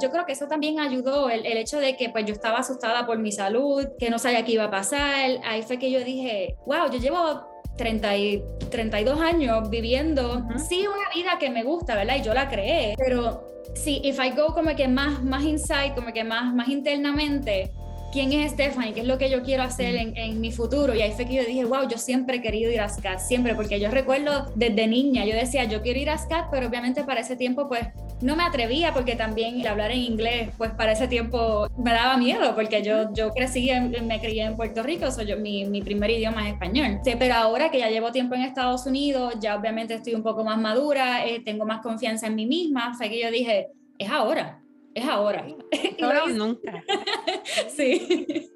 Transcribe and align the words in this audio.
Yo 0.00 0.10
creo 0.10 0.26
que 0.26 0.32
eso 0.32 0.46
también 0.46 0.80
ayudó, 0.80 1.30
el, 1.30 1.46
el, 1.46 1.56
hecho 1.56 1.78
de 1.78 1.96
que 1.96 2.10
pues 2.10 2.24
yo 2.26 2.34
estaba 2.34 2.58
asustada 2.58 3.06
por 3.06 3.18
mi 3.18 3.32
salud, 3.32 3.86
que 3.98 4.10
no 4.10 4.18
sabía 4.18 4.44
qué 4.44 4.52
iba 4.52 4.64
a 4.64 4.70
pasar. 4.70 5.30
Ahí 5.44 5.62
fue 5.62 5.78
que 5.78 5.90
yo 5.90 6.04
dije, 6.04 6.56
wow, 6.66 6.90
yo 6.90 6.98
llevo 6.98 7.46
30 7.76 8.16
y 8.16 8.44
32 8.70 9.20
años 9.20 9.70
viviendo, 9.70 10.44
sí, 10.68 10.86
una 10.86 11.08
vida 11.14 11.38
que 11.38 11.50
me 11.50 11.62
gusta, 11.62 11.94
¿verdad? 11.94 12.16
Y 12.18 12.22
yo 12.22 12.34
la 12.34 12.48
creé, 12.48 12.94
pero 12.96 13.46
sí, 13.74 14.00
if 14.02 14.18
I 14.18 14.30
go 14.30 14.54
como 14.54 14.74
que 14.74 14.88
más, 14.88 15.22
más 15.22 15.44
inside, 15.44 15.94
como 15.94 16.12
que 16.12 16.24
más, 16.24 16.54
más 16.54 16.68
internamente, 16.68 17.72
quién 18.16 18.32
es 18.32 18.52
Stephanie, 18.52 18.94
qué 18.94 19.00
es 19.00 19.06
lo 19.06 19.18
que 19.18 19.28
yo 19.28 19.42
quiero 19.42 19.62
hacer 19.62 19.94
en, 19.94 20.16
en, 20.16 20.40
mi 20.40 20.50
futuro. 20.50 20.94
Y 20.94 21.02
ahí 21.02 21.12
fue 21.12 21.26
que 21.26 21.34
yo 21.34 21.44
dije, 21.44 21.66
wow, 21.66 21.86
yo 21.86 21.98
siempre 21.98 22.38
he 22.38 22.40
querido 22.40 22.72
ir 22.72 22.80
a 22.80 22.88
SCAT, 22.88 23.18
siempre, 23.18 23.54
porque 23.54 23.78
yo 23.78 23.90
recuerdo 23.90 24.50
desde 24.54 24.86
niña, 24.86 25.26
yo 25.26 25.34
decía, 25.34 25.64
yo 25.64 25.82
quiero 25.82 26.00
ir 26.00 26.08
a 26.08 26.16
SCAT, 26.16 26.46
pero 26.50 26.66
obviamente 26.66 27.04
para 27.04 27.20
ese 27.20 27.36
tiempo, 27.36 27.68
pues 27.68 27.86
no 28.22 28.34
me 28.34 28.44
atrevía, 28.44 28.94
porque 28.94 29.16
también 29.16 29.66
hablar 29.66 29.90
en 29.90 29.98
inglés, 29.98 30.48
pues 30.56 30.70
para 30.70 30.92
ese 30.92 31.08
tiempo 31.08 31.68
me 31.76 31.92
daba 31.92 32.16
miedo, 32.16 32.54
porque 32.54 32.82
yo, 32.82 33.12
yo 33.12 33.32
crecí, 33.32 33.70
me 34.02 34.18
crié 34.18 34.44
en 34.44 34.56
Puerto 34.56 34.82
Rico, 34.82 35.10
soy 35.10 35.26
yo, 35.26 35.36
mi, 35.36 35.66
mi 35.66 35.82
primer 35.82 36.08
idioma 36.08 36.48
es 36.48 36.54
español. 36.54 37.00
Sí, 37.04 37.12
pero 37.18 37.34
ahora 37.34 37.70
que 37.70 37.80
ya 37.80 37.90
llevo 37.90 38.12
tiempo 38.12 38.34
en 38.34 38.40
Estados 38.40 38.86
Unidos, 38.86 39.34
ya 39.40 39.56
obviamente 39.56 39.92
estoy 39.92 40.14
un 40.14 40.22
poco 40.22 40.42
más 40.42 40.58
madura, 40.58 41.26
eh, 41.26 41.42
tengo 41.44 41.66
más 41.66 41.82
confianza 41.82 42.28
en 42.28 42.34
mí 42.34 42.46
misma, 42.46 42.94
fue 42.96 43.10
que 43.10 43.20
yo 43.20 43.30
dije, 43.30 43.68
es 43.98 44.08
ahora 44.08 44.62
es 44.96 45.04
ahora. 45.06 45.46
Ahora 46.02 46.24
o 46.24 46.28
nunca. 46.28 46.82
sí. 47.68 48.50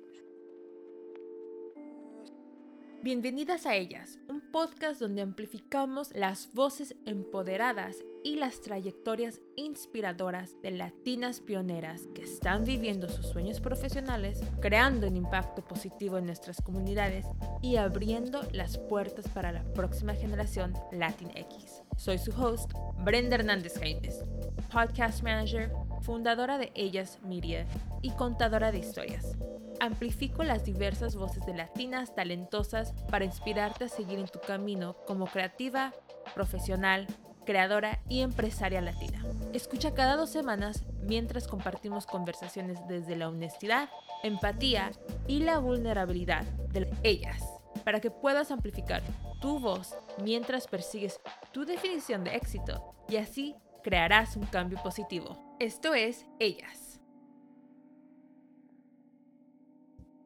Bienvenidas 3.03 3.66
a 3.66 3.77
ellas, 3.77 4.19
un 4.29 4.41
podcast 4.51 5.01
donde 5.01 5.23
amplificamos 5.23 6.15
las 6.15 6.53
voces 6.53 6.95
empoderadas 7.07 7.97
y 8.23 8.37
las 8.37 8.61
trayectorias 8.61 9.41
inspiradoras 9.57 10.61
de 10.63 10.71
latinas 10.73 11.41
pioneras 11.41 12.09
que 12.15 12.23
están 12.23 12.65
viviendo 12.65 13.09
sus 13.09 13.27
sueños 13.27 13.61
profesionales, 13.61 14.41
creando 14.61 15.09
un 15.09 15.16
impacto 15.16 15.63
positivo 15.63 16.18
en 16.18 16.27
nuestras 16.27 16.61
comunidades 16.61 17.27
y 17.63 17.77
abriendo 17.77 18.43
las 18.52 18.77
puertas 18.77 19.29
para 19.29 19.52
la 19.52 19.65
próxima 19.73 20.15
generación 20.15 20.74
Latinx. 20.93 21.80
Soy 21.96 22.19
su 22.19 22.33
host, 22.33 22.73
Brenda 22.99 23.37
Hernández 23.37 23.79
Jaime, 23.79 24.10
podcast 24.73 25.23
manager, 25.23 25.73
fundadora 26.02 26.59
de 26.59 26.73
Ellas 26.74 27.19
Media 27.23 27.66
y 28.02 28.10
contadora 28.13 28.73
de 28.73 28.79
historias. 28.79 29.37
Amplifico 29.80 30.43
las 30.43 30.65
diversas 30.65 31.16
voces 31.16 31.45
de 31.46 31.55
latinas 31.55 32.15
talentosas 32.15 32.93
para 33.11 33.24
inspirarte 33.24 33.85
a 33.85 33.88
seguir 33.88 34.18
en 34.18 34.29
tu 34.29 34.41
camino 34.41 34.96
como 35.07 35.27
creativa, 35.27 35.93
profesional, 36.35 37.07
creadora 37.45 38.01
y 38.09 38.21
empresaria 38.21 38.80
latina. 38.80 39.24
Escucha 39.52 39.95
cada 39.95 40.16
dos 40.16 40.30
semanas 40.30 40.85
mientras 41.02 41.49
compartimos 41.49 42.07
conversaciones 42.07 42.79
desde 42.88 43.16
la 43.16 43.29
honestidad, 43.29 43.88
empatía 44.23 44.93
y 45.27 45.41
la 45.41 45.59
vulnerabilidad 45.59 46.45
de 46.73 46.91
ellas, 47.02 47.43
para 47.85 48.01
que 48.01 48.11
puedas 48.11 48.51
amplificar 48.51 49.03
tu 49.41 49.59
voz 49.59 49.97
mientras 50.23 50.67
persigues 50.67 51.21
tu 51.53 51.65
definición 51.65 52.25
de 52.25 52.37
éxito 52.37 52.95
y 53.09 53.17
así 53.17 53.55
crearás 53.83 54.37
un 54.37 54.47
cambio 54.47 54.79
positivo. 54.83 55.57
Esto 55.59 55.95
es 55.95 56.27
Ellas. 56.39 57.01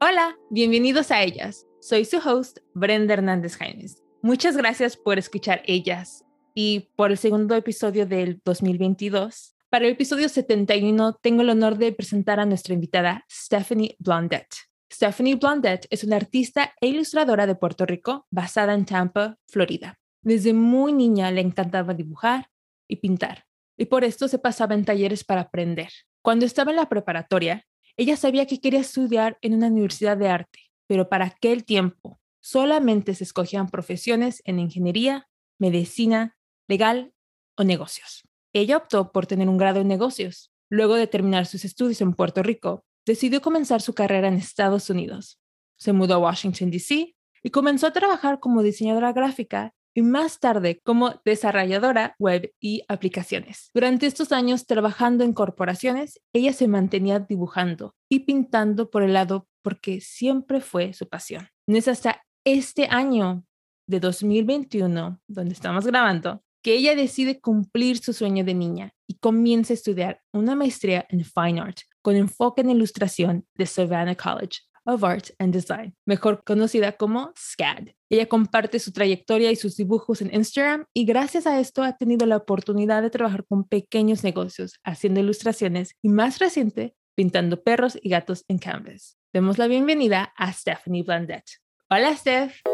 Hola, 0.00 0.36
bienvenidos 0.50 1.10
a 1.10 1.22
Ellas. 1.22 1.66
Soy 1.80 2.04
su 2.04 2.18
host, 2.18 2.58
Brenda 2.74 3.14
Hernández 3.14 3.56
Jaimes. 3.56 4.02
Muchas 4.22 4.56
gracias 4.56 4.96
por 4.96 5.18
escuchar 5.18 5.62
Ellas 5.66 6.24
y 6.54 6.90
por 6.96 7.10
el 7.10 7.18
segundo 7.18 7.54
episodio 7.54 8.06
del 8.06 8.40
2022. 8.44 9.54
Para 9.70 9.86
el 9.86 9.92
episodio 9.92 10.28
71 10.28 11.14
tengo 11.20 11.42
el 11.42 11.50
honor 11.50 11.76
de 11.76 11.92
presentar 11.92 12.38
a 12.38 12.46
nuestra 12.46 12.74
invitada 12.74 13.24
Stephanie 13.30 13.96
Blondet. 13.98 14.46
Stephanie 14.94 15.34
Blondet 15.34 15.88
es 15.90 16.04
una 16.04 16.14
artista 16.14 16.72
e 16.80 16.86
ilustradora 16.86 17.48
de 17.48 17.56
Puerto 17.56 17.84
Rico 17.84 18.28
basada 18.30 18.74
en 18.74 18.84
Tampa, 18.84 19.36
Florida. 19.48 19.98
Desde 20.22 20.52
muy 20.52 20.92
niña 20.92 21.32
le 21.32 21.40
encantaba 21.40 21.94
dibujar 21.94 22.48
y 22.86 22.96
pintar 22.96 23.44
y 23.76 23.86
por 23.86 24.04
esto 24.04 24.28
se 24.28 24.38
pasaba 24.38 24.76
en 24.76 24.84
talleres 24.84 25.24
para 25.24 25.40
aprender. 25.40 25.88
Cuando 26.22 26.46
estaba 26.46 26.70
en 26.70 26.76
la 26.76 26.88
preparatoria, 26.88 27.66
ella 27.96 28.16
sabía 28.16 28.46
que 28.46 28.60
quería 28.60 28.78
estudiar 28.78 29.36
en 29.40 29.54
una 29.54 29.66
universidad 29.66 30.16
de 30.16 30.28
arte, 30.28 30.60
pero 30.86 31.08
para 31.08 31.24
aquel 31.24 31.64
tiempo 31.64 32.20
solamente 32.40 33.16
se 33.16 33.24
escogían 33.24 33.70
profesiones 33.70 34.42
en 34.44 34.60
ingeniería, 34.60 35.28
medicina, 35.58 36.36
legal 36.68 37.12
o 37.56 37.64
negocios. 37.64 38.22
Ella 38.52 38.76
optó 38.76 39.10
por 39.10 39.26
tener 39.26 39.48
un 39.48 39.58
grado 39.58 39.80
en 39.80 39.88
negocios. 39.88 40.52
Luego 40.70 40.94
de 40.94 41.08
terminar 41.08 41.46
sus 41.46 41.64
estudios 41.64 42.00
en 42.00 42.14
Puerto 42.14 42.44
Rico, 42.44 42.84
decidió 43.06 43.40
comenzar 43.40 43.80
su 43.82 43.94
carrera 43.94 44.28
en 44.28 44.34
Estados 44.34 44.90
Unidos. 44.90 45.40
Se 45.76 45.92
mudó 45.92 46.14
a 46.14 46.18
Washington, 46.18 46.70
D.C. 46.70 47.14
y 47.42 47.50
comenzó 47.50 47.86
a 47.86 47.92
trabajar 47.92 48.40
como 48.40 48.62
diseñadora 48.62 49.12
gráfica 49.12 49.72
y 49.94 50.02
más 50.02 50.40
tarde 50.40 50.80
como 50.82 51.20
desarrolladora 51.24 52.16
web 52.18 52.52
y 52.60 52.82
aplicaciones. 52.88 53.70
Durante 53.72 54.06
estos 54.06 54.32
años 54.32 54.66
trabajando 54.66 55.24
en 55.24 55.32
corporaciones, 55.32 56.20
ella 56.32 56.52
se 56.52 56.66
mantenía 56.66 57.20
dibujando 57.20 57.94
y 58.08 58.20
pintando 58.20 58.90
por 58.90 59.02
el 59.02 59.12
lado 59.12 59.46
porque 59.62 60.00
siempre 60.00 60.60
fue 60.60 60.92
su 60.92 61.08
pasión. 61.08 61.48
No 61.66 61.78
es 61.78 61.88
hasta 61.88 62.22
este 62.44 62.86
año 62.86 63.44
de 63.86 64.00
2021, 64.00 65.20
donde 65.28 65.54
estamos 65.54 65.86
grabando, 65.86 66.42
que 66.62 66.74
ella 66.74 66.96
decide 66.96 67.40
cumplir 67.40 67.98
su 67.98 68.12
sueño 68.12 68.44
de 68.44 68.54
niña 68.54 68.94
y 69.06 69.14
comienza 69.18 69.72
a 69.72 69.74
estudiar 69.74 70.22
una 70.32 70.56
maestría 70.56 71.06
en 71.10 71.24
Fine 71.24 71.60
Art 71.60 71.78
con 72.04 72.16
enfoque 72.16 72.60
en 72.60 72.70
ilustración 72.70 73.46
de 73.54 73.64
Savannah 73.64 74.14
College 74.14 74.60
of 74.84 75.02
Art 75.02 75.30
and 75.38 75.54
Design, 75.54 75.96
mejor 76.04 76.44
conocida 76.44 76.92
como 76.92 77.32
SCAD. 77.34 77.88
Ella 78.10 78.26
comparte 78.26 78.78
su 78.78 78.92
trayectoria 78.92 79.50
y 79.50 79.56
sus 79.56 79.76
dibujos 79.76 80.20
en 80.20 80.32
Instagram 80.34 80.84
y 80.92 81.06
gracias 81.06 81.46
a 81.46 81.58
esto 81.58 81.82
ha 81.82 81.96
tenido 81.96 82.26
la 82.26 82.36
oportunidad 82.36 83.00
de 83.00 83.08
trabajar 83.08 83.46
con 83.46 83.64
pequeños 83.64 84.22
negocios, 84.22 84.78
haciendo 84.84 85.20
ilustraciones 85.20 85.96
y 86.02 86.10
más 86.10 86.38
reciente, 86.40 86.94
pintando 87.14 87.62
perros 87.62 87.98
y 88.02 88.10
gatos 88.10 88.44
en 88.48 88.58
canvas. 88.58 89.16
Demos 89.32 89.56
la 89.56 89.66
bienvenida 89.66 90.34
a 90.36 90.52
Stephanie 90.52 91.02
Blandet. 91.02 91.44
Hola, 91.88 92.14
Steph. 92.14 92.73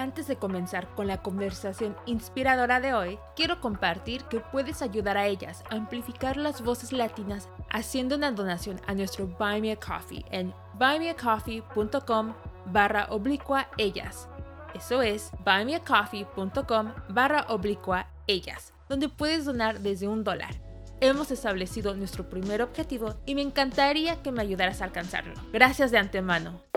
Antes 0.00 0.26
de 0.28 0.36
comenzar 0.36 0.88
con 0.94 1.06
la 1.06 1.20
conversación 1.20 1.94
inspiradora 2.06 2.80
de 2.80 2.94
hoy, 2.94 3.18
quiero 3.36 3.60
compartir 3.60 4.24
que 4.24 4.40
puedes 4.40 4.80
ayudar 4.80 5.18
a 5.18 5.26
ellas 5.26 5.62
a 5.68 5.74
amplificar 5.74 6.38
las 6.38 6.62
voces 6.62 6.90
latinas 6.90 7.50
haciendo 7.68 8.16
una 8.16 8.32
donación 8.32 8.80
a 8.86 8.94
nuestro 8.94 9.26
Buy 9.26 9.60
Me 9.60 9.72
a 9.72 9.76
Coffee 9.76 10.24
en 10.30 10.54
buymeacoffee.com 10.78 12.32
barra 12.64 13.08
oblicua 13.10 13.68
ellas. 13.76 14.26
Eso 14.72 15.02
es 15.02 15.32
buymeacoffee.com 15.44 16.94
barra 17.10 17.44
oblicua 17.50 18.06
ellas, 18.26 18.72
donde 18.88 19.10
puedes 19.10 19.44
donar 19.44 19.80
desde 19.80 20.08
un 20.08 20.24
dólar. 20.24 20.54
Hemos 21.02 21.30
establecido 21.30 21.94
nuestro 21.94 22.26
primer 22.26 22.62
objetivo 22.62 23.16
y 23.26 23.34
me 23.34 23.42
encantaría 23.42 24.22
que 24.22 24.32
me 24.32 24.40
ayudaras 24.40 24.80
a 24.80 24.84
alcanzarlo. 24.84 25.34
Gracias 25.52 25.90
de 25.90 25.98
antemano. 25.98 26.69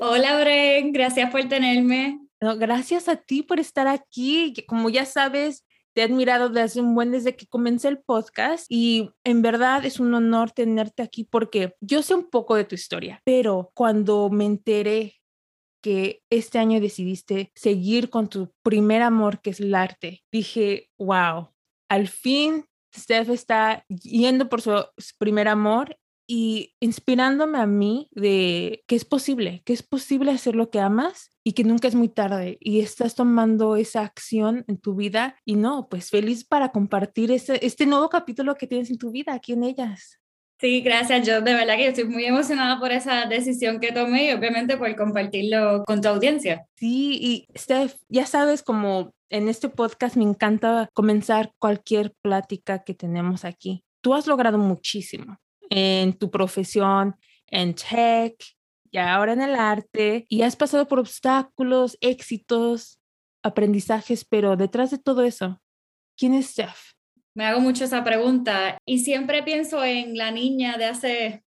Hola, 0.00 0.40
Bren, 0.40 0.92
gracias 0.92 1.30
por 1.30 1.48
tenerme. 1.48 2.20
gracias 2.40 3.08
a 3.08 3.16
ti 3.16 3.42
por 3.42 3.60
estar 3.60 3.86
aquí. 3.86 4.54
Como 4.66 4.90
ya 4.90 5.04
sabes, 5.04 5.64
te 5.94 6.00
he 6.00 6.04
admirado 6.04 6.48
desde 6.48 6.80
un 6.80 6.94
buen 6.94 7.12
desde 7.12 7.36
que 7.36 7.46
comencé 7.46 7.88
el 7.88 7.98
podcast 7.98 8.66
y 8.68 9.10
en 9.24 9.42
verdad 9.42 9.84
es 9.84 10.00
un 10.00 10.12
honor 10.14 10.50
tenerte 10.50 11.02
aquí 11.02 11.24
porque 11.24 11.74
yo 11.80 12.02
sé 12.02 12.14
un 12.14 12.28
poco 12.28 12.56
de 12.56 12.64
tu 12.64 12.74
historia, 12.74 13.22
pero 13.24 13.70
cuando 13.74 14.28
me 14.30 14.44
enteré 14.44 15.14
que 15.82 16.22
este 16.30 16.58
año 16.58 16.80
decidiste 16.80 17.52
seguir 17.54 18.10
con 18.10 18.28
tu 18.28 18.52
primer 18.62 19.02
amor, 19.02 19.40
que 19.40 19.50
es 19.50 19.60
el 19.60 19.74
arte, 19.74 20.24
dije, 20.32 20.90
wow, 20.98 21.50
al 21.88 22.08
fin 22.08 22.64
Steph 22.96 23.30
está 23.30 23.84
yendo 23.88 24.48
por 24.48 24.62
su 24.62 24.84
primer 25.18 25.48
amor 25.48 25.96
y 26.26 26.74
inspirándome 26.80 27.58
a 27.58 27.66
mí 27.66 28.08
de 28.12 28.82
que 28.86 28.96
es 28.96 29.04
posible, 29.04 29.62
que 29.64 29.72
es 29.72 29.82
posible 29.82 30.30
hacer 30.30 30.54
lo 30.54 30.70
que 30.70 30.80
amas 30.80 31.30
y 31.44 31.52
que 31.52 31.64
nunca 31.64 31.88
es 31.88 31.94
muy 31.94 32.08
tarde 32.08 32.56
y 32.60 32.80
estás 32.80 33.14
tomando 33.14 33.76
esa 33.76 34.02
acción 34.02 34.64
en 34.68 34.78
tu 34.78 34.94
vida 34.94 35.36
y 35.44 35.56
no, 35.56 35.88
pues 35.88 36.10
feliz 36.10 36.44
para 36.44 36.70
compartir 36.70 37.30
este, 37.30 37.64
este 37.64 37.86
nuevo 37.86 38.08
capítulo 38.08 38.54
que 38.54 38.66
tienes 38.66 38.90
en 38.90 38.98
tu 38.98 39.10
vida 39.10 39.34
aquí 39.34 39.52
en 39.52 39.64
ellas. 39.64 40.20
Sí, 40.60 40.80
gracias. 40.80 41.26
Yo 41.26 41.42
de 41.42 41.52
verdad 41.52 41.76
que 41.76 41.88
estoy 41.88 42.04
muy 42.04 42.24
emocionada 42.24 42.78
por 42.78 42.92
esa 42.92 43.26
decisión 43.26 43.80
que 43.80 43.92
tomé 43.92 44.30
y 44.30 44.32
obviamente 44.32 44.76
por 44.76 44.94
compartirlo 44.96 45.84
con 45.84 46.00
tu 46.00 46.08
audiencia. 46.08 46.66
Sí, 46.76 47.18
y 47.20 47.46
Steph, 47.58 47.96
ya 48.08 48.24
sabes, 48.24 48.62
como 48.62 49.12
en 49.30 49.48
este 49.48 49.68
podcast 49.68 50.16
me 50.16 50.24
encanta 50.24 50.88
comenzar 50.94 51.52
cualquier 51.58 52.14
plática 52.22 52.84
que 52.84 52.94
tenemos 52.94 53.44
aquí. 53.44 53.84
Tú 54.00 54.14
has 54.14 54.26
logrado 54.26 54.58
muchísimo 54.58 55.38
en 55.70 56.12
tu 56.12 56.30
profesión, 56.30 57.16
en 57.46 57.74
tech 57.74 58.36
y 58.90 58.98
ahora 58.98 59.32
en 59.32 59.42
el 59.42 59.54
arte, 59.54 60.24
y 60.28 60.42
has 60.42 60.56
pasado 60.56 60.86
por 60.86 61.00
obstáculos, 61.00 61.98
éxitos, 62.00 63.00
aprendizajes, 63.42 64.24
pero 64.24 64.56
detrás 64.56 64.90
de 64.90 64.98
todo 64.98 65.22
eso, 65.24 65.60
¿quién 66.16 66.34
es 66.34 66.50
Steph? 66.50 66.94
me 67.34 67.44
hago 67.44 67.60
mucho 67.60 67.84
esa 67.84 68.04
pregunta 68.04 68.78
y 68.86 69.00
siempre 69.00 69.42
pienso 69.42 69.84
en 69.84 70.16
la 70.16 70.30
niña 70.30 70.76
de 70.78 70.84
hace 70.84 71.44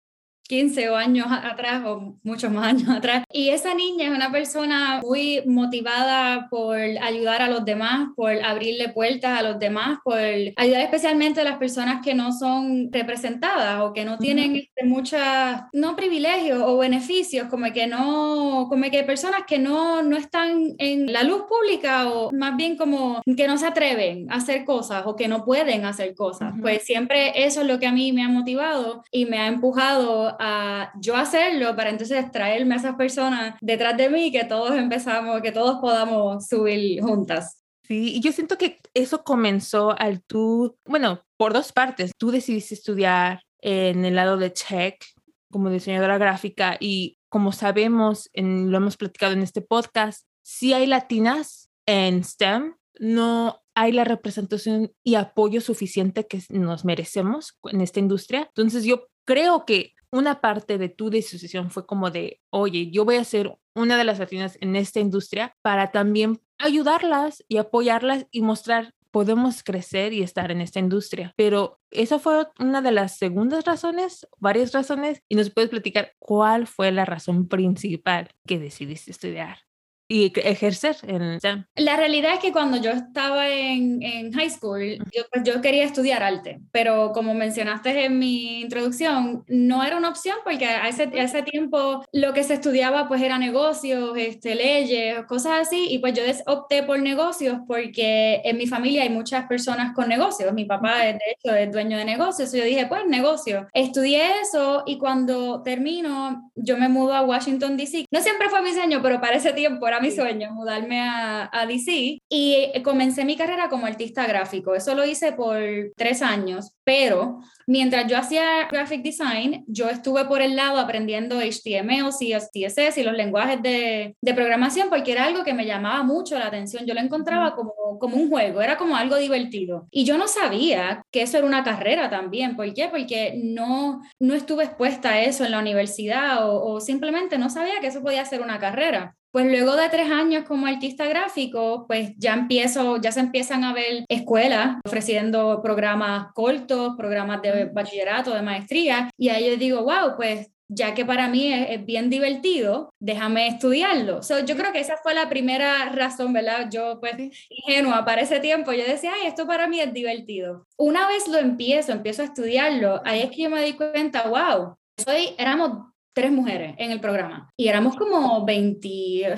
15 0.48 0.90
o 0.90 0.96
años 0.96 1.28
atrás 1.30 1.84
o 1.86 2.16
muchos 2.24 2.52
más 2.52 2.68
años 2.68 2.90
atrás. 2.90 3.24
Y 3.32 3.50
esa 3.50 3.74
niña 3.74 4.08
es 4.08 4.16
una 4.16 4.32
persona 4.32 5.02
muy 5.04 5.42
motivada 5.46 6.48
por 6.50 6.78
ayudar 6.78 7.42
a 7.42 7.50
los 7.50 7.66
demás, 7.66 8.10
por 8.16 8.32
abrirle 8.44 8.90
puertas 8.90 9.40
a 9.40 9.44
los 9.44 9.60
demás, 9.60 10.00
por 10.04 10.18
ayudar 10.18 10.82
especialmente 10.82 11.42
a 11.42 11.44
las 11.44 11.58
personas 11.58 12.04
que 12.04 12.14
no 12.14 12.32
son 12.32 12.90
representadas 12.92 13.82
o 13.82 13.94
que 13.94 14.06
no 14.06 14.18
tienen 14.18 14.56
este, 14.56 14.86
muchas, 14.86 15.64
no 15.74 15.96
privilegios 15.96 16.62
o 16.64 16.78
beneficios, 16.78 17.48
como 17.50 17.72
que 17.74 17.88
no, 17.88 18.68
como 18.70 18.90
que 18.90 19.04
personas 19.04 19.42
que 19.48 19.60
no, 19.60 20.04
no 20.04 20.18
están 20.18 20.76
en 20.78 21.12
la 21.12 21.24
luz 21.24 21.44
pública 21.50 22.10
o 22.10 22.32
más 22.32 22.56
bien 22.56 22.78
como 22.78 23.22
que 23.36 23.48
no 23.48 23.58
se 23.58 23.68
atreven 23.68 24.32
a 24.32 24.36
hacer 24.36 24.66
cosas 24.66 25.04
o 25.06 25.16
que 25.16 25.28
no 25.28 25.44
pueden 25.44 25.86
hacer 25.86 26.16
cosas. 26.16 26.54
Pues 26.62 26.84
siempre 26.84 27.46
eso 27.46 27.62
es 27.62 27.68
lo 27.68 27.80
que 27.80 27.88
a 27.88 27.92
mí 27.92 28.12
me 28.12 28.24
ha 28.24 28.30
motivado 28.30 29.04
y 29.12 29.26
me 29.26 29.40
ha 29.40 29.48
empujado 29.48 30.37
a 30.40 30.92
yo 31.00 31.16
hacerlo 31.16 31.76
para 31.76 31.90
entonces 31.90 32.32
traerme 32.32 32.76
a 32.76 32.78
esas 32.78 32.96
personas 32.96 33.56
detrás 33.62 33.98
de 33.98 34.10
mí 34.10 34.32
que 34.32 34.46
todos 34.46 34.76
empezamos, 34.76 35.42
que 35.42 35.52
todos 35.52 35.80
podamos 35.80 36.48
subir 36.48 37.02
juntas. 37.02 37.64
Sí, 37.84 38.16
y 38.16 38.20
yo 38.20 38.32
siento 38.34 38.58
que 38.58 38.80
eso 38.94 39.24
comenzó 39.24 39.98
al 39.98 40.22
tú, 40.22 40.78
bueno, 40.86 41.22
por 41.38 41.54
dos 41.54 41.72
partes. 41.72 42.12
Tú 42.18 42.32
decidiste 42.32 42.74
estudiar 42.74 43.44
en 43.62 44.04
el 44.04 44.16
lado 44.16 44.38
de 44.38 44.50
tech 44.50 45.04
como 45.52 45.70
diseñadora 45.70 46.18
gráfica 46.18 46.78
y 46.80 47.18
como 47.30 47.52
sabemos, 47.52 48.30
en, 48.34 48.72
lo 48.72 48.78
hemos 48.78 48.98
platicado 48.98 49.34
en 49.34 49.42
este 49.42 49.62
podcast, 49.62 50.26
si 50.44 50.74
hay 50.74 50.86
latinas 50.86 51.70
en 51.86 52.24
STEM, 52.24 52.76
no 53.00 53.62
hay 53.76 53.92
la 53.92 54.04
representación 54.04 54.92
y 55.04 55.16
apoyo 55.16 55.62
suficiente 55.62 56.26
que 56.26 56.42
nos 56.50 56.84
merecemos 56.84 57.58
en 57.66 57.82
esta 57.82 58.00
industria. 58.00 58.46
Entonces 58.48 58.84
yo 58.84 59.08
creo 59.26 59.66
que 59.66 59.94
una 60.18 60.42
parte 60.42 60.78
de 60.78 60.90
tu 60.90 61.10
decisión 61.10 61.72
fue 61.72 61.86
como 61.86 62.12
de, 62.12 62.42
oye, 62.50 62.90
yo 62.92 63.06
voy 63.06 63.16
a 63.16 63.24
ser 63.24 63.58
una 63.76 63.98
de 63.98 64.04
las 64.04 64.20
latinas 64.20 64.58
en 64.62 64.76
esta 64.76 65.00
industria 65.00 65.56
para 65.62 65.92
también 65.92 66.42
ayudarlas 66.58 67.44
y 67.48 67.58
apoyarlas 67.58 68.26
y 68.32 68.42
mostrar 68.42 68.94
podemos 69.12 69.64
crecer 69.64 70.14
y 70.14 70.22
estar 70.22 70.52
en 70.52 70.62
esta 70.62 70.80
industria. 70.80 71.34
Pero 71.38 71.80
esa 71.92 72.20
fue 72.20 72.48
una 72.60 72.82
de 72.82 72.92
las 72.92 73.18
segundas 73.18 73.66
razones, 73.66 74.28
varias 74.38 74.74
razones, 74.74 75.24
y 75.30 75.36
nos 75.36 75.50
puedes 75.50 75.70
platicar 75.70 76.14
cuál 76.20 76.68
fue 76.68 76.92
la 76.92 77.06
razón 77.06 77.48
principal 77.48 78.30
que 78.46 78.60
decidiste 78.60 79.12
estudiar 79.12 79.67
y 80.08 80.32
ejercer 80.40 80.96
en 81.04 81.40
La 81.76 81.98
realidad 81.98 82.34
es 82.36 82.40
que 82.40 82.52
cuando 82.52 82.78
yo 82.78 82.92
estaba 82.92 83.50
en, 83.50 84.02
en 84.02 84.32
high 84.32 84.50
school, 84.50 84.98
yo, 85.14 85.24
pues 85.32 85.44
yo 85.44 85.62
quería 85.62 85.84
estudiar 85.84 86.24
arte, 86.24 86.62
pero 86.72 87.12
como 87.14 87.34
mencionaste 87.34 88.06
en 88.06 88.18
mi 88.18 88.62
introducción, 88.62 89.44
no 89.48 89.84
era 89.84 89.98
una 89.98 90.10
opción 90.10 90.38
porque 90.44 90.66
a 90.66 90.88
ese, 90.88 91.04
a 91.04 91.24
ese 91.24 91.44
tiempo 91.44 92.06
lo 92.14 92.34
que 92.34 92.44
se 92.44 92.54
estudiaba 92.54 93.08
pues 93.08 93.22
era 93.22 93.38
negocios, 93.38 94.18
este, 94.18 94.56
leyes, 94.56 95.26
cosas 95.26 95.68
así, 95.68 95.88
y 95.90 96.00
pues 96.00 96.14
yo 96.14 96.24
opté 96.46 96.84
por 96.84 97.00
negocios 97.00 97.58
porque 97.68 98.42
en 98.46 98.58
mi 98.58 98.68
familia 98.68 99.04
hay 99.04 99.10
muchas 99.10 99.46
personas 99.48 99.94
con 99.94 100.08
negocios, 100.08 100.54
mi 100.54 100.66
papá 100.66 101.00
de 101.00 101.20
hecho 101.32 101.54
es 101.54 101.72
dueño 101.72 101.98
de 101.98 102.06
negocios, 102.06 102.54
y 102.54 102.60
yo 102.60 102.64
dije 102.64 102.86
pues 102.88 103.06
negocio, 103.08 103.68
estudié 103.74 104.40
eso 104.42 104.84
y 104.86 104.98
cuando 104.98 105.62
termino 105.64 106.52
yo 106.56 106.78
me 106.78 106.88
mudo 106.88 107.14
a 107.14 107.24
Washington, 107.24 107.76
D.C., 107.76 108.06
no 108.12 108.22
siempre 108.22 108.50
fue 108.50 108.62
mi 108.62 108.72
sueño, 108.72 109.02
pero 109.02 109.20
para 109.20 109.36
ese 109.36 109.54
tiempo 109.54 109.88
era 109.88 109.97
mi 110.00 110.12
sueño, 110.12 110.52
mudarme 110.54 111.02
a, 111.02 111.50
a 111.52 111.66
DC 111.66 112.20
y 112.30 112.82
comencé 112.84 113.26
mi 113.26 113.36
carrera 113.36 113.70
como 113.70 113.86
artista 113.86 114.26
gráfico. 114.26 114.76
Eso 114.76 114.96
lo 114.96 115.06
hice 115.06 115.34
por 115.34 115.58
tres 115.96 116.22
años, 116.22 116.76
pero 116.84 117.40
mientras 117.68 118.08
yo 118.08 118.18
hacía 118.18 118.68
graphic 118.72 119.04
design, 119.04 119.66
yo 119.68 119.90
estuve 119.90 120.26
por 120.26 120.42
el 120.42 120.56
lado 120.56 120.80
aprendiendo 120.80 121.40
HTML, 121.40 122.12
CSS 122.12 122.98
y 122.98 123.04
los 123.04 123.16
lenguajes 123.16 123.62
de, 123.62 124.16
de 124.22 124.34
programación 124.34 124.90
porque 124.90 125.12
era 125.12 125.26
algo 125.26 125.44
que 125.44 125.54
me 125.54 125.66
llamaba 125.66 126.04
mucho 126.04 126.38
la 126.40 126.48
atención. 126.48 126.86
Yo 126.86 126.94
lo 126.94 127.02
encontraba 127.02 127.56
como, 127.56 128.00
como 128.00 128.16
un 128.16 128.30
juego, 128.30 128.62
era 128.62 128.78
como 128.78 128.96
algo 128.96 129.18
divertido. 129.18 129.88
Y 129.92 130.06
yo 130.06 130.18
no 130.18 130.28
sabía 130.28 131.04
que 131.12 131.24
eso 131.24 131.38
era 131.38 131.48
una 131.48 131.64
carrera 131.64 132.10
también. 132.10 132.56
¿Por 132.56 132.74
qué? 132.74 132.88
Porque 132.88 133.40
no, 133.44 134.02
no 134.20 134.34
estuve 134.34 134.64
expuesta 134.64 135.10
a 135.10 135.22
eso 135.22 135.44
en 135.44 135.52
la 135.52 135.60
universidad 135.60 136.50
o, 136.50 136.64
o 136.64 136.80
simplemente 136.80 137.38
no 137.38 137.50
sabía 137.50 137.80
que 137.82 137.88
eso 137.88 138.02
podía 138.02 138.24
ser 138.26 138.42
una 138.42 138.60
carrera. 138.60 139.17
Pues 139.38 139.46
luego 139.46 139.76
de 139.76 139.88
tres 139.90 140.10
años 140.10 140.46
como 140.46 140.66
artista 140.66 141.06
gráfico, 141.06 141.86
pues 141.88 142.10
ya 142.18 142.34
empiezo, 142.34 142.98
ya 142.98 143.12
se 143.12 143.20
empiezan 143.20 143.64
a 143.64 143.72
ver 143.72 144.04
escuelas 144.10 144.78
ofreciendo 144.84 145.62
programas 145.62 146.34
cortos, 146.34 146.96
programas 146.98 147.44
de 147.44 147.66
bachillerato, 147.66 148.34
de 148.34 148.42
maestría, 148.42 149.12
y 149.16 149.30
ahí 149.30 149.48
yo 149.48 149.58
digo, 149.58 149.84
wow, 149.84 150.16
pues 150.18 150.50
ya 150.68 150.96
que 150.96 151.06
para 151.06 151.28
mí 151.28 151.54
es, 151.54 151.86
bien 151.86 152.10
divertido, 152.10 152.90
déjame 153.00 153.48
estudiarlo. 153.48 154.24
So, 154.24 154.40
yo 154.40 154.58
creo 154.58 154.74
que 154.74 154.80
esa 154.80 154.98
fue 155.04 155.14
la 155.14 155.30
primera 155.30 155.90
razón, 155.90 156.34
¿verdad? 156.34 156.70
Yo, 156.72 157.00
pues, 157.00 157.14
ingenua 157.48 158.06
para 158.06 158.22
ese 158.22 158.40
tiempo, 158.40 158.74
yo 158.74 158.86
decía, 158.86 159.12
ay, 159.14 159.28
esto 159.28 159.46
para 159.46 159.68
mí 159.68 159.80
es 159.80 159.94
divertido. 159.94 160.66
Una 160.80 161.08
vez 161.08 161.28
lo 161.28 161.38
empiezo, 161.38 161.92
empiezo 161.92 162.24
a 162.24 162.26
estudiarlo, 162.26 163.04
ahí 163.06 163.22
es 163.22 163.30
que 163.30 163.44
yo 163.44 163.52
me 163.52 163.62
di 163.62 163.74
cuenta, 163.74 164.28
wow, 164.28 164.78
soy, 164.98 165.36
éramos 165.38 165.94
tres 166.18 166.32
mujeres 166.32 166.74
en 166.80 166.90
el 166.90 167.00
programa 167.00 167.48
y 167.56 167.68
éramos 167.68 167.96
como 167.96 168.44
20, 168.44 169.36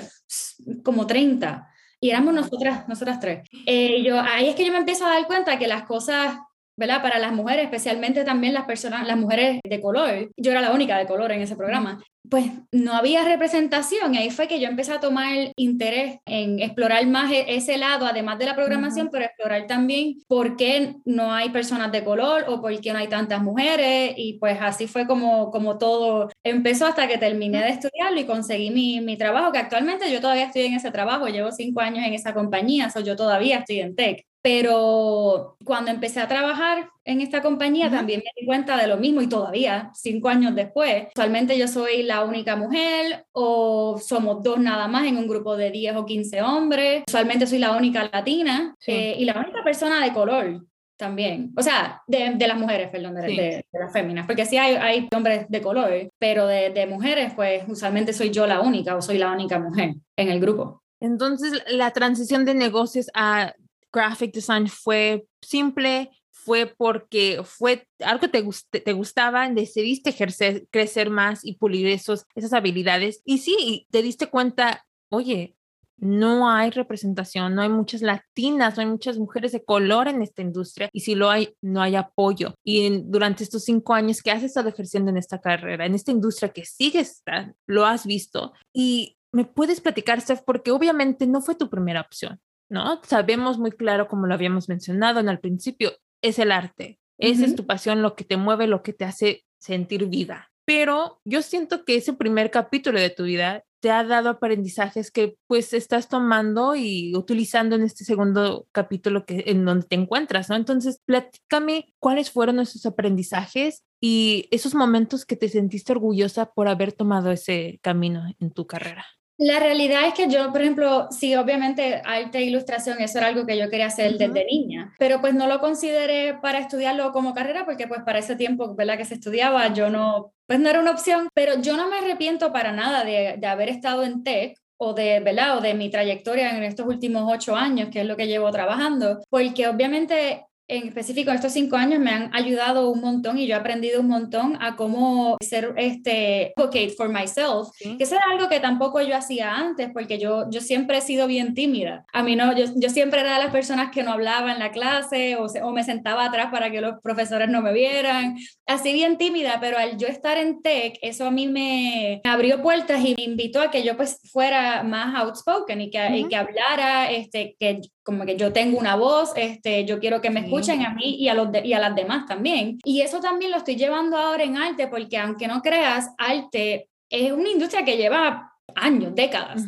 como 0.82 1.06
30 1.06 1.68
y 2.00 2.08
éramos 2.08 2.32
nosotras, 2.32 2.88
nosotras 2.88 3.20
tres. 3.20 3.46
Eh, 3.66 4.02
yo, 4.02 4.18
ahí 4.18 4.48
es 4.48 4.54
que 4.54 4.64
yo 4.64 4.72
me 4.72 4.78
empiezo 4.78 5.04
a 5.04 5.10
dar 5.10 5.26
cuenta 5.26 5.58
que 5.58 5.68
las 5.68 5.82
cosas 5.82 6.38
¿verdad? 6.80 7.02
Para 7.02 7.18
las 7.18 7.34
mujeres, 7.34 7.66
especialmente 7.66 8.24
también 8.24 8.54
las 8.54 8.64
personas, 8.64 9.06
las 9.06 9.18
mujeres 9.18 9.60
de 9.62 9.80
color. 9.82 10.30
Yo 10.38 10.50
era 10.50 10.62
la 10.62 10.72
única 10.72 10.96
de 10.96 11.06
color 11.06 11.30
en 11.30 11.42
ese 11.42 11.54
programa. 11.54 12.02
Pues 12.28 12.46
no 12.72 12.94
había 12.94 13.22
representación 13.22 14.14
y 14.14 14.18
ahí 14.18 14.30
fue 14.30 14.48
que 14.48 14.60
yo 14.60 14.68
empecé 14.68 14.92
a 14.92 15.00
tomar 15.00 15.52
interés 15.56 16.20
en 16.24 16.58
explorar 16.60 17.06
más 17.06 17.30
e-, 17.32 17.54
ese 17.54 17.76
lado, 17.76 18.06
además 18.06 18.38
de 18.38 18.46
la 18.46 18.54
programación, 18.54 19.10
pero 19.12 19.26
explorar 19.26 19.66
también 19.66 20.22
por 20.26 20.56
qué 20.56 20.94
no 21.04 21.34
hay 21.34 21.50
personas 21.50 21.92
de 21.92 22.02
color 22.02 22.46
o 22.48 22.62
por 22.62 22.78
qué 22.80 22.92
no 22.94 22.98
hay 22.98 23.08
tantas 23.08 23.42
mujeres 23.42 24.14
y 24.16 24.38
pues 24.38 24.58
así 24.62 24.86
fue 24.86 25.06
como, 25.06 25.50
como 25.50 25.76
todo 25.76 26.30
empezó 26.44 26.86
hasta 26.86 27.08
que 27.08 27.18
terminé 27.18 27.62
de 27.62 27.70
estudiarlo 27.70 28.20
y 28.20 28.24
conseguí 28.24 28.70
mi, 28.70 29.00
mi 29.02 29.18
trabajo, 29.18 29.52
que 29.52 29.58
actualmente 29.58 30.10
yo 30.10 30.20
todavía 30.22 30.46
estoy 30.46 30.62
en 30.62 30.74
ese 30.74 30.90
trabajo, 30.90 31.26
llevo 31.28 31.52
cinco 31.52 31.80
años 31.80 32.06
en 32.06 32.14
esa 32.14 32.32
compañía, 32.32 32.88
so 32.88 33.00
yo 33.00 33.16
todavía 33.16 33.58
estoy 33.58 33.80
en 33.80 33.94
tech 33.94 34.29
pero 34.42 35.56
cuando 35.64 35.90
empecé 35.90 36.20
a 36.20 36.28
trabajar 36.28 36.90
en 37.04 37.20
esta 37.20 37.42
compañía 37.42 37.90
también 37.90 38.22
me 38.24 38.40
di 38.40 38.46
cuenta 38.46 38.76
de 38.76 38.86
lo 38.86 38.96
mismo 38.96 39.20
y 39.20 39.28
todavía, 39.28 39.90
cinco 39.94 40.28
años 40.28 40.54
después, 40.54 41.06
actualmente 41.08 41.58
yo 41.58 41.68
soy 41.68 42.02
la 42.02 42.24
única 42.24 42.56
mujer 42.56 43.26
o 43.32 43.98
somos 43.98 44.42
dos 44.42 44.58
nada 44.58 44.88
más 44.88 45.06
en 45.06 45.16
un 45.16 45.28
grupo 45.28 45.56
de 45.56 45.70
10 45.70 45.96
o 45.96 46.06
15 46.06 46.42
hombres, 46.42 47.04
usualmente 47.06 47.46
soy 47.46 47.58
la 47.58 47.76
única 47.76 48.08
latina 48.10 48.74
eh, 48.86 49.16
y 49.18 49.24
la 49.24 49.38
única 49.38 49.62
persona 49.62 50.02
de 50.04 50.12
color 50.12 50.64
también, 50.96 51.52
o 51.56 51.62
sea, 51.62 52.02
de, 52.06 52.34
de 52.34 52.46
las 52.46 52.58
mujeres, 52.58 52.90
perdón, 52.90 53.14
de, 53.14 53.22
de, 53.22 53.64
las 53.72 53.90
féminas, 53.90 54.26
porque 54.26 54.44
sí 54.44 54.58
hay, 54.58 54.74
hay 54.74 55.08
hombres 55.16 55.46
de 55.48 55.62
color, 55.62 55.90
pero 56.18 56.46
de 56.46 56.86
mujeres, 56.86 57.32
pues 57.34 57.62
usualmente 57.68 58.12
soy 58.12 58.30
yo 58.30 58.46
la 58.46 58.60
única 58.60 58.94
o 58.94 59.00
soy 59.00 59.16
la 59.16 59.32
única 59.32 59.58
mujer 59.58 59.94
en 60.16 60.28
el 60.28 60.40
grupo. 60.40 60.82
Entonces, 61.00 61.64
la 61.66 61.92
transición 61.92 62.44
de 62.44 62.54
negocios 62.54 63.10
a 63.14 63.54
graphic 63.92 64.32
design 64.32 64.68
fue 64.68 65.26
simple, 65.40 66.10
fue 66.30 66.66
porque 66.66 67.42
fue 67.44 67.86
algo 68.00 68.20
que 68.20 68.28
te, 68.28 68.80
te 68.80 68.92
gustaba, 68.92 69.48
decidiste 69.50 70.10
ejercer, 70.10 70.66
crecer 70.70 71.10
más 71.10 71.44
y 71.44 71.54
pulir 71.54 71.86
esos, 71.86 72.26
esas 72.34 72.52
habilidades. 72.52 73.20
Y 73.24 73.38
sí, 73.38 73.86
te 73.90 74.02
diste 74.02 74.28
cuenta, 74.28 74.86
oye, 75.10 75.56
no 76.00 76.48
hay 76.48 76.70
representación, 76.70 77.54
no 77.54 77.62
hay 77.62 77.68
muchas 77.68 78.00
latinas, 78.00 78.76
no 78.76 78.82
hay 78.82 78.88
muchas 78.88 79.18
mujeres 79.18 79.52
de 79.52 79.62
color 79.62 80.08
en 80.08 80.22
esta 80.22 80.40
industria 80.40 80.88
y 80.92 81.00
si 81.00 81.14
lo 81.14 81.30
hay, 81.30 81.54
no 81.60 81.82
hay 81.82 81.94
apoyo. 81.94 82.54
Y 82.64 83.02
durante 83.04 83.44
estos 83.44 83.64
cinco 83.64 83.92
años 83.92 84.22
que 84.22 84.30
has 84.30 84.42
estado 84.42 84.70
ejerciendo 84.70 85.10
en 85.10 85.18
esta 85.18 85.40
carrera, 85.40 85.84
en 85.84 85.94
esta 85.94 86.10
industria 86.10 86.48
que 86.48 86.64
sigues, 86.64 87.22
lo 87.66 87.84
has 87.84 88.06
visto 88.06 88.54
y 88.72 89.18
me 89.32 89.44
puedes 89.44 89.80
platicar, 89.80 90.20
Steph, 90.20 90.42
porque 90.44 90.70
obviamente 90.72 91.26
no 91.26 91.40
fue 91.40 91.54
tu 91.54 91.68
primera 91.68 92.00
opción. 92.00 92.40
¿No? 92.70 93.00
Sabemos 93.04 93.58
muy 93.58 93.72
claro, 93.72 94.08
como 94.08 94.26
lo 94.26 94.34
habíamos 94.34 94.68
mencionado 94.68 95.20
en 95.20 95.28
el 95.28 95.40
principio, 95.40 95.92
es 96.22 96.38
el 96.38 96.52
arte. 96.52 96.98
Esa 97.18 97.44
es 97.44 97.54
tu 97.54 97.66
pasión, 97.66 98.00
lo 98.00 98.16
que 98.16 98.24
te 98.24 98.38
mueve, 98.38 98.66
lo 98.66 98.82
que 98.82 98.94
te 98.94 99.04
hace 99.04 99.44
sentir 99.58 100.06
vida. 100.06 100.50
Pero 100.64 101.20
yo 101.24 101.42
siento 101.42 101.84
que 101.84 101.96
ese 101.96 102.14
primer 102.14 102.50
capítulo 102.50 102.98
de 102.98 103.10
tu 103.10 103.24
vida 103.24 103.64
te 103.80 103.90
ha 103.90 104.04
dado 104.04 104.28
aprendizajes 104.28 105.10
que 105.10 105.36
pues 105.46 105.72
estás 105.72 106.08
tomando 106.08 106.76
y 106.76 107.14
utilizando 107.16 107.76
en 107.76 107.82
este 107.82 108.04
segundo 108.04 108.66
capítulo 108.72 109.24
que 109.24 109.44
en 109.46 109.64
donde 109.64 109.86
te 109.86 109.96
encuentras, 109.96 110.48
¿no? 110.48 110.56
Entonces, 110.56 111.00
platícame 111.04 111.92
cuáles 111.98 112.30
fueron 112.30 112.60
esos 112.60 112.86
aprendizajes 112.86 113.82
y 114.00 114.48
esos 114.50 114.74
momentos 114.74 115.24
que 115.24 115.36
te 115.36 115.48
sentiste 115.48 115.92
orgullosa 115.92 116.52
por 116.52 116.68
haber 116.68 116.92
tomado 116.92 117.30
ese 117.30 117.80
camino 117.82 118.22
en 118.38 118.50
tu 118.50 118.66
carrera. 118.66 119.06
La 119.42 119.58
realidad 119.58 120.06
es 120.06 120.12
que 120.12 120.28
yo, 120.28 120.52
por 120.52 120.60
ejemplo, 120.60 121.08
sí, 121.10 121.34
obviamente 121.34 122.02
arte 122.04 122.36
e 122.36 122.44
ilustración, 122.44 123.00
eso 123.00 123.16
era 123.16 123.28
algo 123.28 123.46
que 123.46 123.56
yo 123.56 123.70
quería 123.70 123.86
hacer 123.86 124.18
desde 124.18 124.44
niña, 124.44 124.92
pero 124.98 125.22
pues 125.22 125.32
no 125.32 125.46
lo 125.46 125.60
consideré 125.60 126.34
para 126.42 126.58
estudiarlo 126.58 127.10
como 127.12 127.32
carrera 127.32 127.64
porque 127.64 127.88
pues 127.88 128.02
para 128.02 128.18
ese 128.18 128.36
tiempo, 128.36 128.74
¿verdad? 128.74 128.98
Que 128.98 129.06
se 129.06 129.14
estudiaba, 129.14 129.72
yo 129.72 129.88
no, 129.88 130.34
pues 130.46 130.60
no 130.60 130.68
era 130.68 130.78
una 130.78 130.90
opción, 130.90 131.30
pero 131.32 131.58
yo 131.58 131.74
no 131.78 131.88
me 131.88 131.96
arrepiento 131.96 132.52
para 132.52 132.72
nada 132.72 133.02
de, 133.02 133.36
de 133.38 133.46
haber 133.46 133.70
estado 133.70 134.04
en 134.04 134.22
TEC 134.22 134.58
o 134.76 134.92
de, 134.92 135.20
¿verdad? 135.20 135.56
o 135.56 135.62
de 135.62 135.72
mi 135.72 135.88
trayectoria 135.88 136.54
en 136.54 136.62
estos 136.62 136.86
últimos 136.86 137.24
ocho 137.26 137.56
años, 137.56 137.88
que 137.90 138.02
es 138.02 138.06
lo 138.06 138.18
que 138.18 138.26
llevo 138.26 138.50
trabajando, 138.50 139.20
porque 139.30 139.68
obviamente 139.68 140.44
en 140.70 140.86
específico 140.86 141.32
estos 141.32 141.52
cinco 141.52 141.76
años 141.76 141.98
me 141.98 142.10
han 142.10 142.34
ayudado 142.34 142.90
un 142.90 143.00
montón 143.00 143.38
y 143.38 143.46
yo 143.46 143.56
he 143.56 143.58
aprendido 143.58 144.00
un 144.00 144.06
montón 144.06 144.56
a 144.60 144.76
cómo 144.76 145.36
ser 145.42 145.74
este 145.76 146.52
advocate 146.56 146.90
for 146.90 147.08
myself, 147.08 147.68
que 147.80 148.04
eso 148.04 148.14
era 148.14 148.24
algo 148.30 148.48
que 148.48 148.60
tampoco 148.60 149.00
yo 149.00 149.16
hacía 149.16 149.52
antes 149.52 149.90
porque 149.92 150.18
yo, 150.18 150.48
yo 150.48 150.60
siempre 150.60 150.98
he 150.98 151.00
sido 151.00 151.26
bien 151.26 151.54
tímida. 151.54 152.04
A 152.12 152.22
mí 152.22 152.36
no, 152.36 152.56
yo, 152.56 152.66
yo 152.76 152.88
siempre 152.88 153.20
era 153.20 153.34
de 153.34 153.44
las 153.44 153.52
personas 153.52 153.90
que 153.90 154.04
no 154.04 154.12
hablaba 154.12 154.52
en 154.52 154.60
la 154.60 154.70
clase 154.70 155.36
o, 155.36 155.46
o 155.46 155.72
me 155.72 155.82
sentaba 155.82 156.26
atrás 156.26 156.50
para 156.52 156.70
que 156.70 156.80
los 156.80 157.00
profesores 157.02 157.48
no 157.48 157.62
me 157.62 157.72
vieran, 157.72 158.36
así 158.66 158.92
bien 158.92 159.18
tímida, 159.18 159.58
pero 159.60 159.76
al 159.76 159.98
yo 159.98 160.06
estar 160.06 160.38
en 160.38 160.62
tech, 160.62 160.98
eso 161.02 161.26
a 161.26 161.32
mí 161.32 161.48
me 161.48 162.20
abrió 162.24 162.62
puertas 162.62 163.04
y 163.04 163.16
me 163.16 163.24
invitó 163.24 163.60
a 163.60 163.72
que 163.72 163.82
yo 163.82 163.96
pues 163.96 164.20
fuera 164.30 164.84
más 164.84 165.16
outspoken 165.16 165.80
y 165.80 165.90
que, 165.90 166.16
y 166.16 166.28
que 166.28 166.36
hablara, 166.36 167.10
este, 167.10 167.56
que 167.58 167.80
como 168.10 168.26
que 168.26 168.36
yo 168.36 168.52
tengo 168.52 168.76
una 168.76 168.96
voz, 168.96 169.32
este, 169.36 169.84
yo 169.84 170.00
quiero 170.00 170.20
que 170.20 170.30
me 170.30 170.40
escuchen 170.40 170.84
a 170.84 170.92
mí 170.92 171.14
y 171.14 171.28
a, 171.28 171.34
los 171.34 171.48
y 171.62 171.72
a 171.74 171.78
las 171.78 171.94
demás 171.94 172.26
también. 172.26 172.80
Y 172.84 173.02
eso 173.02 173.20
también 173.20 173.52
lo 173.52 173.58
estoy 173.58 173.76
llevando 173.76 174.16
ahora 174.16 174.42
en 174.42 174.56
arte, 174.56 174.88
porque 174.88 175.16
aunque 175.16 175.46
no 175.46 175.62
creas, 175.62 176.10
arte 176.18 176.88
es 177.08 177.30
una 177.30 177.50
industria 177.50 177.84
que 177.84 177.96
lleva 177.96 178.52
años, 178.74 179.14
décadas. 179.14 179.62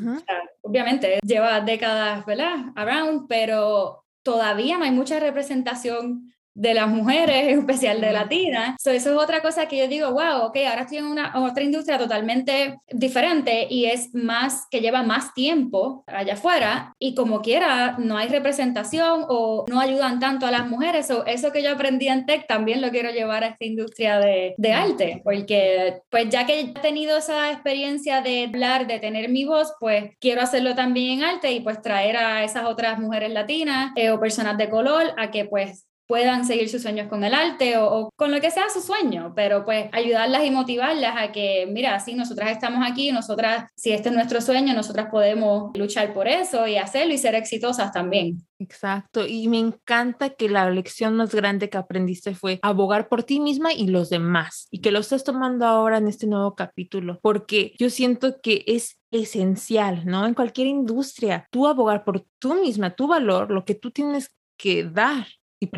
obviamente 0.61 1.21
lleva 1.25 1.61
décadas, 1.61 2.27
¿verdad? 2.27 2.73
Around, 2.75 3.29
pero 3.29 4.05
todavía 4.25 4.77
no 4.77 4.85
hay 4.85 4.91
mucha 4.91 5.21
representación 5.21 6.32
de 6.54 6.75
las 6.75 6.88
mujeres, 6.88 7.49
en 7.49 7.59
especial 7.61 8.00
de 8.00 8.12
latinas. 8.12 8.76
eso 8.85 8.90
es 8.90 9.06
otra 9.06 9.40
cosa 9.40 9.66
que 9.66 9.78
yo 9.78 9.88
digo, 9.88 10.11
wow, 10.11 10.47
ok, 10.47 10.56
ahora 10.68 10.82
estoy 10.82 10.99
en 10.99 11.06
una 11.06 11.32
otra 11.42 11.62
industria 11.62 11.99
totalmente 11.99 12.78
diferente 12.90 13.66
y 13.68 13.87
es 13.87 14.14
más, 14.14 14.66
que 14.71 14.80
lleva 14.80 15.02
más 15.02 15.35
tiempo 15.35 16.04
allá 16.06 16.35
afuera 16.35 16.94
y 16.99 17.14
como 17.14 17.40
quiera, 17.40 17.97
no 17.99 18.16
hay 18.16 18.28
representación 18.28 19.25
o 19.28 19.64
no 19.68 19.80
ayudan 19.80 20.18
tanto 20.21 20.47
a 20.47 20.50
las 20.50 20.68
mujeres. 20.68 21.11
o 21.11 21.25
eso 21.26 21.52
que 21.52 21.62
yo 21.62 21.73
aprendí 21.73 22.09
en 22.09 22.26
tech 22.26 22.47
también 22.47 22.80
lo 22.80 22.90
quiero 22.90 23.11
llevar 23.11 23.44
a 23.44 23.49
esta 23.49 23.64
industria 23.64 24.18
de, 24.18 24.54
de 24.56 24.73
arte, 24.73 25.21
porque 25.25 26.00
pues 26.11 26.28
ya 26.28 26.47
que 26.47 26.61
he 26.61 26.68
tenido 26.68 27.18
esa 27.18 27.50
experiencia 27.50 28.21
de 28.21 28.44
hablar, 28.44 28.87
de 28.87 28.99
tener 28.99 29.28
mi 29.28 29.44
voz, 29.44 29.73
pues 29.80 30.11
quiero 30.21 30.42
hacerlo 30.42 30.75
también 30.75 31.21
en 31.21 31.25
arte 31.25 31.52
y 31.52 31.61
pues 31.61 31.80
traer 31.82 32.16
a 32.16 32.44
esas 32.44 32.64
otras 32.64 32.99
mujeres 32.99 33.32
latinas 33.32 33.92
eh, 33.97 34.11
o 34.11 34.21
personas 34.21 34.56
de 34.59 34.68
color 34.68 35.14
a 35.16 35.30
que 35.30 35.44
pues 35.44 35.87
puedan 36.06 36.44
seguir 36.44 36.68
sus 36.68 36.82
sueños 36.82 37.09
con 37.09 37.25
el 37.25 37.35
arte 37.35 37.78
o, 37.78 38.11
con 38.16 38.30
lo 38.30 38.40
que 38.40 38.50
sea 38.50 38.68
su 38.68 38.80
sueño, 38.80 39.32
pero 39.35 39.64
pues 39.64 39.88
ayudarlas 39.92 40.44
y 40.44 40.50
motivarlas 40.50 41.14
a 41.16 41.32
que, 41.32 41.66
mira, 41.71 41.99
si 42.00 42.14
nosotras 42.14 42.50
estamos 42.50 42.88
aquí, 42.88 43.12
nosotras, 43.12 43.66
si 43.76 43.92
este 43.92 44.09
es 44.11 44.14
nuestro 44.14 44.40
sueño, 44.40 44.75
nosotras 44.75 45.09
podemos 45.11 45.76
luchar 45.76 46.12
por 46.12 46.28
eso 46.28 46.66
y 46.66 46.76
hacerlo 46.76 47.14
y 47.14 47.18
ser 47.18 47.35
exitosas 47.35 47.92
también. 47.92 48.44
Exacto, 48.59 49.26
y 49.26 49.49
me 49.49 49.59
encanta 49.59 50.30
que 50.30 50.49
la 50.49 50.71
lección 50.71 51.16
más 51.16 51.35
grande 51.35 51.68
que 51.68 51.78
aprendiste 51.78 52.35
fue 52.35 52.61
abogar 52.62 53.09
por 53.09 53.25
ti 53.25 53.40
misma 53.40 53.73
y 53.73 53.88
los 53.88 54.09
demás, 54.09 54.68
y 54.71 54.80
que 54.80 54.92
lo 54.92 55.00
estás 55.00 55.25
tomando 55.25 55.66
ahora 55.66 55.99
en 55.99 56.06
este 56.06 56.26
nuevo 56.28 56.54
capítulo, 56.54 57.18
porque 57.23 57.75
yo 57.78 57.90
siento 57.90 58.40
que 58.40 58.62
es 58.66 58.99
esencial, 59.11 60.06
¿no? 60.06 60.26
En 60.26 60.35
cualquier 60.35 60.68
industria, 60.68 61.47
tú 61.50 61.66
abogar 61.66 62.04
por 62.04 62.25
tú 62.38 62.54
misma, 62.54 62.94
tu 62.94 63.09
valor, 63.09 63.50
lo 63.50 63.64
que 63.64 63.75
tú 63.75 63.90
tienes 63.90 64.30
que 64.56 64.85
dar 64.85 65.26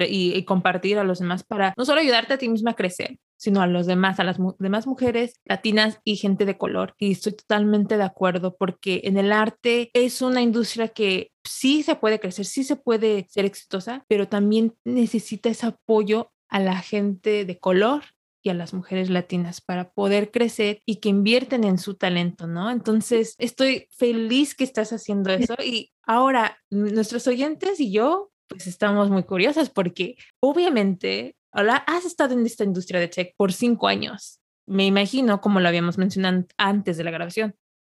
y, 0.08 0.44
compartir 0.44 0.98
a 0.98 1.04
los 1.04 1.18
demás 1.18 1.44
para 1.44 1.74
no 1.76 1.84
solo 1.84 2.00
ayudarte 2.00 2.34
a 2.34 2.38
ti 2.38 2.48
misma 2.48 2.72
a 2.72 2.76
crecer, 2.76 3.18
sino 3.36 3.60
a 3.62 3.66
los 3.66 3.86
demás, 3.86 4.20
a 4.20 4.24
las 4.24 4.38
demás 4.58 4.86
mujeres 4.86 5.34
latinas 5.44 6.00
y 6.04 6.16
gente 6.16 6.44
de 6.44 6.56
color. 6.56 6.94
Y 6.98 7.12
estoy 7.12 7.32
totalmente 7.32 7.96
de 7.96 8.04
acuerdo 8.04 8.56
porque 8.56 9.02
en 9.04 9.16
el 9.16 9.32
arte 9.32 9.90
es 9.92 10.22
una 10.22 10.42
industria 10.42 10.88
que 10.88 11.30
sí 11.44 11.82
se 11.82 11.96
puede 11.96 12.20
crecer, 12.20 12.46
sí 12.46 12.64
se 12.64 12.76
puede 12.76 13.26
ser 13.28 13.44
exitosa, 13.44 14.04
pero 14.08 14.28
también 14.28 14.74
necesita 14.84 15.48
ese 15.48 15.66
apoyo 15.66 16.32
a 16.48 16.60
la 16.60 16.78
gente 16.78 17.44
de 17.44 17.58
color 17.58 18.02
y 18.44 18.50
a 18.50 18.54
las 18.54 18.74
mujeres 18.74 19.08
latinas 19.08 19.62
para 19.62 19.90
poder 19.90 20.30
crecer 20.30 20.82
y 20.84 20.96
que 20.96 21.08
invierten 21.08 21.64
en 21.64 21.78
su 21.78 21.94
talento, 21.94 22.46
¿no? 22.46 22.70
Entonces, 22.70 23.34
estoy 23.38 23.88
feliz 23.90 24.54
que 24.54 24.64
estás 24.64 24.92
haciendo 24.92 25.30
eso 25.30 25.54
y 25.64 25.92
ahora 26.02 26.58
nuestros 26.70 27.26
oyentes 27.26 27.80
y 27.80 27.90
yo 27.90 28.30
pues 28.48 28.66
estamos 28.66 29.10
muy 29.10 29.24
curiosas 29.24 29.70
porque 29.70 30.16
obviamente 30.40 31.36
ahora 31.52 31.76
has 31.86 32.04
estado 32.04 32.34
en 32.34 32.44
esta 32.44 32.64
industria 32.64 33.00
de 33.00 33.08
tech 33.08 33.34
por 33.36 33.52
cinco 33.52 33.88
años. 33.88 34.40
Me 34.66 34.86
imagino, 34.86 35.40
como 35.40 35.60
lo 35.60 35.68
habíamos 35.68 35.98
mencionado 35.98 36.46
antes 36.56 36.96
de 36.96 37.04
la 37.04 37.10
grabación, 37.10 37.54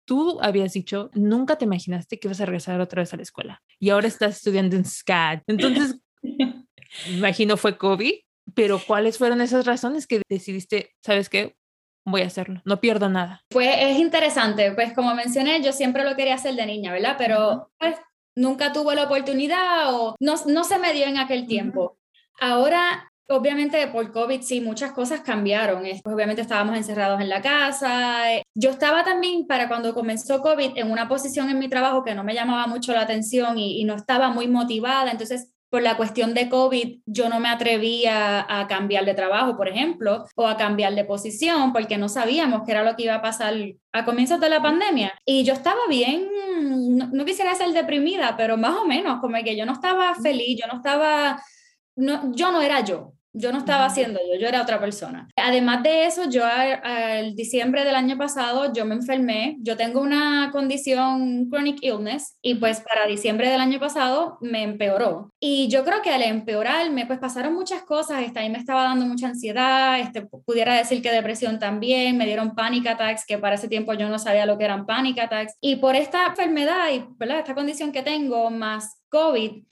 tú 0.06 0.38
habías 0.42 0.72
dicho, 0.72 1.10
nunca 1.14 1.56
te 1.56 1.64
imaginaste 1.64 2.18
que 2.18 2.28
ibas 2.28 2.40
a 2.40 2.46
regresar 2.46 2.80
otra 2.80 3.02
vez 3.02 3.12
a 3.12 3.16
la 3.16 3.22
escuela 3.22 3.62
y 3.78 3.90
ahora 3.90 4.08
estás 4.08 4.36
estudiando 4.36 4.76
en 4.76 4.84
SCAD. 4.84 5.40
Entonces, 5.46 6.00
imagino 7.08 7.56
fue 7.56 7.76
COVID, 7.76 8.14
pero 8.54 8.80
¿cuáles 8.86 9.18
fueron 9.18 9.40
esas 9.40 9.66
razones 9.66 10.06
que 10.06 10.22
decidiste, 10.28 10.90
sabes 11.02 11.28
qué? 11.28 11.56
Voy 12.06 12.20
a 12.20 12.26
hacerlo, 12.26 12.60
no 12.66 12.80
pierdo 12.80 13.08
nada. 13.08 13.42
Pues 13.48 13.74
es 13.78 13.98
interesante, 13.98 14.72
pues 14.72 14.92
como 14.92 15.14
mencioné, 15.14 15.62
yo 15.62 15.72
siempre 15.72 16.04
lo 16.04 16.16
quería 16.16 16.34
hacer 16.34 16.54
de 16.54 16.66
niña, 16.66 16.92
¿verdad? 16.92 17.16
Pero 17.16 17.70
pues 17.78 17.96
nunca 18.36 18.72
tuve 18.72 18.94
la 18.94 19.04
oportunidad 19.04 19.94
o 19.94 20.16
no, 20.20 20.34
no 20.46 20.64
se 20.64 20.78
me 20.78 20.92
dio 20.92 21.06
en 21.06 21.18
aquel 21.18 21.46
tiempo. 21.46 21.98
Ahora, 22.40 23.12
obviamente 23.28 23.86
por 23.88 24.12
COVID 24.12 24.42
sí, 24.42 24.60
muchas 24.60 24.92
cosas 24.92 25.20
cambiaron. 25.20 25.82
Pues, 25.82 26.00
obviamente 26.04 26.42
estábamos 26.42 26.76
encerrados 26.76 27.20
en 27.20 27.28
la 27.28 27.42
casa. 27.42 28.24
Yo 28.54 28.70
estaba 28.70 29.04
también 29.04 29.46
para 29.46 29.68
cuando 29.68 29.94
comenzó 29.94 30.40
COVID 30.40 30.76
en 30.76 30.90
una 30.90 31.08
posición 31.08 31.50
en 31.50 31.58
mi 31.58 31.68
trabajo 31.68 32.04
que 32.04 32.14
no 32.14 32.24
me 32.24 32.34
llamaba 32.34 32.66
mucho 32.66 32.92
la 32.92 33.02
atención 33.02 33.58
y, 33.58 33.80
y 33.80 33.84
no 33.84 33.94
estaba 33.94 34.30
muy 34.30 34.48
motivada. 34.48 35.10
Entonces 35.10 35.53
por 35.74 35.82
la 35.82 35.96
cuestión 35.96 36.34
de 36.34 36.48
COVID, 36.48 37.00
yo 37.04 37.28
no 37.28 37.40
me 37.40 37.48
atrevía 37.48 38.46
a 38.48 38.68
cambiar 38.68 39.04
de 39.04 39.12
trabajo, 39.12 39.56
por 39.56 39.66
ejemplo, 39.66 40.24
o 40.36 40.46
a 40.46 40.56
cambiar 40.56 40.94
de 40.94 41.04
posición, 41.04 41.72
porque 41.72 41.98
no 41.98 42.08
sabíamos 42.08 42.62
qué 42.64 42.70
era 42.70 42.84
lo 42.84 42.94
que 42.94 43.02
iba 43.02 43.16
a 43.16 43.22
pasar 43.22 43.54
a 43.92 44.04
comienzos 44.04 44.38
de 44.38 44.50
la 44.50 44.62
pandemia. 44.62 45.12
Y 45.24 45.42
yo 45.42 45.52
estaba 45.52 45.80
bien, 45.88 46.28
no, 47.12 47.24
quisiera 47.24 47.56
ser 47.56 47.72
deprimida, 47.72 48.36
pero 48.36 48.56
más 48.56 48.76
o 48.76 48.86
menos, 48.86 49.18
como 49.20 49.36
que 49.42 49.56
yo 49.56 49.66
no 49.66 49.72
estaba 49.72 50.14
feliz, 50.14 50.60
yo 50.62 50.68
no 50.68 50.76
estaba, 50.76 51.42
no, 51.96 52.32
yo 52.32 52.52
no 52.52 52.62
era 52.62 52.78
yo 52.82 53.14
yo 53.34 53.52
no 53.52 53.58
estaba 53.58 53.86
haciendo 53.86 54.20
yo, 54.20 54.38
yo 54.40 54.48
era 54.48 54.62
otra 54.62 54.80
persona. 54.80 55.28
Además 55.36 55.82
de 55.82 56.06
eso, 56.06 56.30
yo 56.30 56.44
al 56.46 57.34
diciembre 57.34 57.84
del 57.84 57.96
año 57.96 58.16
pasado, 58.16 58.72
yo 58.72 58.84
me 58.84 58.94
enfermé, 58.94 59.56
yo 59.58 59.76
tengo 59.76 60.00
una 60.00 60.50
condición 60.52 61.48
chronic 61.50 61.82
illness 61.82 62.38
y 62.40 62.54
pues 62.54 62.80
para 62.80 63.06
diciembre 63.06 63.50
del 63.50 63.60
año 63.60 63.80
pasado 63.80 64.38
me 64.40 64.62
empeoró. 64.62 65.32
Y 65.40 65.68
yo 65.68 65.84
creo 65.84 66.00
que 66.00 66.10
al 66.10 66.22
empeorarme, 66.22 67.06
pues 67.06 67.18
pasaron 67.18 67.54
muchas 67.54 67.82
cosas, 67.82 68.22
esta 68.22 68.40
ahí 68.40 68.50
me 68.50 68.58
estaba 68.58 68.84
dando 68.84 69.04
mucha 69.04 69.26
ansiedad, 69.26 69.98
este, 69.98 70.22
pudiera 70.22 70.74
decir 70.74 71.02
que 71.02 71.10
depresión 71.10 71.58
también, 71.58 72.16
me 72.16 72.26
dieron 72.26 72.54
panic 72.54 72.86
attacks, 72.86 73.26
que 73.26 73.38
para 73.38 73.56
ese 73.56 73.68
tiempo 73.68 73.94
yo 73.94 74.08
no 74.08 74.18
sabía 74.18 74.46
lo 74.46 74.56
que 74.56 74.64
eran 74.64 74.86
panic 74.86 75.18
attacks. 75.18 75.56
Y 75.60 75.76
por 75.76 75.96
esta 75.96 76.26
enfermedad 76.26 76.90
y 76.92 77.04
¿verdad? 77.16 77.40
esta 77.40 77.54
condición 77.54 77.90
que 77.90 78.02
tengo, 78.02 78.50
más 78.50 79.02
COVID, 79.08 79.64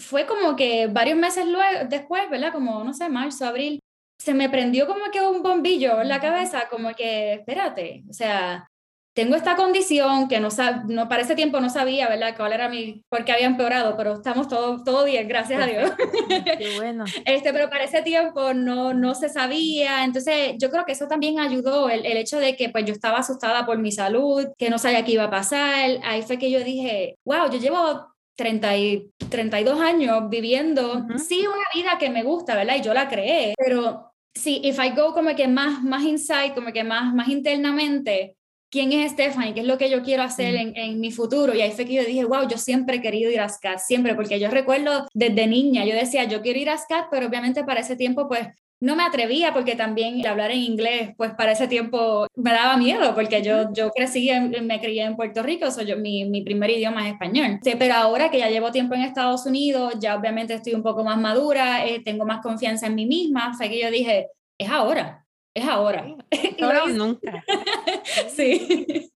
fue 0.00 0.26
como 0.26 0.56
que 0.56 0.88
varios 0.88 1.18
meses 1.18 1.46
luego, 1.46 1.84
después, 1.88 2.28
¿verdad? 2.30 2.52
Como, 2.52 2.82
no 2.82 2.92
sé, 2.92 3.08
marzo, 3.08 3.46
abril, 3.46 3.80
se 4.18 4.34
me 4.34 4.50
prendió 4.50 4.86
como 4.86 5.10
que 5.12 5.20
un 5.20 5.42
bombillo 5.42 6.00
en 6.00 6.08
la 6.08 6.20
cabeza, 6.20 6.68
como 6.68 6.92
que, 6.94 7.34
espérate, 7.34 8.02
o 8.08 8.12
sea, 8.12 8.66
tengo 9.14 9.34
esta 9.34 9.56
condición 9.56 10.28
que 10.28 10.40
no, 10.40 10.48
no 10.88 11.08
para 11.08 11.22
ese 11.22 11.34
tiempo 11.34 11.60
no 11.60 11.68
sabía, 11.68 12.08
¿verdad? 12.08 12.34
Cuál 12.36 12.52
era 12.52 12.68
mi, 12.68 13.02
porque 13.08 13.32
había 13.32 13.46
empeorado, 13.46 13.96
pero 13.96 14.14
estamos 14.14 14.46
todo, 14.48 14.82
todo 14.84 15.04
bien, 15.04 15.26
gracias 15.26 15.62
a 15.62 15.66
Dios. 15.66 15.90
Qué 16.58 16.76
bueno. 16.76 17.04
Este, 17.24 17.52
pero 17.52 17.68
para 17.68 17.84
ese 17.84 18.02
tiempo 18.02 18.54
no, 18.54 18.94
no 18.94 19.14
se 19.14 19.28
sabía, 19.28 20.04
entonces 20.04 20.54
yo 20.58 20.70
creo 20.70 20.84
que 20.84 20.92
eso 20.92 21.08
también 21.08 21.40
ayudó, 21.40 21.88
el, 21.90 22.06
el 22.06 22.16
hecho 22.16 22.38
de 22.38 22.56
que 22.56 22.68
pues 22.68 22.84
yo 22.84 22.92
estaba 22.92 23.18
asustada 23.18 23.66
por 23.66 23.78
mi 23.78 23.90
salud, 23.90 24.46
que 24.56 24.70
no 24.70 24.78
sabía 24.78 25.04
qué 25.04 25.12
iba 25.12 25.24
a 25.24 25.30
pasar, 25.30 25.90
ahí 26.04 26.22
fue 26.22 26.38
que 26.38 26.50
yo 26.50 26.62
dije, 26.62 27.16
wow, 27.24 27.50
yo 27.50 27.58
llevo 27.58 28.10
30 28.40 28.76
y, 28.78 29.10
32 29.28 29.80
años 29.80 30.30
viviendo, 30.30 31.06
sí, 31.18 31.46
una 31.46 31.66
vida 31.74 31.98
que 31.98 32.08
me 32.08 32.22
gusta, 32.22 32.54
¿verdad? 32.54 32.76
Y 32.78 32.82
yo 32.82 32.94
la 32.94 33.06
creé, 33.06 33.52
pero 33.58 34.12
sí, 34.34 34.62
if 34.64 34.78
I 34.82 34.90
go 34.96 35.12
como 35.12 35.36
que 35.36 35.46
más, 35.46 35.82
más 35.82 36.02
inside, 36.04 36.54
como 36.54 36.72
que 36.72 36.82
más, 36.82 37.14
más 37.14 37.28
internamente, 37.28 38.36
¿quién 38.70 38.92
es 38.92 39.12
Stephanie? 39.12 39.52
¿Qué 39.52 39.60
es 39.60 39.66
lo 39.66 39.76
que 39.76 39.90
yo 39.90 40.02
quiero 40.02 40.22
hacer 40.22 40.54
en, 40.54 40.74
en, 40.74 41.00
mi 41.00 41.12
futuro? 41.12 41.54
Y 41.54 41.60
ahí 41.60 41.72
fue 41.72 41.84
que 41.84 41.92
yo 41.92 42.04
dije, 42.04 42.24
wow, 42.24 42.48
yo 42.48 42.56
siempre 42.56 42.96
he 42.96 43.02
querido 43.02 43.30
ir 43.30 43.40
a 43.40 43.48
SCAT, 43.50 43.78
siempre, 43.78 44.14
porque 44.14 44.40
yo 44.40 44.50
recuerdo 44.50 45.06
desde 45.12 45.46
niña, 45.46 45.84
yo 45.84 45.94
decía, 45.94 46.24
yo 46.24 46.40
quiero 46.40 46.58
ir 46.58 46.70
a 46.70 46.78
SCAT, 46.78 47.08
pero 47.10 47.26
obviamente 47.26 47.62
para 47.62 47.80
ese 47.80 47.94
tiempo, 47.94 48.26
pues 48.26 48.48
no 48.80 48.96
me 48.96 49.02
atrevía 49.02 49.52
porque 49.52 49.76
también 49.76 50.26
hablar 50.26 50.50
en 50.50 50.58
inglés, 50.58 51.12
pues 51.16 51.34
para 51.34 51.52
ese 51.52 51.68
tiempo 51.68 52.26
me 52.34 52.50
daba 52.52 52.76
miedo 52.78 53.14
porque 53.14 53.42
yo, 53.42 53.72
yo 53.72 53.90
crecí, 53.90 54.30
me 54.62 54.80
crié 54.80 55.04
en 55.04 55.16
Puerto 55.16 55.42
Rico, 55.42 55.70
soy 55.70 55.86
yo, 55.86 55.98
mi, 55.98 56.24
mi, 56.24 56.42
primer 56.42 56.70
idioma 56.70 57.06
es 57.06 57.12
español. 57.12 57.58
Sí, 57.62 57.74
pero 57.78 57.94
ahora 57.94 58.30
que 58.30 58.38
ya 58.38 58.48
llevo 58.48 58.72
tiempo 58.72 58.94
en 58.94 59.02
Estados 59.02 59.44
Unidos, 59.44 59.94
ya 60.00 60.16
obviamente 60.16 60.54
estoy 60.54 60.74
un 60.74 60.82
poco 60.82 61.04
más 61.04 61.18
madura, 61.18 61.86
eh, 61.86 62.02
tengo 62.02 62.24
más 62.24 62.40
confianza 62.40 62.86
en 62.86 62.94
mí 62.94 63.06
misma, 63.06 63.52
fue 63.54 63.68
que 63.68 63.80
yo 63.80 63.90
dije, 63.90 64.28
es 64.58 64.70
ahora, 64.70 65.26
es 65.54 65.68
ahora. 65.68 66.06
Ahora 66.62 66.84
o 66.84 66.88
nunca. 66.88 67.44
sí. 68.28 69.10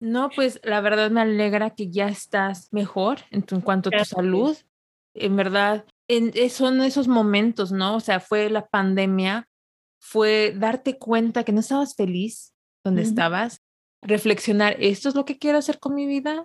No, 0.00 0.30
pues 0.30 0.60
la 0.62 0.80
verdad 0.80 1.10
me 1.10 1.20
alegra 1.20 1.70
que 1.70 1.90
ya 1.90 2.08
estás 2.08 2.72
mejor 2.72 3.20
en, 3.30 3.42
cuanto 3.60 3.90
a 3.90 3.98
tu 3.98 4.04
salud. 4.04 4.56
En 5.14 5.36
verdad, 5.36 5.84
en, 6.08 6.30
eh, 6.34 6.50
son 6.50 6.80
esos 6.82 7.08
momentos, 7.08 7.72
¿no? 7.72 7.96
O 7.96 8.00
sea, 8.00 8.20
fue 8.20 8.50
la 8.50 8.66
pandemia, 8.66 9.48
fue 10.00 10.54
darte 10.56 10.98
cuenta 10.98 11.44
que 11.44 11.52
no 11.52 11.60
estabas 11.60 11.94
feliz 11.94 12.54
donde 12.84 13.02
estabas, 13.02 13.62
reflexionar, 14.02 14.76
esto 14.78 15.08
es 15.08 15.14
lo 15.14 15.24
que 15.24 15.38
quiero 15.38 15.56
hacer 15.56 15.78
con 15.78 15.94
mi 15.94 16.06
vida, 16.06 16.44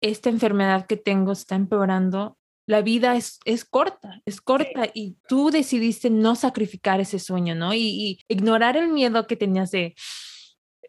esta 0.00 0.28
enfermedad 0.28 0.86
que 0.86 0.96
tengo 0.96 1.30
está 1.30 1.54
empeorando, 1.54 2.36
la 2.66 2.82
vida 2.82 3.16
es, 3.16 3.38
es 3.44 3.64
corta, 3.64 4.20
es 4.26 4.40
corta 4.40 4.90
y 4.92 5.16
tú 5.26 5.50
decidiste 5.50 6.10
no 6.10 6.34
sacrificar 6.34 7.00
ese 7.00 7.18
sueño, 7.18 7.54
¿no? 7.54 7.72
Y, 7.72 8.20
ignorar 8.28 8.76
el 8.76 8.88
miedo 8.88 9.26
que 9.26 9.36
tenías 9.36 9.70
de, 9.70 9.94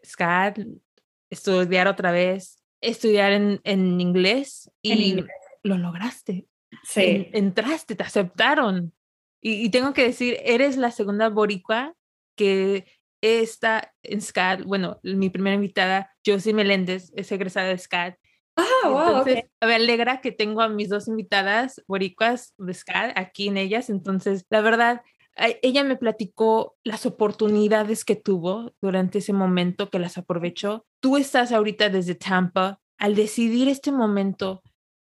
Scott, 0.04 0.58
estudiar 1.30 1.88
otra 1.88 2.10
vez, 2.12 2.62
estudiar 2.82 3.32
en, 3.32 3.60
en 3.64 4.00
inglés 4.00 4.70
y 4.82 5.24
lo 5.62 5.78
lograste. 5.78 6.49
Sí. 6.82 7.28
entraste, 7.32 7.94
te 7.94 8.02
aceptaron. 8.02 8.92
Y, 9.42 9.70
tengo 9.70 9.94
que 9.94 10.04
decir, 10.04 10.38
eres 10.44 10.76
la 10.76 10.90
segunda 10.90 11.30
boricua 11.30 11.94
que 12.36 12.86
está 13.22 13.94
en 14.02 14.20
SCAD. 14.20 14.64
Bueno, 14.64 15.00
mi 15.02 15.30
primera 15.30 15.54
invitada, 15.54 16.14
Josie 16.26 16.52
Meléndez, 16.52 17.10
es 17.14 17.32
egresada 17.32 17.68
de 17.68 17.78
SCAD. 17.78 18.14
Ah, 18.56 18.88
wow, 18.88 19.00
Entonces, 19.00 19.44
me 19.62 19.74
alegra 19.74 20.20
que 20.20 20.32
tengo 20.32 20.60
a 20.60 20.68
mis 20.68 20.90
dos 20.90 21.08
invitadas 21.08 21.82
boricuas 21.86 22.52
de 22.58 22.74
SCAD 22.74 23.12
aquí 23.16 23.48
en 23.48 23.56
ellas. 23.56 23.88
Entonces, 23.88 24.44
la 24.50 24.60
verdad, 24.60 25.02
ella 25.62 25.84
me 25.84 25.96
platicó 25.96 26.76
las 26.84 27.06
oportunidades 27.06 28.04
que 28.04 28.16
tuvo 28.16 28.74
durante 28.82 29.18
ese 29.18 29.32
momento, 29.32 29.88
que 29.88 29.98
las 29.98 30.18
aprovechó. 30.18 30.86
Tú 31.00 31.16
estás 31.16 31.52
ahorita 31.52 31.88
desde 31.88 32.14
Tampa. 32.14 32.80
Al 32.98 33.14
decidir 33.14 33.68
este 33.68 33.92
momento 33.92 34.62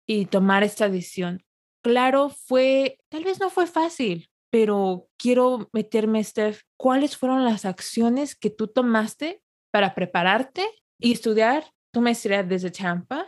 y 0.05 0.25
tomar 0.25 0.63
esta 0.63 0.89
decisión, 0.89 1.43
claro, 1.83 2.29
fue, 2.29 2.99
tal 3.09 3.23
vez 3.23 3.39
no 3.39 3.49
fue 3.49 3.67
fácil, 3.67 4.29
pero 4.51 5.07
quiero 5.17 5.69
meterme, 5.73 6.23
Steph, 6.23 6.61
¿cuáles 6.77 7.17
fueron 7.17 7.45
las 7.45 7.65
acciones 7.65 8.35
que 8.35 8.49
tú 8.49 8.67
tomaste 8.67 9.41
para 9.71 9.93
prepararte 9.93 10.65
y 10.99 11.11
estudiar 11.11 11.65
tu 11.93 12.01
maestría 12.01 12.43
desde 12.43 12.71
Tampa? 12.71 13.27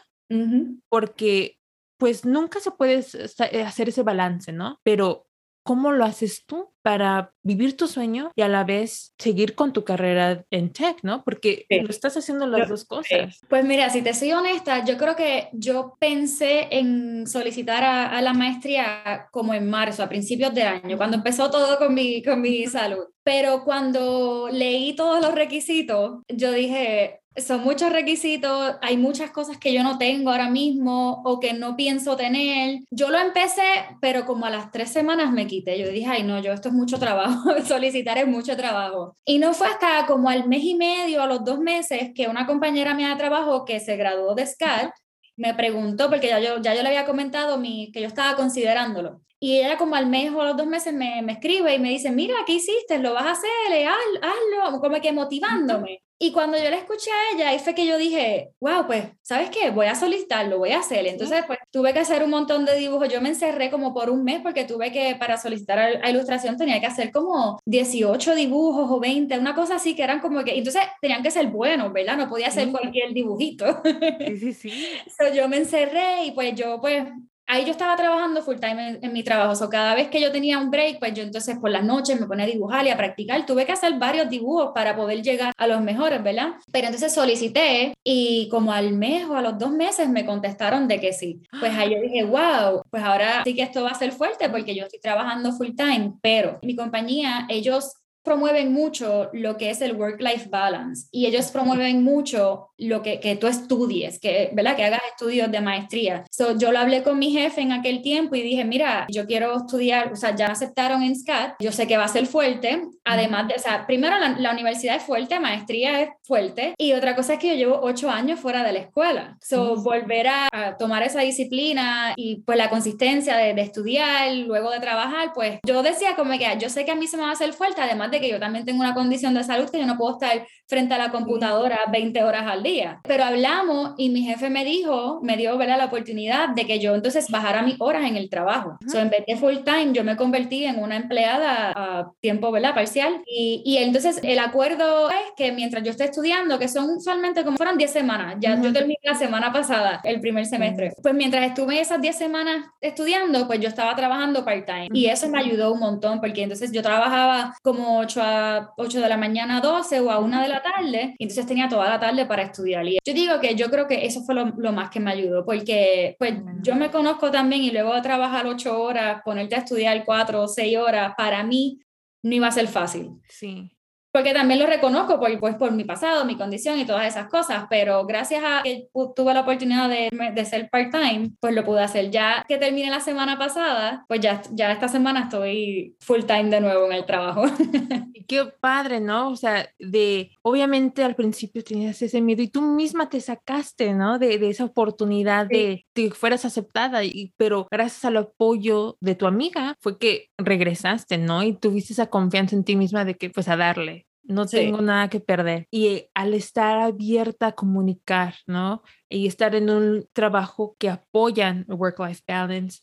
Porque 0.90 1.58
pues 1.98 2.26
nunca 2.26 2.60
se 2.60 2.72
puede 2.72 3.06
eh, 3.52 3.64
hacer 3.64 3.90
ese 3.90 4.02
balance, 4.02 4.52
¿no? 4.52 4.80
Pero 4.84 5.28
¿cómo 5.64 5.92
lo 5.92 6.04
haces 6.06 6.46
tú 6.46 6.71
para 6.82 7.34
vivir 7.44 7.76
tu 7.78 7.88
sueño 7.88 8.32
y 8.36 8.42
a 8.42 8.48
la 8.48 8.64
vez 8.64 9.14
seguir 9.18 9.56
con 9.56 9.74
tu 9.74 9.84
carrera 9.84 10.44
en 10.52 10.72
tech, 10.72 10.98
¿no? 11.04 11.24
Porque 11.24 11.66
lo 11.70 11.90
estás 11.90 12.18
haciendo 12.18 12.48
las 12.48 12.70
dos 12.70 12.86
cosas. 12.86 13.40
Pues 13.50 13.66
mira, 13.66 13.90
si 13.90 14.02
te 14.02 14.14
soy 14.14 14.32
honesta, 14.32 14.84
yo 14.86 14.98
creo 14.98 15.16
que 15.16 15.50
yo 15.54 15.96
pensé 16.00 16.68
en 16.72 17.28
solicitar 17.28 17.84
a, 17.84 18.22
la 18.22 18.34
maestría 18.34 19.28
como 19.32 19.54
en 19.54 19.70
marzo, 19.70 20.04
a 20.04 20.10
principios 20.10 20.54
del 20.54 20.68
año, 20.68 20.98
cuando 20.98 21.18
empezó 21.18 21.50
todo 21.50 21.78
con 21.78 21.94
mi, 21.94 22.22
con 22.24 22.42
mi 22.42 22.66
salud. 22.68 23.06
Pero 23.24 23.64
cuando 23.64 24.50
leí 24.52 24.96
todos 24.96 25.22
los 25.22 25.34
requisitos, 25.34 26.22
yo 26.28 26.52
dije, 26.52 27.22
son 27.38 27.64
muchos 27.64 27.92
requisitos, 27.92 28.76
hay 28.82 28.98
muchas 28.98 29.32
cosas 29.32 29.58
que 29.58 29.74
yo 29.74 29.84
no 29.84 29.98
tengo 29.98 30.32
ahora 30.32 30.50
mismo 30.50 31.22
o 31.24 31.40
que 31.40 31.54
no 31.54 31.76
pienso 31.76 32.18
tener. 32.18 32.82
Yo 32.92 33.10
lo 33.10 33.20
empecé, 33.20 33.62
pero 34.02 34.26
como 34.26 34.46
a 34.46 34.50
las 34.50 34.72
tres 34.72 34.92
semanas 34.92 35.32
me 35.32 35.48
quité. 35.48 35.80
Yo 35.80 35.90
dije, 35.90 36.08
ay, 36.10 36.24
no, 36.24 36.42
yo 36.42 36.52
esto 36.52 36.71
es 36.72 36.78
mucho 36.78 36.98
trabajo, 36.98 37.52
solicitar 37.66 38.18
es 38.18 38.28
mucho 38.28 38.58
trabajo. 38.58 39.16
Y 39.26 39.38
no 39.38 39.54
fue 39.54 39.68
hasta 39.68 40.06
como 40.08 40.30
al 40.30 40.48
mes 40.48 40.64
y 40.64 40.76
medio, 40.76 41.22
a 41.22 41.28
los 41.28 41.44
dos 41.44 41.60
meses, 41.60 42.12
que 42.16 42.28
una 42.28 42.48
compañera 42.48 42.96
mía 42.96 43.10
de 43.10 43.16
trabajo 43.16 43.66
que 43.66 43.80
se 43.80 43.98
graduó 43.98 44.34
de 44.34 44.48
SCAD 44.48 44.90
me 45.38 45.54
preguntó, 45.54 46.10
porque 46.10 46.28
ya 46.28 46.40
yo, 46.40 46.62
ya 46.62 46.76
yo 46.76 46.82
le 46.82 46.90
había 46.90 47.06
comentado 47.06 47.58
mi, 47.58 47.92
que 47.92 48.02
yo 48.02 48.08
estaba 48.08 48.36
considerándolo. 48.36 49.22
Y 49.44 49.58
ella 49.58 49.76
como 49.76 49.96
al 49.96 50.06
mes 50.06 50.32
o 50.32 50.40
a 50.40 50.46
los 50.46 50.58
dos 50.58 50.68
meses 50.68 50.94
me, 50.94 51.24
me 51.24 51.34
escribe 51.34 51.74
y 51.74 51.80
me 51.80 51.90
dice, 51.90 52.12
mira, 52.12 52.36
¿qué 52.46 52.54
hiciste? 52.54 53.00
¿Lo 53.00 53.16
vas 53.16 53.26
a 53.26 53.32
hacer? 53.32 53.50
hazlo, 53.88 54.80
como 54.80 55.02
que 55.02 55.12
motivándome. 55.12 56.04
Y 56.20 56.32
cuando 56.32 56.56
yo 56.56 56.70
la 56.70 56.78
escuché 56.78 57.10
a 57.10 57.36
ella, 57.36 57.50
ahí 57.50 57.58
fue 57.58 57.74
que 57.74 57.88
yo 57.88 57.98
dije, 57.98 58.52
wow, 58.60 58.86
pues, 58.86 59.06
¿sabes 59.24 59.50
qué? 59.50 59.72
Voy 59.72 59.88
a 59.88 59.96
solicitarlo, 59.96 60.60
voy 60.60 60.70
a 60.70 60.78
hacer. 60.78 61.08
Entonces, 61.08 61.44
pues, 61.48 61.58
tuve 61.72 61.94
que 61.94 61.98
hacer 61.98 62.24
un 62.24 62.30
montón 62.30 62.64
de 62.64 62.76
dibujos. 62.76 63.10
Yo 63.10 63.20
me 63.22 63.30
encerré 63.30 63.72
como 63.72 63.92
por 63.92 64.12
un 64.12 64.24
mes 64.24 64.40
porque 64.44 64.66
tuve 64.66 64.92
que, 64.92 65.16
para 65.16 65.38
solicitar 65.38 65.80
a, 65.80 66.10
ilustración, 66.12 66.58
tenía 66.58 66.80
que 66.80 66.86
hacer 66.86 67.12
como 67.12 67.60
18 67.66 68.36
dibujos 68.36 68.92
o 68.92 69.00
20, 69.00 69.40
una 69.40 69.56
cosa 69.56 69.78
así 69.78 69.96
que 69.96 70.04
eran 70.04 70.20
como 70.20 70.44
que, 70.44 70.56
entonces 70.56 70.84
tenían 71.02 71.24
que 71.24 71.32
ser 71.32 71.48
buenos, 71.48 71.92
¿verdad? 71.92 72.18
No 72.18 72.30
podía 72.30 72.50
hacer 72.50 72.70
cualquier 72.70 73.14
dibujito. 73.14 73.82
Sí, 74.28 74.38
sí, 74.38 74.54
sí. 74.54 74.88
yo 75.36 75.50
me 75.50 75.58
encerré 75.58 76.26
y 76.26 76.32
pues 76.34 76.54
yo, 76.54 76.80
pues, 76.80 77.08
ahí 77.52 77.66
yo 77.66 77.72
estaba 77.72 77.98
trabajando 77.98 78.42
full 78.42 78.56
time 78.56 79.00
en, 79.02 79.14
mi 79.14 79.24
trabajo, 79.24 79.62
o 79.64 79.70
cada 79.70 79.94
vez 79.94 80.08
que 80.08 80.22
yo 80.22 80.32
tenía 80.32 80.58
un 80.58 80.72
break, 80.72 81.00
pues 81.00 81.14
yo 81.14 81.22
entonces 81.22 81.58
por 81.60 81.70
las 81.70 81.84
noches 81.84 82.18
me 82.20 82.26
ponía 82.26 82.46
a 82.46 82.48
dibujar 82.48 82.86
y 82.86 82.90
a 82.90 82.96
practicar, 82.96 83.46
tuve 83.46 83.66
que 83.66 83.74
hacer 83.74 84.00
varios 84.00 84.30
dibujos 84.30 84.72
para 84.74 84.96
poder 84.96 85.22
llegar 85.22 85.52
a 85.58 85.68
los 85.68 85.82
mejores, 85.82 86.24
¿verdad? 86.24 86.54
Pero 86.72 86.88
entonces 86.88 87.14
solicité 87.14 87.94
y 88.06 88.48
como 88.50 88.72
al 88.72 88.94
mes 88.94 89.26
o 89.26 89.36
a 89.36 89.42
los 89.42 89.58
dos 89.58 89.72
meses 89.72 90.08
me 90.08 90.26
contestaron 90.26 90.88
de 90.88 91.02
que 91.02 91.12
sí. 91.12 91.42
Pues 91.60 91.74
ahí 91.78 91.94
yo 91.94 92.02
dije, 92.02 92.24
wow, 92.24 92.84
pues 92.90 93.04
ahora 93.04 93.44
sí 93.44 93.54
que 93.54 93.64
esto 93.64 93.84
va 93.84 93.90
a 93.90 93.96
ser 93.96 94.14
fuerte 94.14 94.50
porque 94.50 94.74
yo 94.74 94.84
estoy 94.84 95.02
trabajando 95.02 95.52
full 95.52 95.76
time, 95.76 96.14
pero 96.22 96.58
mi 96.62 96.78
compañía, 96.78 97.48
ellos 97.50 97.96
promueven 98.24 98.72
mucho 98.72 99.30
lo 99.34 99.58
que 99.58 99.70
es 99.70 99.82
el 99.82 99.96
work-life 99.96 100.48
balance 100.50 101.08
y 101.12 101.26
ellos 101.26 101.52
promueven 101.52 102.04
mucho 102.04 102.71
lo 102.82 103.02
que, 103.02 103.20
que 103.20 103.36
tú 103.36 103.48
estudies, 103.48 104.20
que, 104.20 104.50
¿verdad? 104.54 104.76
que 104.76 104.84
hagas 104.84 105.02
estudios 105.12 105.52
de 105.52 105.62
maestría. 105.62 106.26
So, 106.32 106.58
yo 106.58 106.72
lo 106.72 106.80
hablé 106.80 107.04
con 107.04 107.20
mi 107.20 107.32
jefe 107.32 107.62
en 107.62 107.72
aquel 107.72 108.02
tiempo 108.02 108.36
y 108.36 108.42
dije, 108.42 108.66
mira, 108.66 109.06
yo 109.10 109.28
quiero 109.28 109.56
estudiar, 109.56 110.12
o 110.12 110.16
sea, 110.16 110.36
ya 110.36 110.48
aceptaron 110.48 111.04
en 111.04 111.16
SCAT, 111.16 111.56
yo 111.60 111.72
sé 111.72 111.86
que 111.86 111.98
va 111.98 112.06
a 112.06 112.08
ser 112.08 112.26
fuerte, 112.26 112.82
además 113.06 113.48
de, 113.48 113.56
o 113.56 113.60
sea, 113.60 113.86
primero 113.86 114.18
la, 114.18 114.30
la 114.40 114.52
universidad 114.52 114.96
es 114.96 115.04
fuerte, 115.04 115.40
maestría 115.40 116.02
es 116.02 116.10
fuerte 116.24 116.74
y 116.78 116.94
otra 116.94 117.16
cosa 117.16 117.34
es 117.34 117.40
que 117.40 117.50
yo 117.50 117.56
llevo 117.56 117.80
ocho 117.84 118.10
años 118.10 118.40
fuera 118.40 118.64
de 118.64 118.74
la 118.74 118.80
escuela. 118.80 119.38
So, 119.42 119.76
volver 119.76 120.28
a, 120.28 120.50
tomar 120.80 121.04
esa 121.04 121.22
disciplina 121.22 122.14
y 122.16 122.42
pues 122.42 122.58
la 122.58 122.70
consistencia 122.70 123.38
de, 123.38 123.54
de, 123.54 123.62
estudiar, 123.62 124.32
luego 124.34 124.72
de 124.72 124.80
trabajar, 124.80 125.32
pues 125.34 125.60
yo 125.66 125.84
decía 125.84 126.16
como 126.16 126.32
que 126.38 126.48
yo 126.60 126.70
sé 126.70 126.86
que 126.86 126.92
a 126.92 126.96
mí 126.96 127.08
se 127.08 127.18
me 127.18 127.24
va 127.24 127.30
a 127.30 127.34
hacer 127.34 127.54
fuerte, 127.54 127.82
además 127.82 128.10
de 128.10 128.20
que 128.20 128.30
yo 128.30 128.40
también 128.40 128.66
tengo 128.66 128.80
una 128.80 128.94
condición 128.94 129.34
de 129.34 129.44
salud 129.44 129.70
que 129.70 129.80
yo 129.80 129.86
no 129.86 129.98
puedo 129.98 130.14
estar 130.14 130.48
frente 130.68 130.94
a 130.94 130.98
la 130.98 131.12
computadora 131.12 131.80
20 131.92 132.24
horas 132.24 132.48
al 132.48 132.64
día. 132.64 132.71
Pero 133.04 133.24
hablamos 133.24 133.94
y 133.98 134.10
mi 134.10 134.22
jefe 134.24 134.50
me 134.50 134.64
dijo, 134.64 135.20
me 135.22 135.38
dio 135.38 135.58
¿verdad? 135.58 135.78
la 135.78 135.86
oportunidad 135.86 136.50
de 136.50 136.66
que 136.66 136.80
yo 136.80 136.96
entonces 136.96 137.30
bajara 137.30 137.62
mis 137.64 137.76
horas 137.80 138.06
en 138.06 138.16
el 138.16 138.30
trabajo. 138.30 138.78
Uh 138.86 139.02
en 139.02 139.10
vez 139.10 139.26
de 139.26 139.36
full 139.36 139.64
time, 139.66 139.94
yo 139.94 140.04
me 140.04 140.16
convertí 140.16 140.64
en 140.64 140.78
una 140.78 140.96
empleada 140.96 141.72
a 141.76 142.12
tiempo 142.20 142.52
¿verdad? 142.52 142.76
parcial. 142.76 143.24
Y, 143.26 143.64
y 143.66 143.78
entonces 143.78 144.20
el 144.22 144.38
acuerdo 144.38 145.10
es 145.10 145.32
que 145.36 145.52
mientras 145.52 145.84
yo 145.84 145.90
esté 145.90 146.04
estudiando, 146.06 146.60
que 146.60 146.68
son 146.68 146.98
usualmente 146.98 147.44
como 147.44 147.58
fueron 147.58 147.78
10 147.78 147.92
semanas, 147.92 148.36
ya 148.40 148.62
yo 148.62 148.72
terminé 148.72 149.00
la 149.04 149.16
semana 149.16 149.52
pasada, 149.52 150.02
el 150.04 150.22
primer 150.22 150.46
semestre, 150.46 150.94
pues 151.02 151.16
mientras 151.16 151.46
estuve 151.46 151.80
esas 151.80 152.00
10 152.00 152.16
semanas 152.16 152.66
estudiando, 152.80 153.48
pues 153.48 153.60
yo 153.60 153.70
estaba 153.70 153.96
trabajando 153.96 154.46
part-time. 154.46 154.90
Y 154.94 155.08
eso 155.08 155.28
me 155.30 155.40
ayudó 155.40 155.74
un 155.74 155.80
montón, 155.80 156.20
porque 156.20 156.44
entonces 156.44 156.72
yo 156.72 156.82
trabajaba 156.82 157.56
como 157.64 157.98
8 158.00 158.22
a 158.24 158.74
8 158.78 159.02
de 159.02 159.10
la 159.10 159.18
mañana 159.18 159.58
a 159.58 159.62
12 159.62 160.00
o 160.02 160.12
a 160.12 160.20
1 160.20 160.42
de 160.42 160.48
la 160.48 160.62
tarde, 160.62 161.16
y 161.18 161.24
entonces 161.24 161.46
tenía 161.46 161.70
toda 161.70 161.90
la 161.90 162.00
tarde 162.00 162.26
para 162.26 162.44
estudiar. 162.44 162.61
Yo 163.06 163.14
digo 163.14 163.40
que 163.40 163.56
yo 163.56 163.70
creo 163.70 163.88
que 163.88 164.06
eso 164.06 164.22
fue 164.22 164.36
lo, 164.36 164.46
lo 164.58 164.72
más 164.72 164.90
que 164.90 165.00
me 165.00 165.12
ayudó, 165.12 165.46
porque 165.46 166.16
pues 166.20 166.36
yo 166.62 166.76
me 166.76 166.92
conozco 166.92 167.32
también 167.32 167.64
y 167.64 167.72
luego 167.72 167.94
de 167.94 168.02
trabajar 168.02 168.46
8 168.48 168.82
horas, 168.82 169.22
ponerte 169.24 169.56
a 169.56 169.60
estudiar 169.60 170.04
4 170.06 170.42
o 170.42 170.48
6 170.48 170.78
horas, 170.78 171.14
para 171.18 171.44
mí 171.44 171.80
no 172.24 172.36
iba 172.36 172.48
a 172.48 172.52
ser 172.52 172.68
fácil. 172.68 173.12
Sí. 173.28 173.72
Porque 174.12 174.34
también 174.34 174.60
lo 174.60 174.68
reconozco 174.68 175.20
por, 175.20 175.40
pues, 175.40 175.56
por 175.56 175.72
mi 175.72 175.84
pasado, 175.84 176.26
mi 176.26 176.36
condición 176.36 176.78
y 176.80 176.86
todas 176.86 177.08
esas 177.08 177.28
cosas, 177.28 177.66
pero 177.70 178.06
gracias 178.06 178.44
a 178.46 178.62
que 178.64 178.88
tuve 179.16 179.34
la 179.34 179.42
oportunidad 179.42 179.90
de, 179.90 180.10
de 180.34 180.46
ser 180.46 180.70
part-time, 180.70 181.32
pues 181.40 181.56
lo 181.56 181.64
pude 181.64 181.82
hacer. 181.82 182.12
Ya 182.12 182.44
que 182.48 182.58
terminé 182.58 182.90
la 182.90 183.00
semana 183.00 183.38
pasada, 183.38 184.06
pues 184.08 184.20
ya, 184.20 184.42
ya 184.52 184.72
esta 184.72 184.88
semana 184.88 185.22
estoy 185.22 185.96
full-time 186.02 186.50
de 186.50 186.62
nuevo 186.62 186.86
en 186.88 186.94
el 186.94 187.06
trabajo. 187.06 187.44
Qué 188.28 188.46
padre, 188.60 189.00
¿no? 189.00 189.30
O 189.30 189.36
sea, 189.36 189.68
de, 189.80 190.32
obviamente 190.42 191.04
al 191.04 191.16
principio 191.16 191.64
tenías 191.64 192.02
ese 192.02 192.22
miedo 192.22 192.42
y 192.42 192.48
tú 192.48 192.62
misma 192.62 193.10
te 193.10 193.20
sacaste, 193.20 193.94
¿no? 193.94 194.20
De, 194.20 194.38
de 194.38 194.50
esa 194.50 194.66
oportunidad 194.66 195.48
de 195.48 195.86
que 195.94 196.12
fueras 196.12 196.46
aceptada, 196.46 197.04
y, 197.04 197.34
pero 197.38 197.68
gracias 197.70 198.06
al 198.06 198.18
apoyo 198.18 198.98
de 199.00 199.16
tu 199.16 199.26
amiga 199.26 199.76
fue 199.80 199.98
que 199.98 200.30
regresaste, 200.38 201.18
¿no? 201.18 201.44
Y 201.44 201.54
tuviste 201.54 201.94
esa 201.94 202.08
confianza 202.08 202.56
en 202.56 202.64
ti 202.64 202.76
misma 202.76 203.06
de 203.06 203.16
que 203.16 203.30
pues 203.30 203.48
a 203.48 203.58
darle 203.58 204.01
no 204.24 204.46
tengo 204.46 204.82
nada 204.82 205.10
que 205.10 205.20
perder. 205.20 205.68
Y 205.72 206.06
al 206.14 206.34
estar 206.34 206.80
abierta 206.80 207.48
a 207.48 207.52
comunicar, 207.54 208.36
¿no? 208.48 208.84
Y 209.10 209.28
estar 209.28 209.56
en 209.56 209.70
un 209.70 210.08
trabajo 210.14 210.76
que 210.80 210.90
apoyan 210.90 211.66
work-life 211.68 212.22
balance, 212.28 212.82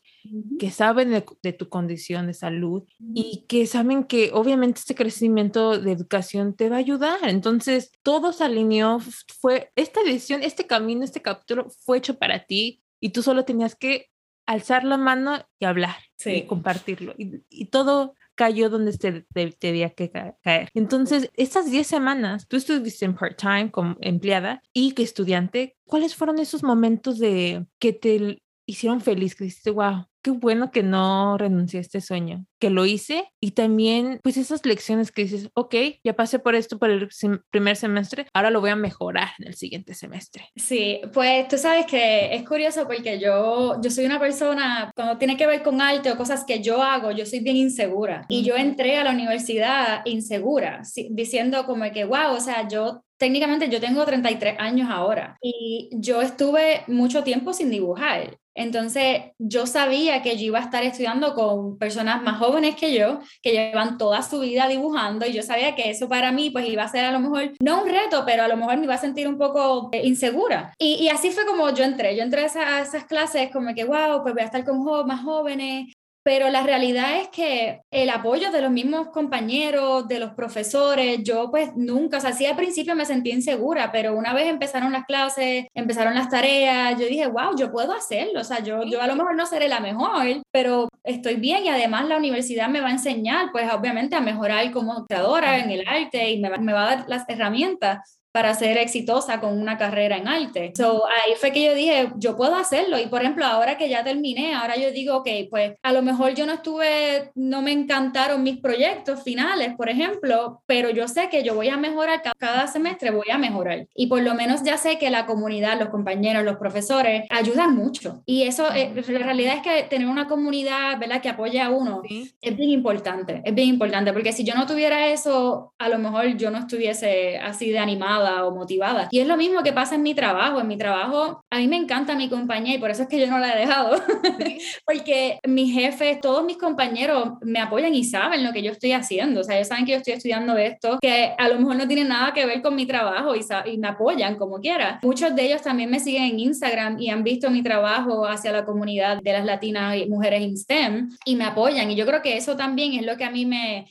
que 0.59 0.71
saben 0.71 1.11
de, 1.43 1.53
tu 1.53 1.69
condición 1.69 2.27
de 2.27 2.35
salud 2.35 2.85
y 3.15 3.47
que 3.49 3.67
saben 3.67 4.05
que 4.05 4.31
obviamente 4.33 4.81
este 4.81 4.95
crecimiento 4.95 5.79
de 5.79 5.93
educación 5.93 6.55
te 6.55 6.69
va 6.69 6.77
a 6.77 6.81
ayudar. 6.81 7.19
Entonces, 7.23 7.93
todo 8.03 8.33
se 8.33 8.45
alineó, 8.45 9.01
fue 9.41 9.71
esta 9.77 10.03
decisión, 10.03 10.43
este 10.43 10.67
camino, 10.67 11.05
este 11.05 11.23
capítulo 11.23 11.69
fue 11.85 11.99
hecho 11.99 12.19
para 12.19 12.45
ti 12.45 12.83
y 13.01 13.11
tú 13.11 13.23
solo 13.23 13.45
tenías 13.45 13.75
que 13.75 14.11
alzar 14.47 14.85
la 14.85 14.97
mano 14.97 15.39
y 15.59 15.67
hablar 15.67 15.97
y 16.25 16.43
compartirlo. 16.43 17.15
Y, 17.17 17.43
y 17.49 17.67
todo 17.67 18.15
cayó 18.39 18.71
donde 18.71 18.97
te, 18.97 19.27
tenía 19.59 19.91
que 19.91 20.11
caer. 20.11 20.69
Entonces, 20.73 21.29
estas 21.35 21.73
10 21.73 21.85
semanas, 21.85 22.47
tú 22.47 22.57
estuviste 22.57 23.05
en 23.05 23.17
part-time 23.17 23.73
como 23.73 23.97
empleada 24.01 24.63
y 24.73 24.93
que 24.93 25.03
estudiante, 25.03 25.77
¿cuáles 25.85 26.15
fueron 26.15 26.39
esos 26.39 26.63
momentos 26.63 27.19
de 27.19 27.67
que 27.81 27.93
te 27.93 28.41
hicieron 28.69 29.01
feliz, 29.01 29.35
que 29.35 29.45
dijiste, 29.45 29.71
wow, 29.71 30.05
qué 30.23 30.31
bueno 30.31 30.71
que 30.71 30.83
no 30.83 31.39
renuncié 31.39 31.79
a 31.79 31.81
este 31.81 32.01
sueño, 32.03 32.45
que 32.61 32.69
lo 32.69 32.85
hice. 32.85 33.25
Y 33.41 33.53
también 33.53 34.21
pues 34.23 34.37
esas 34.37 34.65
lecciones 34.67 35.11
que 35.11 35.23
dices, 35.23 35.51
ok, 35.55 35.75
ya 36.05 36.15
pasé 36.15 36.39
por 36.39 36.55
esto 36.55 36.79
por 36.79 36.91
el 36.91 37.09
primer 37.51 37.77
semestre, 37.77 38.27
ahora 38.35 38.51
lo 38.51 38.61
voy 38.61 38.71
a 38.71 38.77
mejorar 38.77 39.31
en 39.39 39.49
el 39.49 39.55
siguiente 39.55 39.95
semestre. 39.95 40.51
Sí, 40.55 41.01
pues 41.15 41.49
tú 41.49 41.57
sabes 41.57 41.87
que 41.87 42.35
es 42.35 42.47
curioso 42.47 42.87
porque 42.87 43.19
yo, 43.19 43.81
yo 43.81 43.91
soy 43.91 44.05
una 44.05 44.21
persona, 44.21 44.91
cuando 44.95 45.17
tiene 45.17 45.37
que 45.39 45.47
ver 45.47 45.63
con 45.63 45.81
arte 45.81 46.13
o 46.13 46.17
cosas 46.17 46.45
que 46.45 46.63
yo 46.63 46.83
hago, 46.83 47.11
yo 47.11 47.25
soy 47.25 47.41
bien 47.41 47.57
insegura. 47.57 48.27
Y 48.29 48.45
yo 48.45 48.55
entré 48.55 48.99
a 48.99 49.05
la 49.05 49.13
universidad 49.13 50.03
insegura, 50.05 50.83
diciendo 51.11 51.65
como 51.65 51.91
que, 51.91 52.05
wow, 52.05 52.35
o 52.37 52.41
sea, 52.41 52.69
yo 52.69 53.03
técnicamente 53.19 53.69
yo 53.69 53.81
tengo 53.81 54.05
33 54.05 54.59
años 54.59 54.89
ahora 54.91 55.37
y 55.43 55.91
yo 55.93 56.23
estuve 56.23 56.85
mucho 56.87 57.23
tiempo 57.25 57.53
sin 57.53 57.71
dibujar. 57.71 58.39
Entonces 58.55 59.21
yo 59.39 59.67
sabía 59.67 60.21
que 60.21 60.37
yo 60.37 60.47
iba 60.47 60.59
a 60.59 60.63
estar 60.63 60.83
estudiando 60.83 61.35
con 61.35 61.79
personas 61.79 62.21
más 62.23 62.39
jóvenes 62.39 62.75
que 62.75 62.93
yo, 62.93 63.21
que 63.41 63.53
llevan 63.53 63.99
toda 63.99 64.21
su 64.23 64.41
vida 64.41 64.67
dibujando 64.67 65.27
y 65.27 65.33
yo 65.33 65.45
sabía 65.45 65.77
que 65.77 65.91
eso 65.91 66.09
para 66.09 66.33
mí 66.33 66.51
pues 66.51 66.69
iba 66.69 66.83
a 66.83 66.89
ser 66.89 67.05
a 67.05 67.13
lo 67.13 67.21
mejor, 67.21 67.53
no 67.63 67.83
un 67.83 67.89
reto, 67.89 68.25
pero 68.27 68.43
a 68.43 68.49
lo 68.49 68.57
mejor 68.57 68.77
me 68.79 68.85
iba 68.85 68.95
a 68.95 68.99
sentir 68.99 69.29
un 69.29 69.39
poco 69.39 69.91
eh, 69.93 70.05
insegura. 70.05 70.75
Y, 70.77 71.09
así 71.09 71.31
fue 71.31 71.47
como 71.47 71.71
yo 71.71 71.85
entré. 71.85 72.17
Yo 72.17 72.25
entré 72.25 72.43
a 72.43 72.81
esas 72.81 73.05
clases 73.05 73.51
como 73.53 73.73
que, 73.75 73.85
wow, 73.85 74.23
pues 74.23 74.35
voy 74.35 74.43
a 74.43 74.47
estar 74.47 74.65
con 74.65 74.85
más 75.07 75.23
jóvenes, 75.23 75.93
pero 76.23 76.49
la 76.51 76.63
realidad 76.63 77.21
es 77.21 77.29
que 77.29 77.81
el 77.91 78.11
apoyo 78.11 78.51
de 78.51 78.61
los 78.61 78.71
mismos 78.71 79.09
compañeros, 79.09 80.07
de 80.09 80.19
los 80.21 80.33
profesores, 80.35 81.21
yo 81.23 81.51
pues 81.51 81.75
nunca, 81.77 82.19
o 82.19 82.21
sea, 82.21 82.33
sí 82.33 82.47
al 82.47 82.57
principio 82.57 82.95
me 82.95 83.07
sentí 83.07 83.31
insegura, 83.31 83.91
pero 83.93 84.15
una 84.15 84.35
vez 84.35 84.47
empezaron 84.47 84.93
las 84.93 85.05
clases, 85.07 85.67
empezaron 85.75 86.15
las 86.15 86.29
tareas, 86.29 87.01
yo 87.01 87.07
dije, 87.07 87.27
wow, 87.27 87.57
yo 87.57 87.73
puedo 87.73 87.93
hacerlo, 87.93 88.41
o 88.41 88.45
sea, 88.45 88.63
yo, 88.63 88.83
yo 88.85 89.01
a 89.01 89.07
lo 89.07 89.17
mejor 89.17 89.35
no 89.37 89.47
seré 89.47 89.69
la 89.69 89.81
mejor, 89.81 90.43
pero 90.53 90.89
estoy 91.05 91.37
bien 91.37 91.65
y 91.65 91.69
además 91.69 92.09
la 92.09 92.17
universidad 92.17 92.69
me 92.69 92.81
va 92.81 92.89
a 92.89 92.93
enseñar, 92.93 93.51
pues 93.53 93.73
obviamente 93.73 94.17
a 94.17 94.21
mejorar 94.21 94.71
como 94.73 95.07
creadora 95.07 95.59
en 95.59 95.71
el 95.71 95.87
arte 95.87 96.31
y 96.31 96.41
me 96.41 96.49
me 96.59 96.73
va 96.73 96.83
a 96.91 96.97
dar 96.97 97.09
las 97.09 97.29
herramientas 97.29 98.19
para 98.39 98.55
ser 98.55 98.79
exitosa 98.79 99.41
con 99.41 99.61
una 99.61 99.77
carrera 99.77 100.17
en 100.17 100.29
arte. 100.29 100.73
So, 100.77 101.03
ahí 101.09 101.33
fue 101.41 101.51
que 101.51 101.65
yo 101.65 101.75
dije, 101.75 102.13
yo 102.19 102.37
puedo 102.37 102.55
hacerlo. 102.55 102.97
Y 102.97 103.09
por 103.09 103.21
ejemplo, 103.21 103.45
ahora 103.45 103.77
que 103.77 103.89
ya 103.89 104.05
terminé, 104.05 104.55
ahora 104.55 104.77
yo 104.77 104.93
digo, 104.93 105.17
ok, 105.17 105.29
pues 105.51 105.73
a 105.83 105.93
lo 105.93 106.03
mejor 106.03 106.35
yo 106.35 106.47
no 106.47 106.53
estuve, 106.53 107.33
no 107.35 107.63
me 107.63 107.73
encantaron 107.73 108.45
mis 108.45 108.59
proyectos 108.59 109.25
finales, 109.25 109.75
por 109.77 109.89
ejemplo, 109.89 110.63
pero 110.67 110.89
yo 110.91 111.09
sé 111.09 111.29
que 111.29 111.43
yo 111.43 111.57
voy 111.57 111.69
a 111.69 111.77
mejorar 111.77 112.23
cada 112.39 112.69
semestre, 112.69 113.11
voy 113.11 113.29
a 113.29 113.39
mejorar. 113.39 113.89
Y 113.93 114.07
por 114.07 114.23
lo 114.23 114.37
menos 114.37 114.63
ya 114.63 114.77
sé 114.77 114.99
que 114.99 115.11
la 115.11 115.27
comunidad, 115.27 115.77
los 115.81 115.89
compañeros, 115.89 116.45
los 116.45 116.59
profesores 116.59 117.25
ayudan 117.31 117.75
mucho. 117.75 118.23
Y 118.25 118.45
eso, 118.45 118.73
eh, 118.73 118.93
la 118.95 119.19
realidad 119.19 119.57
es 119.57 119.63
que 119.63 119.89
tener 119.91 120.07
una 120.07 120.29
comunidad, 120.29 120.97
¿verdad?, 121.01 121.21
que 121.21 121.29
apoya 121.29 121.67
a 121.67 121.71
uno 121.71 122.03
es 122.41 122.57
bien 122.57 122.71
importante, 122.71 123.43
es 123.45 123.53
bien 123.53 123.67
importante, 123.67 124.13
porque 124.13 124.33
si 124.33 124.45
yo 124.45 124.55
no 124.55 124.65
tuviera 124.65 125.09
eso, 125.09 125.75
a 125.77 125.89
lo 125.89 125.99
mejor 125.99 126.37
yo 126.37 126.53
no 126.53 126.59
estuviese 126.59 127.39
así 127.39 127.71
de 127.71 127.81
animada 127.81 128.28
o 128.45 128.55
motivada. 128.55 129.09
Y 129.11 129.21
es 129.21 129.27
lo 129.27 129.37
mismo 129.37 129.63
que 129.63 129.73
pasa 129.73 129.95
en 129.95 130.03
mi 130.03 130.15
trabajo. 130.15 130.61
En 130.61 130.69
mi 130.69 130.77
trabajo, 130.77 131.45
a 131.51 131.59
mí 131.59 131.69
me 131.69 131.77
encanta 131.77 132.15
mi 132.15 132.29
compañía 132.29 132.75
y 132.75 132.79
por 132.79 132.91
eso 132.91 133.03
es 133.03 133.09
que 133.09 133.19
yo 133.19 133.27
no 133.27 133.39
la 133.39 133.55
he 133.55 133.61
dejado. 133.61 133.97
Porque 134.87 135.39
mis 135.47 135.73
jefes, 135.73 136.21
todos 136.21 136.45
mis 136.45 136.57
compañeros 136.57 137.33
me 137.43 137.61
apoyan 137.61 137.95
y 137.95 138.05
saben 138.05 138.45
lo 138.45 138.53
que 138.53 138.63
yo 138.63 138.73
estoy 138.73 138.93
haciendo. 138.93 139.41
O 139.41 139.45
sea, 139.45 139.57
ellos 139.57 139.69
saben 139.69 139.85
que 139.85 139.93
yo 139.93 139.99
estoy 139.99 140.15
estudiando 140.15 140.57
esto, 140.57 140.99
que 141.01 141.35
a 141.37 141.49
lo 141.49 141.59
mejor 141.59 141.77
no 141.77 141.89
tiene 141.89 142.05
nada 142.05 142.33
que 142.33 142.47
ver 142.47 142.63
con 142.63 142.75
mi 142.75 142.87
trabajo 142.87 143.35
y, 143.35 143.41
y 143.67 143.79
me 143.79 143.89
apoyan 143.89 144.37
como 144.37 144.61
quiera. 144.61 144.99
Muchos 145.03 145.35
de 145.35 145.47
ellos 145.47 145.63
también 145.63 145.91
me 145.91 146.01
siguen 146.01 146.25
en 146.25 146.39
Instagram 146.39 146.99
y 146.99 147.11
han 147.11 147.25
visto 147.25 147.51
mi 147.51 147.63
trabajo 147.63 148.27
hacia 148.27 148.53
la 148.53 148.65
comunidad 148.65 149.21
de 149.23 149.33
las 149.33 149.45
latinas 149.45 149.97
y 149.97 150.07
mujeres 150.07 150.43
en 150.43 150.57
STEM 150.57 151.11
y 151.25 151.37
me 151.37 151.45
apoyan. 151.45 151.91
Y 151.91 151.97
yo 151.97 152.07
creo 152.07 152.23
que 152.23 152.37
eso 152.37 152.57
también 152.57 152.95
es 152.95 153.05
lo 153.05 153.17
que 153.17 153.25
a 153.25 153.31
mí 153.31 153.47
me, 153.47 153.87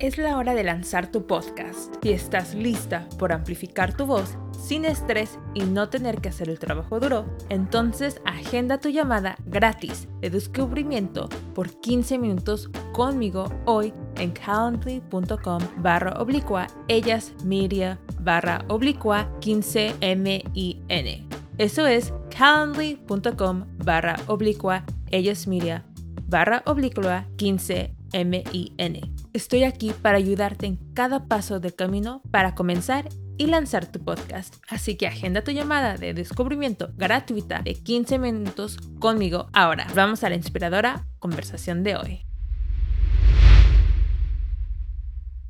Es 0.00 0.18
la 0.18 0.36
hora 0.38 0.54
de 0.54 0.64
lanzar 0.64 1.12
tu 1.12 1.26
podcast. 1.26 1.94
Si 2.02 2.10
estás 2.12 2.54
lista 2.54 3.08
por 3.16 3.32
amplificar 3.32 3.96
tu 3.96 4.06
voz 4.06 4.36
sin 4.52 4.84
estrés 4.84 5.38
y 5.54 5.62
no 5.62 5.88
tener 5.88 6.20
que 6.20 6.30
hacer 6.30 6.48
el 6.48 6.58
trabajo 6.58 6.98
duro, 6.98 7.26
entonces 7.48 8.20
agenda 8.24 8.78
tu 8.78 8.88
llamada 8.88 9.36
gratis 9.46 10.08
de 10.20 10.30
descubrimiento 10.30 11.28
por 11.54 11.80
15 11.80 12.18
minutos 12.18 12.70
conmigo 12.92 13.52
hoy 13.66 13.94
en 14.16 14.32
calendly.com 14.32 15.60
barra 15.76 16.14
oblicua 16.20 16.66
ellas 16.88 17.32
media 17.44 18.00
barra 18.18 18.64
oblicua 18.68 19.28
15 19.40 19.94
min. 20.16 21.28
Eso 21.56 21.86
es 21.86 22.12
calendly.com 22.36 23.64
barra 23.84 24.16
oblicua 24.26 24.84
ellas 25.12 25.46
media 25.46 25.84
barra 26.26 26.62
oblicua 26.66 27.26
15 27.36 27.94
min. 28.24 29.13
Estoy 29.34 29.64
aquí 29.64 29.92
para 30.00 30.16
ayudarte 30.16 30.66
en 30.66 30.76
cada 30.94 31.26
paso 31.26 31.58
del 31.58 31.74
camino 31.74 32.22
para 32.30 32.54
comenzar 32.54 33.08
y 33.36 33.46
lanzar 33.46 33.84
tu 33.84 33.98
podcast. 33.98 34.54
Así 34.68 34.96
que 34.96 35.08
agenda 35.08 35.42
tu 35.42 35.50
llamada 35.50 35.96
de 35.96 36.14
descubrimiento 36.14 36.90
gratuita 36.94 37.60
de 37.60 37.74
15 37.74 38.20
minutos 38.20 38.76
conmigo 39.00 39.48
ahora. 39.52 39.88
Vamos 39.92 40.22
a 40.22 40.28
la 40.28 40.36
inspiradora 40.36 41.08
conversación 41.18 41.82
de 41.82 41.96
hoy. 41.96 42.33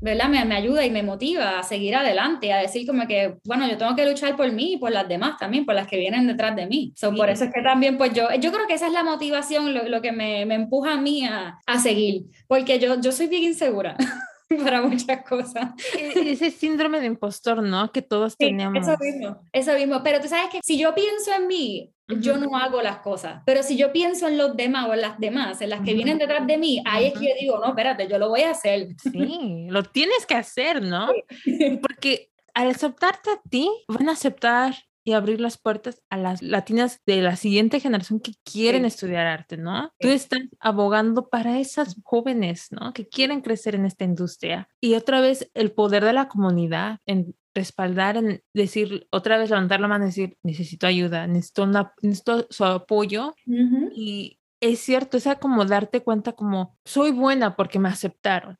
¿Verdad? 0.04 0.28
Me, 0.28 0.44
me, 0.44 0.54
ayuda 0.54 0.84
y 0.84 0.90
me 0.90 1.02
motiva 1.02 1.58
a 1.58 1.62
seguir 1.62 1.96
adelante, 1.96 2.52
a 2.52 2.58
decir 2.58 2.86
como 2.86 3.06
que, 3.06 3.36
bueno, 3.46 3.66
yo 3.66 3.78
tengo 3.78 3.96
que 3.96 4.04
luchar 4.04 4.36
por 4.36 4.52
mí 4.52 4.74
y 4.74 4.76
por 4.76 4.92
las 4.92 5.08
demás 5.08 5.38
también, 5.38 5.64
por 5.64 5.74
las 5.74 5.86
que 5.86 5.96
vienen 5.96 6.26
detrás 6.26 6.54
de 6.54 6.66
mí. 6.66 6.92
So, 6.94 7.14
Por 7.14 7.30
eso 7.30 7.44
es 7.44 7.54
que 7.54 7.62
también, 7.62 7.96
pues 7.96 8.12
yo, 8.12 8.28
yo 8.38 8.52
creo 8.52 8.66
que 8.66 8.74
esa 8.74 8.86
es 8.86 8.92
la 8.92 9.02
motivación, 9.02 9.72
lo, 9.72 9.88
lo 9.88 10.02
que 10.02 10.12
me, 10.12 10.44
me, 10.44 10.56
empuja 10.56 10.92
a 10.92 11.00
mí 11.00 11.24
a, 11.24 11.58
a, 11.66 11.78
seguir, 11.78 12.24
porque 12.46 12.78
yo, 12.78 13.00
yo 13.00 13.12
soy 13.12 13.28
bien 13.28 13.44
insegura. 13.44 13.96
para 14.64 14.82
muchas 14.82 15.24
cosas. 15.24 15.70
E, 15.98 16.32
ese 16.32 16.50
síndrome 16.50 17.00
de 17.00 17.06
impostor, 17.06 17.62
¿no? 17.62 17.90
Que 17.92 18.02
todos 18.02 18.36
tenemos. 18.36 18.86
Eso 18.86 18.96
mismo, 18.98 19.36
eso 19.52 19.74
mismo. 19.74 20.02
Pero 20.02 20.20
tú 20.20 20.28
sabes 20.28 20.50
que 20.50 20.60
si 20.62 20.78
yo 20.78 20.94
pienso 20.94 21.32
en 21.32 21.46
mí, 21.46 21.92
yo 22.08 22.36
no 22.36 22.56
hago 22.56 22.82
las 22.82 22.98
cosas. 22.98 23.42
Pero 23.46 23.62
si 23.62 23.76
yo 23.76 23.92
pienso 23.92 24.28
en 24.28 24.36
los 24.36 24.56
demás 24.56 24.88
o 24.88 24.94
en 24.94 25.00
las 25.00 25.18
demás, 25.18 25.60
en 25.62 25.70
las 25.70 25.80
que 25.80 25.94
vienen 25.94 26.18
detrás 26.18 26.46
de 26.46 26.58
mí, 26.58 26.82
ahí 26.84 27.06
es 27.06 27.14
que 27.14 27.28
yo 27.28 27.34
digo, 27.40 27.58
no, 27.58 27.68
espérate, 27.68 28.08
yo 28.08 28.18
lo 28.18 28.28
voy 28.28 28.42
a 28.42 28.50
hacer. 28.50 28.88
Sí, 29.02 29.66
lo 29.70 29.82
tienes 29.84 30.26
que 30.26 30.34
hacer, 30.34 30.82
¿no? 30.82 31.08
Porque 31.80 32.30
al 32.52 32.68
aceptarte 32.68 33.30
a 33.30 33.40
ti, 33.48 33.70
van 33.88 34.08
a 34.08 34.12
aceptar 34.12 34.74
y 35.04 35.12
abrir 35.12 35.40
las 35.40 35.58
puertas 35.58 36.02
a 36.08 36.16
las 36.16 36.42
latinas 36.42 37.00
de 37.06 37.20
la 37.20 37.36
siguiente 37.36 37.78
generación 37.78 38.20
que 38.20 38.32
quieren 38.42 38.84
estudiar 38.86 39.26
arte, 39.26 39.58
¿no? 39.58 39.92
Tú 40.00 40.08
estás 40.08 40.40
abogando 40.60 41.28
para 41.28 41.58
esas 41.60 41.96
jóvenes, 42.02 42.68
¿no? 42.70 42.92
Que 42.94 43.06
quieren 43.06 43.42
crecer 43.42 43.74
en 43.74 43.84
esta 43.84 44.04
industria. 44.04 44.68
Y 44.80 44.94
otra 44.94 45.20
vez 45.20 45.50
el 45.54 45.72
poder 45.72 46.04
de 46.04 46.14
la 46.14 46.28
comunidad 46.28 46.98
en 47.06 47.34
respaldar, 47.54 48.16
en 48.16 48.42
decir, 48.54 49.06
otra 49.10 49.38
vez 49.38 49.50
levantar 49.50 49.80
la 49.80 49.88
mano 49.88 50.04
y 50.04 50.08
decir, 50.08 50.38
necesito 50.42 50.86
ayuda, 50.86 51.26
necesito, 51.26 51.64
una, 51.64 51.92
necesito 52.02 52.46
su 52.50 52.64
apoyo. 52.64 53.34
Y 53.46 54.40
es 54.60 54.80
cierto, 54.80 55.18
es 55.18 55.28
como 55.38 55.64
darte 55.66 56.02
cuenta 56.02 56.32
como 56.32 56.78
soy 56.84 57.12
buena 57.12 57.56
porque 57.56 57.78
me 57.78 57.90
aceptaron. 57.90 58.58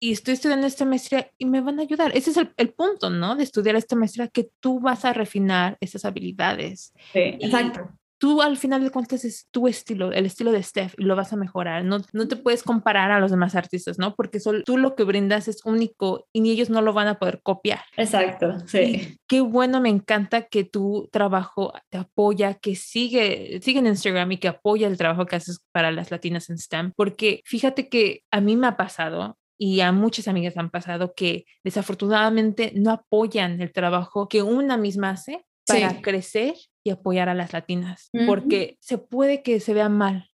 Y 0.00 0.12
estoy 0.12 0.34
estudiando 0.34 0.66
esta 0.66 0.84
maestría 0.84 1.30
y 1.38 1.46
me 1.46 1.60
van 1.60 1.78
a 1.78 1.82
ayudar. 1.82 2.16
Ese 2.16 2.30
es 2.30 2.36
el, 2.36 2.52
el, 2.56 2.72
punto, 2.72 3.10
¿no? 3.10 3.36
De 3.36 3.42
estudiar 3.42 3.76
esta 3.76 3.96
maestría, 3.96 4.28
que 4.28 4.48
tú 4.60 4.80
vas 4.80 5.04
a 5.04 5.12
refinar 5.12 5.76
esas 5.80 6.04
habilidades. 6.04 6.92
Sí, 7.12 7.20
exacto 7.40 7.98
tú 8.18 8.42
al 8.42 8.56
final 8.56 8.82
de 8.82 8.90
cuentas 8.90 9.24
es 9.24 9.48
tu 9.50 9.68
estilo, 9.68 10.12
el 10.12 10.26
estilo 10.26 10.52
de 10.52 10.62
Steph 10.62 10.94
y 10.98 11.04
lo 11.04 11.16
vas 11.16 11.32
a 11.32 11.36
mejorar. 11.36 11.84
No, 11.84 11.98
no 12.12 12.28
te 12.28 12.36
puedes 12.36 12.62
comparar 12.62 13.10
a 13.12 13.20
los 13.20 13.30
demás 13.30 13.54
artistas, 13.54 13.98
¿no? 13.98 14.14
Porque 14.14 14.40
solo, 14.40 14.64
tú 14.64 14.76
lo 14.76 14.94
que 14.94 15.04
brindas 15.04 15.48
es 15.48 15.64
único 15.64 16.26
y 16.32 16.40
ni 16.40 16.50
ellos 16.50 16.68
no 16.68 16.82
lo 16.82 16.92
van 16.92 17.08
a 17.08 17.18
poder 17.18 17.40
copiar. 17.42 17.80
Exacto, 17.96 18.58
sí. 18.66 19.16
qué 19.26 19.40
bueno, 19.40 19.80
me 19.80 19.88
encanta 19.88 20.42
que 20.42 20.64
tu 20.64 21.08
trabajo 21.12 21.72
te 21.90 21.98
apoya, 21.98 22.54
que 22.54 22.74
sigue, 22.74 23.60
sigue 23.62 23.78
en 23.78 23.86
Instagram 23.86 24.32
y 24.32 24.38
que 24.38 24.48
apoya 24.48 24.88
el 24.88 24.98
trabajo 24.98 25.26
que 25.26 25.36
haces 25.36 25.60
para 25.72 25.92
las 25.92 26.10
latinas 26.10 26.50
en 26.50 26.58
STEM, 26.58 26.92
porque 26.96 27.42
fíjate 27.44 27.88
que 27.88 28.24
a 28.32 28.40
mí 28.40 28.56
me 28.56 28.66
ha 28.66 28.76
pasado 28.76 29.38
y 29.58 29.80
a 29.80 29.92
muchas 29.92 30.28
amigas 30.28 30.56
han 30.56 30.70
pasado 30.70 31.14
que 31.14 31.44
desafortunadamente 31.64 32.72
no 32.74 32.92
apoyan 32.92 33.60
el 33.60 33.72
trabajo 33.72 34.28
que 34.28 34.42
una 34.42 34.76
misma 34.76 35.10
hace 35.10 35.44
para 35.66 36.00
crecer 36.00 36.54
y 36.82 36.90
apoyar 36.90 37.28
a 37.28 37.34
las 37.34 37.52
latinas, 37.52 38.10
porque 38.26 38.78
se 38.80 38.96
puede 38.96 39.42
que 39.42 39.60
se 39.60 39.74
vea 39.74 39.88
mal 39.88 40.30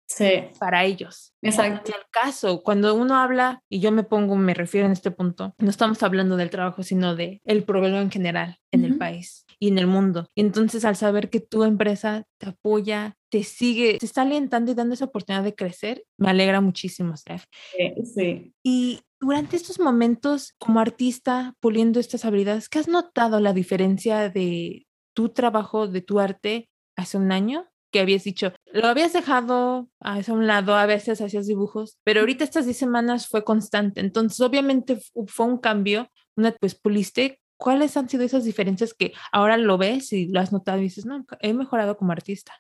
para 0.59 0.85
ellos. 0.85 1.35
Exacto. 1.43 1.91
En 1.91 1.97
el 1.97 2.07
caso, 2.11 2.63
cuando 2.63 2.95
uno 2.95 3.17
habla, 3.17 3.63
y 3.69 3.81
yo 3.81 3.93
me 3.93 4.03
pongo, 4.03 4.37
me 4.37 4.55
refiero 4.55 4.87
en 4.87 4.93
este 4.93 5.11
punto, 5.11 5.55
no 5.59 5.71
estamos 5.71 6.03
hablando 6.03 6.37
del 6.37 6.51
trabajo, 6.51 6.83
sino 6.83 7.17
de 7.17 7.41
el 7.45 7.65
problema 7.65 8.01
en 8.01 8.11
general 8.11 8.59
en 8.71 8.85
el 8.85 8.99
país 8.99 9.45
y 9.59 9.69
en 9.69 9.79
el 9.79 9.87
mundo. 9.87 10.29
Entonces, 10.35 10.85
al 10.85 10.97
saber 10.97 11.31
que 11.31 11.41
tu 11.41 11.65
empresa 11.65 12.25
te 12.39 12.51
apoya, 12.51 13.17
te 13.31 13.43
sigue, 13.45 13.99
te 13.99 14.07
está 14.07 14.23
alentando 14.23 14.71
y 14.71 14.75
dando 14.75 14.95
esa 14.95 15.07
oportunidad 15.07 15.45
de 15.45 15.55
crecer, 15.55 16.05
me 16.19 16.31
alegra 16.31 16.61
muchísimo, 16.61 17.17
Steph. 17.17 17.45
sí. 18.05 18.53
Y 18.63 19.01
durante 19.23 19.55
estos 19.55 19.79
momentos, 19.79 20.55
como 20.59 20.81
artista, 20.81 21.55
puliendo 21.61 22.01
estas 22.01 22.25
habilidades, 22.25 22.69
¿qué 22.69 22.81
has 22.81 22.89
notado 22.89 23.39
la 23.39 23.53
diferencia 23.53 24.29
de 24.29 24.89
tu 25.15 25.29
trabajo 25.29 25.87
de 25.87 26.01
tu 26.01 26.19
arte 26.19 26.69
hace 26.97 27.19
un 27.19 27.31
año 27.31 27.69
que 27.93 28.01
habías 28.01 28.25
dicho, 28.25 28.53
lo 28.73 28.89
habías 28.89 29.13
dejado 29.13 29.89
hacia 30.01 30.35
un 30.35 30.47
lado, 30.47 30.75
a 30.75 30.87
veces 30.87 31.21
hacías 31.21 31.47
dibujos, 31.47 31.99
pero 32.03 32.21
ahorita 32.21 32.43
estas 32.43 32.65
10 32.65 32.77
semanas 32.77 33.29
fue 33.29 33.45
constante. 33.45 34.01
Entonces, 34.01 34.41
obviamente 34.41 34.99
fue 35.27 35.47
un 35.47 35.59
cambio, 35.59 36.09
una, 36.35 36.53
pues 36.53 36.75
puliste. 36.75 37.39
¿Cuáles 37.59 37.97
han 37.97 38.09
sido 38.09 38.25
esas 38.25 38.45
diferencias 38.45 38.93
que 38.93 39.13
ahora 39.31 39.57
lo 39.57 39.79
ves 39.79 40.13
y 40.13 40.27
lo 40.27 40.41
has 40.41 40.53
notado 40.53 40.79
y 40.79 40.85
dices, 40.85 41.07
no, 41.07 41.25
he 41.41 41.53
mejorado 41.53 41.97
como 41.97 42.11
artista? 42.11 42.55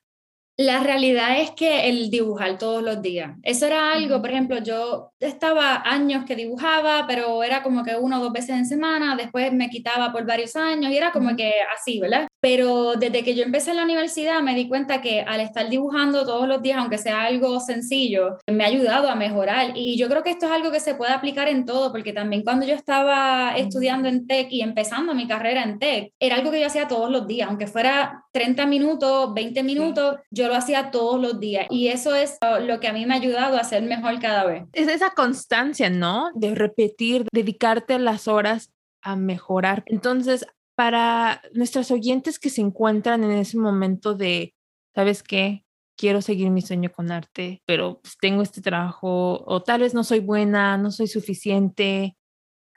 La 0.58 0.80
realidad 0.80 1.40
es 1.40 1.50
que 1.52 1.88
el 1.88 2.10
dibujar 2.10 2.58
todos 2.58 2.82
los 2.82 3.00
días, 3.00 3.36
eso 3.42 3.66
era 3.66 3.92
algo, 3.92 4.20
por 4.20 4.30
ejemplo, 4.30 4.58
yo 4.62 5.12
estaba 5.18 5.82
años 5.84 6.24
que 6.26 6.36
dibujaba, 6.36 7.06
pero 7.06 7.42
era 7.42 7.62
como 7.62 7.82
que 7.82 7.96
uno 7.96 8.18
o 8.18 8.20
dos 8.24 8.32
veces 8.32 8.50
en 8.50 8.66
semana, 8.66 9.16
después 9.16 9.52
me 9.52 9.70
quitaba 9.70 10.12
por 10.12 10.26
varios 10.26 10.54
años 10.56 10.92
y 10.92 10.96
era 10.96 11.10
como 11.10 11.34
que 11.36 11.54
así, 11.74 12.00
¿verdad? 12.00 12.28
Pero 12.40 12.94
desde 12.96 13.22
que 13.22 13.34
yo 13.34 13.44
empecé 13.44 13.70
en 13.70 13.76
la 13.76 13.84
universidad 13.84 14.42
me 14.42 14.54
di 14.54 14.68
cuenta 14.68 15.00
que 15.00 15.20
al 15.20 15.40
estar 15.40 15.70
dibujando 15.70 16.26
todos 16.26 16.48
los 16.48 16.60
días, 16.60 16.78
aunque 16.78 16.98
sea 16.98 17.22
algo 17.22 17.60
sencillo, 17.60 18.38
me 18.46 18.64
ha 18.64 18.66
ayudado 18.66 19.08
a 19.08 19.14
mejorar. 19.14 19.72
Y 19.76 19.96
yo 19.96 20.08
creo 20.08 20.24
que 20.24 20.30
esto 20.30 20.46
es 20.46 20.52
algo 20.52 20.72
que 20.72 20.80
se 20.80 20.96
puede 20.96 21.12
aplicar 21.12 21.48
en 21.48 21.64
todo, 21.64 21.92
porque 21.92 22.12
también 22.12 22.42
cuando 22.42 22.66
yo 22.66 22.74
estaba 22.74 23.54
estudiando 23.56 24.08
en 24.08 24.26
tech 24.26 24.48
y 24.50 24.60
empezando 24.60 25.14
mi 25.14 25.28
carrera 25.28 25.62
en 25.62 25.78
tech, 25.78 26.12
era 26.18 26.36
algo 26.36 26.50
que 26.50 26.60
yo 26.60 26.66
hacía 26.66 26.88
todos 26.88 27.10
los 27.10 27.26
días, 27.26 27.48
aunque 27.48 27.68
fuera 27.68 28.24
30 28.32 28.66
minutos, 28.66 29.32
20 29.34 29.62
minutos, 29.62 30.16
yo 30.30 30.41
lo 30.48 30.54
hacía 30.54 30.90
todos 30.90 31.20
los 31.20 31.40
días. 31.40 31.66
Y 31.70 31.88
eso 31.88 32.14
es 32.14 32.38
lo 32.62 32.80
que 32.80 32.88
a 32.88 32.92
mí 32.92 33.06
me 33.06 33.14
ha 33.14 33.18
ayudado 33.18 33.56
a 33.56 33.64
ser 33.64 33.82
mejor 33.82 34.18
cada 34.20 34.44
vez. 34.44 34.64
Es 34.72 34.88
esa 34.88 35.10
constancia, 35.10 35.90
¿no? 35.90 36.30
De 36.34 36.54
repetir, 36.54 37.26
dedicarte 37.32 37.98
las 37.98 38.28
horas 38.28 38.72
a 39.02 39.16
mejorar. 39.16 39.82
Entonces, 39.86 40.46
para 40.74 41.42
nuestros 41.52 41.90
oyentes 41.90 42.38
que 42.38 42.50
se 42.50 42.60
encuentran 42.60 43.24
en 43.24 43.32
ese 43.32 43.58
momento 43.58 44.14
de, 44.14 44.54
¿sabes 44.94 45.22
qué? 45.22 45.64
Quiero 45.96 46.22
seguir 46.22 46.50
mi 46.50 46.62
sueño 46.62 46.90
con 46.90 47.10
arte, 47.10 47.62
pero 47.66 48.00
pues, 48.00 48.16
tengo 48.20 48.42
este 48.42 48.62
trabajo 48.62 49.44
o 49.46 49.62
tal 49.62 49.82
vez 49.82 49.94
no 49.94 50.04
soy 50.04 50.20
buena, 50.20 50.78
no 50.78 50.90
soy 50.90 51.06
suficiente, 51.06 52.16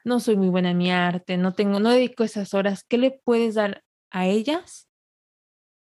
no 0.04 0.20
soy 0.20 0.36
muy 0.36 0.50
buena 0.50 0.72
en 0.72 0.78
mi 0.78 0.92
arte, 0.92 1.38
no 1.38 1.54
tengo, 1.54 1.80
no 1.80 1.90
dedico 1.90 2.24
esas 2.24 2.54
horas. 2.54 2.84
¿Qué 2.88 2.98
le 2.98 3.12
puedes 3.12 3.56
dar 3.56 3.84
a 4.12 4.28
ellas 4.28 4.85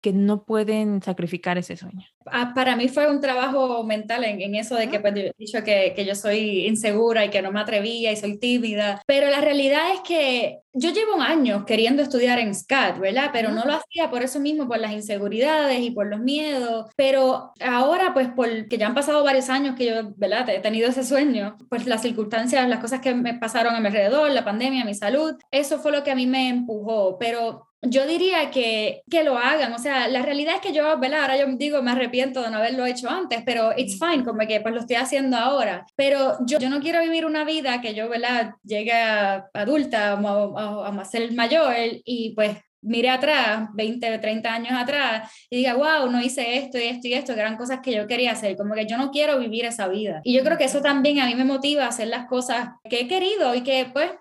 que 0.02 0.14
no 0.14 0.44
pueden 0.44 1.02
sacrificar 1.02 1.58
ese 1.58 1.78
sueño? 1.78 2.06
Ah, 2.26 2.54
para 2.54 2.76
mí 2.76 2.88
fue 2.88 3.10
un 3.10 3.22
trabajo 3.22 3.84
mental 3.84 4.24
en, 4.24 4.56
eso 4.56 4.76
de 4.76 4.90
que 4.90 5.00
pues, 5.00 5.16
he 5.16 5.34
dicho 5.38 5.64
que, 5.64 5.94
que, 5.96 6.06
yo 6.06 6.16
soy 6.16 6.68
insegura 6.68 7.26
y 7.26 7.30
que 7.30 7.42
no 7.42 7.52
me 7.52 7.60
atrevía 7.60 8.12
y 8.12 8.16
soy 8.16 8.38
tímida, 8.38 9.02
pero 9.06 9.30
la 9.30 9.42
realidad 9.42 9.94
es 9.94 10.02
que 10.02 10.60
yo 10.74 10.92
llevo 10.92 11.22
años 11.22 11.66
queriendo 11.66 12.02
estudiar 12.02 12.40
en 12.40 12.56
SCAD, 12.56 13.00
¿verdad? 13.00 13.30
Pero 13.34 13.52
no 13.52 13.66
lo 13.66 13.74
hacía 13.74 14.10
por 14.10 14.24
eso 14.24 14.40
mismo, 14.40 14.68
por 14.68 14.80
las 14.80 14.92
inseguridades 14.92 15.82
y 15.82 15.92
por 15.92 16.08
los 16.08 16.20
miedos, 16.20 16.90
pero 16.96 17.52
ahora 17.60 18.14
pues 18.14 18.30
porque 18.36 18.78
ya 18.78 18.88
han 18.88 18.96
pasado 18.96 19.24
varios 19.24 19.50
años 19.50 19.76
que 19.76 19.86
yo, 19.86 20.14
¿verdad? 20.16 20.50
He 20.50 20.60
tenido 20.60 20.90
ese 20.90 21.04
sueño, 21.04 21.58
pues 21.70 21.86
las 21.88 22.02
circunstancias, 22.02 22.68
las 22.70 22.80
cosas 22.80 23.02
que 23.02 23.14
me 23.14 23.34
pasaron 23.36 23.76
a 23.76 23.80
mi 23.80 23.88
alrededor, 23.88 24.32
la 24.32 24.46
pandemia, 24.46 24.86
mi 24.86 24.96
salud, 24.96 25.36
eso 25.52 25.80
fue 25.80 25.92
lo 25.92 26.04
que 26.04 26.12
a 26.12 26.16
mí 26.16 26.26
me 26.26 26.50
empujó, 26.50 27.18
pero 27.20 27.71
yo 27.82 28.06
diría 28.06 28.52
que, 28.52 29.02
que 29.10 29.24
lo 29.24 29.38
hagan, 29.38 29.74
o 29.74 29.80
sea, 29.80 30.08
la 30.08 30.22
realidad 30.22 30.56
es 30.56 30.62
que 30.62 30.74
yo, 30.74 31.00
¿verdad? 31.00 31.22
Ahora 31.22 31.38
yo 31.38 31.46
digo, 31.56 31.82
me 31.82 31.92
arrepiento 31.92 32.42
de 32.42 32.52
no 32.52 32.58
haberlo 32.58 32.86
hecho 32.86 33.10
antes, 33.10 33.42
pero 33.46 33.72
it's 33.76 33.98
fine, 33.98 34.24
como 34.24 34.46
que 34.48 34.62
pues 34.62 34.74
lo 34.74 34.82
estoy 34.82 34.98
haciendo 34.98 35.38
ahora, 35.38 35.86
pero 35.96 36.38
yo, 36.46 36.60
yo 36.60 36.70
no 36.70 36.80
quiero 36.80 37.02
vivir 37.02 37.26
una 37.26 37.44
vida 37.44 37.82
que 37.82 37.94
yo, 37.96 38.08
¿verdad? 38.08 38.54
Llegue 38.64 38.94
a 38.94 39.50
adulta 39.54 40.14
a, 40.14 40.88
a, 40.88 41.06
ser 41.06 41.34
mayor 41.34 41.74
y 42.06 42.34
pues 42.36 42.58
mire 42.82 43.10
atrás, 43.10 43.70
20 43.74 44.16
o 44.16 44.20
30 44.20 44.54
años 44.54 44.74
atrás, 44.74 45.32
y 45.50 45.58
diga, 45.58 45.76
wow, 45.76 46.10
no 46.10 46.22
hice 46.22 46.58
esto 46.58 46.78
y 46.78 46.84
esto 46.84 47.08
y 47.08 47.14
esto, 47.14 47.34
que 47.34 47.40
eran 47.40 47.58
cosas 47.58 47.80
que 47.82 47.94
yo 47.94 48.08
quería 48.08 48.32
hacer, 48.32 48.58
como 48.58 48.74
que 48.74 48.86
yo 48.86 48.98
no 48.98 49.12
quiero 49.12 49.40
vivir 49.40 49.66
esa 49.66 49.88
vida. 49.88 50.22
Y 50.24 50.34
yo 50.34 50.44
creo 50.44 50.58
que 50.58 50.66
eso 50.66 50.82
también 50.82 51.20
a 51.20 51.28
mí 51.28 51.36
me 51.36 51.46
motiva 51.46 51.86
a 51.86 51.90
hacer 51.90 52.08
las 52.08 52.28
cosas 52.28 52.70
que 52.90 53.02
he 53.02 53.08
querido 53.08 53.56
y 53.56 53.62
que 53.62 53.88
pues 53.92 54.12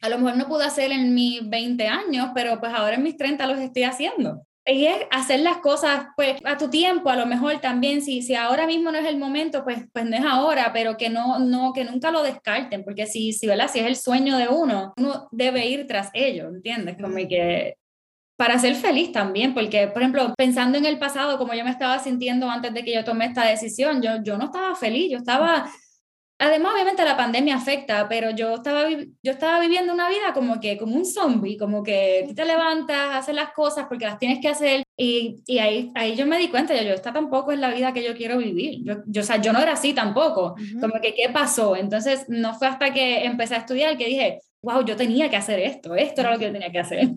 a 0.00 0.08
lo 0.08 0.18
mejor 0.18 0.36
no 0.36 0.48
pude 0.48 0.64
hacer 0.64 0.92
en 0.92 1.14
mis 1.14 1.48
20 1.48 1.86
años, 1.88 2.30
pero 2.34 2.58
pues 2.60 2.72
ahora 2.72 2.96
en 2.96 3.02
mis 3.02 3.16
30 3.16 3.46
los 3.46 3.58
estoy 3.58 3.84
haciendo. 3.84 4.46
Y 4.66 4.86
es 4.86 4.98
hacer 5.10 5.40
las 5.40 5.58
cosas 5.58 6.06
pues 6.16 6.36
a 6.44 6.56
tu 6.56 6.68
tiempo, 6.68 7.10
a 7.10 7.16
lo 7.16 7.26
mejor 7.26 7.60
también, 7.60 8.02
si, 8.02 8.22
si 8.22 8.34
ahora 8.34 8.66
mismo 8.66 8.92
no 8.92 8.98
es 8.98 9.06
el 9.06 9.18
momento, 9.18 9.64
pues, 9.64 9.84
pues 9.92 10.04
no 10.04 10.16
es 10.16 10.24
ahora, 10.24 10.70
pero 10.72 10.96
que, 10.96 11.08
no, 11.08 11.38
no, 11.38 11.72
que 11.72 11.84
nunca 11.84 12.10
lo 12.10 12.22
descarten, 12.22 12.84
porque 12.84 13.06
si, 13.06 13.32
si, 13.32 13.46
¿verdad? 13.46 13.70
si 13.72 13.80
es 13.80 13.86
el 13.86 13.96
sueño 13.96 14.36
de 14.36 14.48
uno, 14.48 14.92
uno 14.96 15.28
debe 15.32 15.66
ir 15.66 15.86
tras 15.86 16.10
ello, 16.12 16.48
¿entiendes? 16.48 16.96
Como 17.00 17.16
que 17.16 17.76
para 18.36 18.58
ser 18.58 18.74
feliz 18.74 19.12
también, 19.12 19.54
porque, 19.54 19.88
por 19.88 20.02
ejemplo, 20.02 20.34
pensando 20.36 20.78
en 20.78 20.86
el 20.86 20.98
pasado, 20.98 21.36
como 21.36 21.52
yo 21.54 21.64
me 21.64 21.70
estaba 21.70 21.98
sintiendo 21.98 22.48
antes 22.48 22.72
de 22.72 22.84
que 22.84 22.94
yo 22.94 23.04
tomé 23.04 23.26
esta 23.26 23.44
decisión, 23.44 24.00
yo, 24.02 24.22
yo 24.22 24.38
no 24.38 24.46
estaba 24.46 24.74
feliz, 24.74 25.10
yo 25.10 25.18
estaba 25.18 25.70
Además, 26.42 26.72
obviamente 26.72 27.04
la 27.04 27.18
pandemia 27.18 27.56
afecta, 27.56 28.08
pero 28.08 28.30
yo 28.30 28.54
estaba, 28.54 28.88
yo 28.88 29.30
estaba 29.30 29.60
viviendo 29.60 29.92
una 29.92 30.08
vida 30.08 30.32
como 30.32 30.58
que 30.58 30.78
como 30.78 30.96
un 30.96 31.04
zombie, 31.04 31.58
como 31.58 31.82
que 31.82 32.24
tú 32.26 32.34
te 32.34 32.46
levantas, 32.46 33.14
haces 33.14 33.34
las 33.34 33.52
cosas 33.52 33.84
porque 33.90 34.06
las 34.06 34.18
tienes 34.18 34.38
que 34.40 34.48
hacer 34.48 34.82
y, 34.96 35.42
y 35.46 35.58
ahí, 35.58 35.92
ahí 35.94 36.16
yo 36.16 36.26
me 36.26 36.38
di 36.38 36.48
cuenta, 36.48 36.74
yo, 36.74 36.82
yo, 36.82 36.94
esta 36.94 37.12
tampoco 37.12 37.52
es 37.52 37.58
la 37.58 37.74
vida 37.74 37.92
que 37.92 38.02
yo 38.02 38.16
quiero 38.16 38.38
vivir. 38.38 38.82
Yo, 38.82 39.02
yo, 39.04 39.20
o 39.20 39.24
sea, 39.24 39.36
yo 39.36 39.52
no 39.52 39.58
era 39.58 39.72
así 39.72 39.92
tampoco, 39.92 40.54
como 40.80 40.94
que 41.02 41.14
qué 41.14 41.28
pasó. 41.30 41.76
Entonces, 41.76 42.24
no 42.28 42.54
fue 42.54 42.68
hasta 42.68 42.90
que 42.90 43.26
empecé 43.26 43.56
a 43.56 43.58
estudiar 43.58 43.98
que 43.98 44.06
dije, 44.06 44.40
wow, 44.62 44.82
yo 44.82 44.96
tenía 44.96 45.28
que 45.28 45.36
hacer 45.36 45.58
esto, 45.58 45.94
esto 45.94 46.22
era 46.22 46.32
lo 46.32 46.38
que 46.38 46.46
yo 46.46 46.52
tenía 46.52 46.72
que 46.72 46.78
hacer. 46.78 47.10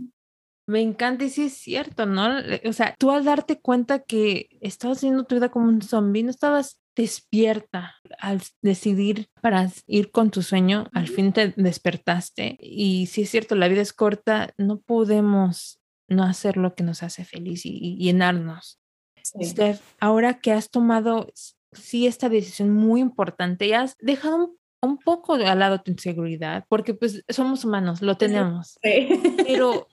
Me 0.67 0.81
encanta 0.81 1.23
y 1.23 1.29
sí 1.29 1.45
es 1.45 1.53
cierto, 1.53 2.05
¿no? 2.05 2.39
O 2.65 2.73
sea, 2.73 2.93
tú 2.99 3.11
al 3.11 3.23
darte 3.23 3.59
cuenta 3.59 3.99
que 3.99 4.49
estabas 4.59 4.97
haciendo 4.97 5.23
tu 5.23 5.35
vida 5.35 5.47
como 5.47 5.69
un 5.69 5.81
zombie, 5.81 6.23
no 6.23 6.29
estabas 6.29 6.77
despierta 6.95 7.95
al 8.19 8.41
decidir 8.61 9.27
para 9.41 9.69
ir 9.87 10.11
con 10.11 10.31
tu 10.31 10.41
sueño, 10.41 10.89
al 10.93 11.07
fin 11.07 11.33
te 11.33 11.53
despertaste. 11.57 12.57
Y 12.59 13.07
si 13.07 13.23
es 13.23 13.29
cierto, 13.29 13.55
la 13.55 13.67
vida 13.67 13.81
es 13.81 13.93
corta, 13.93 14.53
no 14.57 14.79
podemos 14.79 15.79
no 16.07 16.23
hacer 16.23 16.57
lo 16.57 16.75
que 16.75 16.83
nos 16.83 17.03
hace 17.03 17.25
feliz 17.25 17.65
y, 17.65 17.97
llenarnos. 17.97 18.79
Steph, 19.41 19.81
ahora 19.99 20.39
que 20.39 20.51
has 20.51 20.69
tomado, 20.69 21.31
sí, 21.71 22.07
esta 22.07 22.29
decisión 22.29 22.71
muy 22.71 23.01
importante 23.01 23.67
y 23.67 23.73
has 23.73 23.95
dejado 23.99 24.55
un, 24.81 24.97
poco 24.97 25.35
al 25.35 25.59
lado 25.59 25.81
tu 25.81 25.91
inseguridad, 25.91 26.65
porque 26.67 26.93
pues 26.93 27.23
somos 27.29 27.63
humanos, 27.63 28.01
lo 28.01 28.17
tenemos. 28.17 28.77
Pero 29.47 29.87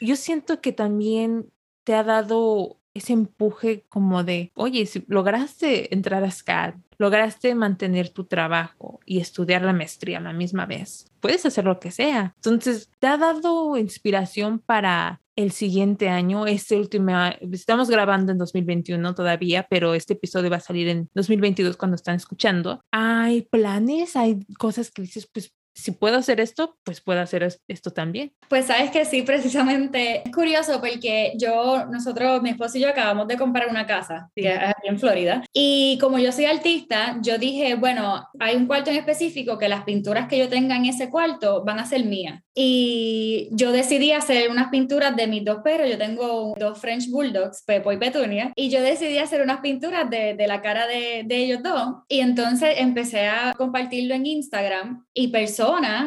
yo 0.00 0.16
siento 0.16 0.60
que 0.60 0.72
también 0.72 1.50
te 1.84 1.94
ha 1.94 2.02
dado 2.02 2.80
ese 2.94 3.12
empuje 3.12 3.84
como 3.88 4.24
de, 4.24 4.52
oye, 4.54 4.86
si 4.86 5.04
lograste 5.08 5.92
entrar 5.94 6.24
a 6.24 6.30
SCAD, 6.30 6.74
lograste 6.98 7.54
mantener 7.54 8.08
tu 8.08 8.24
trabajo 8.24 9.00
y 9.04 9.18
estudiar 9.20 9.62
la 9.62 9.72
maestría 9.72 10.18
a 10.18 10.22
la 10.22 10.32
misma 10.32 10.64
vez, 10.64 11.10
puedes 11.20 11.44
hacer 11.44 11.64
lo 11.64 11.80
que 11.80 11.90
sea. 11.90 12.32
Entonces, 12.36 12.90
¿te 13.00 13.08
ha 13.08 13.16
dado 13.16 13.76
inspiración 13.76 14.60
para 14.60 15.20
el 15.36 15.50
siguiente 15.50 16.08
año, 16.08 16.46
este 16.46 16.76
último, 16.76 17.10
estamos 17.52 17.90
grabando 17.90 18.30
en 18.30 18.38
2021 18.38 19.14
todavía, 19.14 19.66
pero 19.68 19.94
este 19.94 20.12
episodio 20.12 20.50
va 20.50 20.58
a 20.58 20.60
salir 20.60 20.88
en 20.88 21.10
2022 21.14 21.76
cuando 21.76 21.96
están 21.96 22.14
escuchando. 22.14 22.80
Hay 22.92 23.42
planes, 23.42 24.14
hay 24.14 24.46
cosas 24.58 24.92
que 24.92 25.02
dices, 25.02 25.26
pues 25.26 25.52
si 25.74 25.90
puedo 25.90 26.16
hacer 26.16 26.40
esto, 26.40 26.76
pues 26.84 27.00
puedo 27.00 27.20
hacer 27.20 27.48
esto 27.66 27.90
también. 27.90 28.32
Pues 28.48 28.66
sabes 28.66 28.90
que 28.90 29.04
sí, 29.04 29.22
precisamente. 29.22 30.22
Es 30.24 30.32
curioso 30.32 30.80
porque 30.80 31.32
yo, 31.36 31.86
nosotros, 31.86 32.40
mi 32.42 32.50
esposo 32.50 32.78
y 32.78 32.82
yo 32.82 32.88
acabamos 32.88 33.26
de 33.26 33.36
comprar 33.36 33.68
una 33.68 33.86
casa 33.86 34.30
que 34.36 34.52
es 34.52 34.58
aquí 34.58 34.88
en 34.88 34.98
Florida. 35.00 35.44
Y 35.52 35.98
como 36.00 36.18
yo 36.18 36.30
soy 36.30 36.44
artista, 36.44 37.18
yo 37.22 37.38
dije, 37.38 37.74
bueno, 37.74 38.24
hay 38.38 38.54
un 38.54 38.66
cuarto 38.66 38.90
en 38.90 38.96
específico 38.96 39.58
que 39.58 39.68
las 39.68 39.82
pinturas 39.82 40.28
que 40.28 40.38
yo 40.38 40.48
tenga 40.48 40.76
en 40.76 40.86
ese 40.86 41.10
cuarto 41.10 41.64
van 41.64 41.80
a 41.80 41.86
ser 41.86 42.04
mías. 42.04 42.40
Y 42.54 43.48
yo 43.50 43.72
decidí 43.72 44.12
hacer 44.12 44.50
unas 44.50 44.68
pinturas 44.68 45.16
de 45.16 45.26
mis 45.26 45.44
dos 45.44 45.58
perros. 45.64 45.90
Yo 45.90 45.98
tengo 45.98 46.54
dos 46.56 46.78
French 46.78 47.10
Bulldogs, 47.10 47.64
Pepo 47.64 47.90
y 47.90 47.96
Petunia. 47.96 48.52
Y 48.54 48.70
yo 48.70 48.80
decidí 48.80 49.18
hacer 49.18 49.42
unas 49.42 49.58
pinturas 49.58 50.08
de, 50.08 50.34
de 50.34 50.46
la 50.46 50.62
cara 50.62 50.86
de, 50.86 51.24
de 51.24 51.36
ellos 51.36 51.62
dos. 51.64 51.96
Y 52.08 52.20
entonces 52.20 52.76
empecé 52.78 53.26
a 53.26 53.54
compartirlo 53.56 54.14
en 54.14 54.26
Instagram 54.26 55.04
y 55.12 55.28
personas 55.28 55.63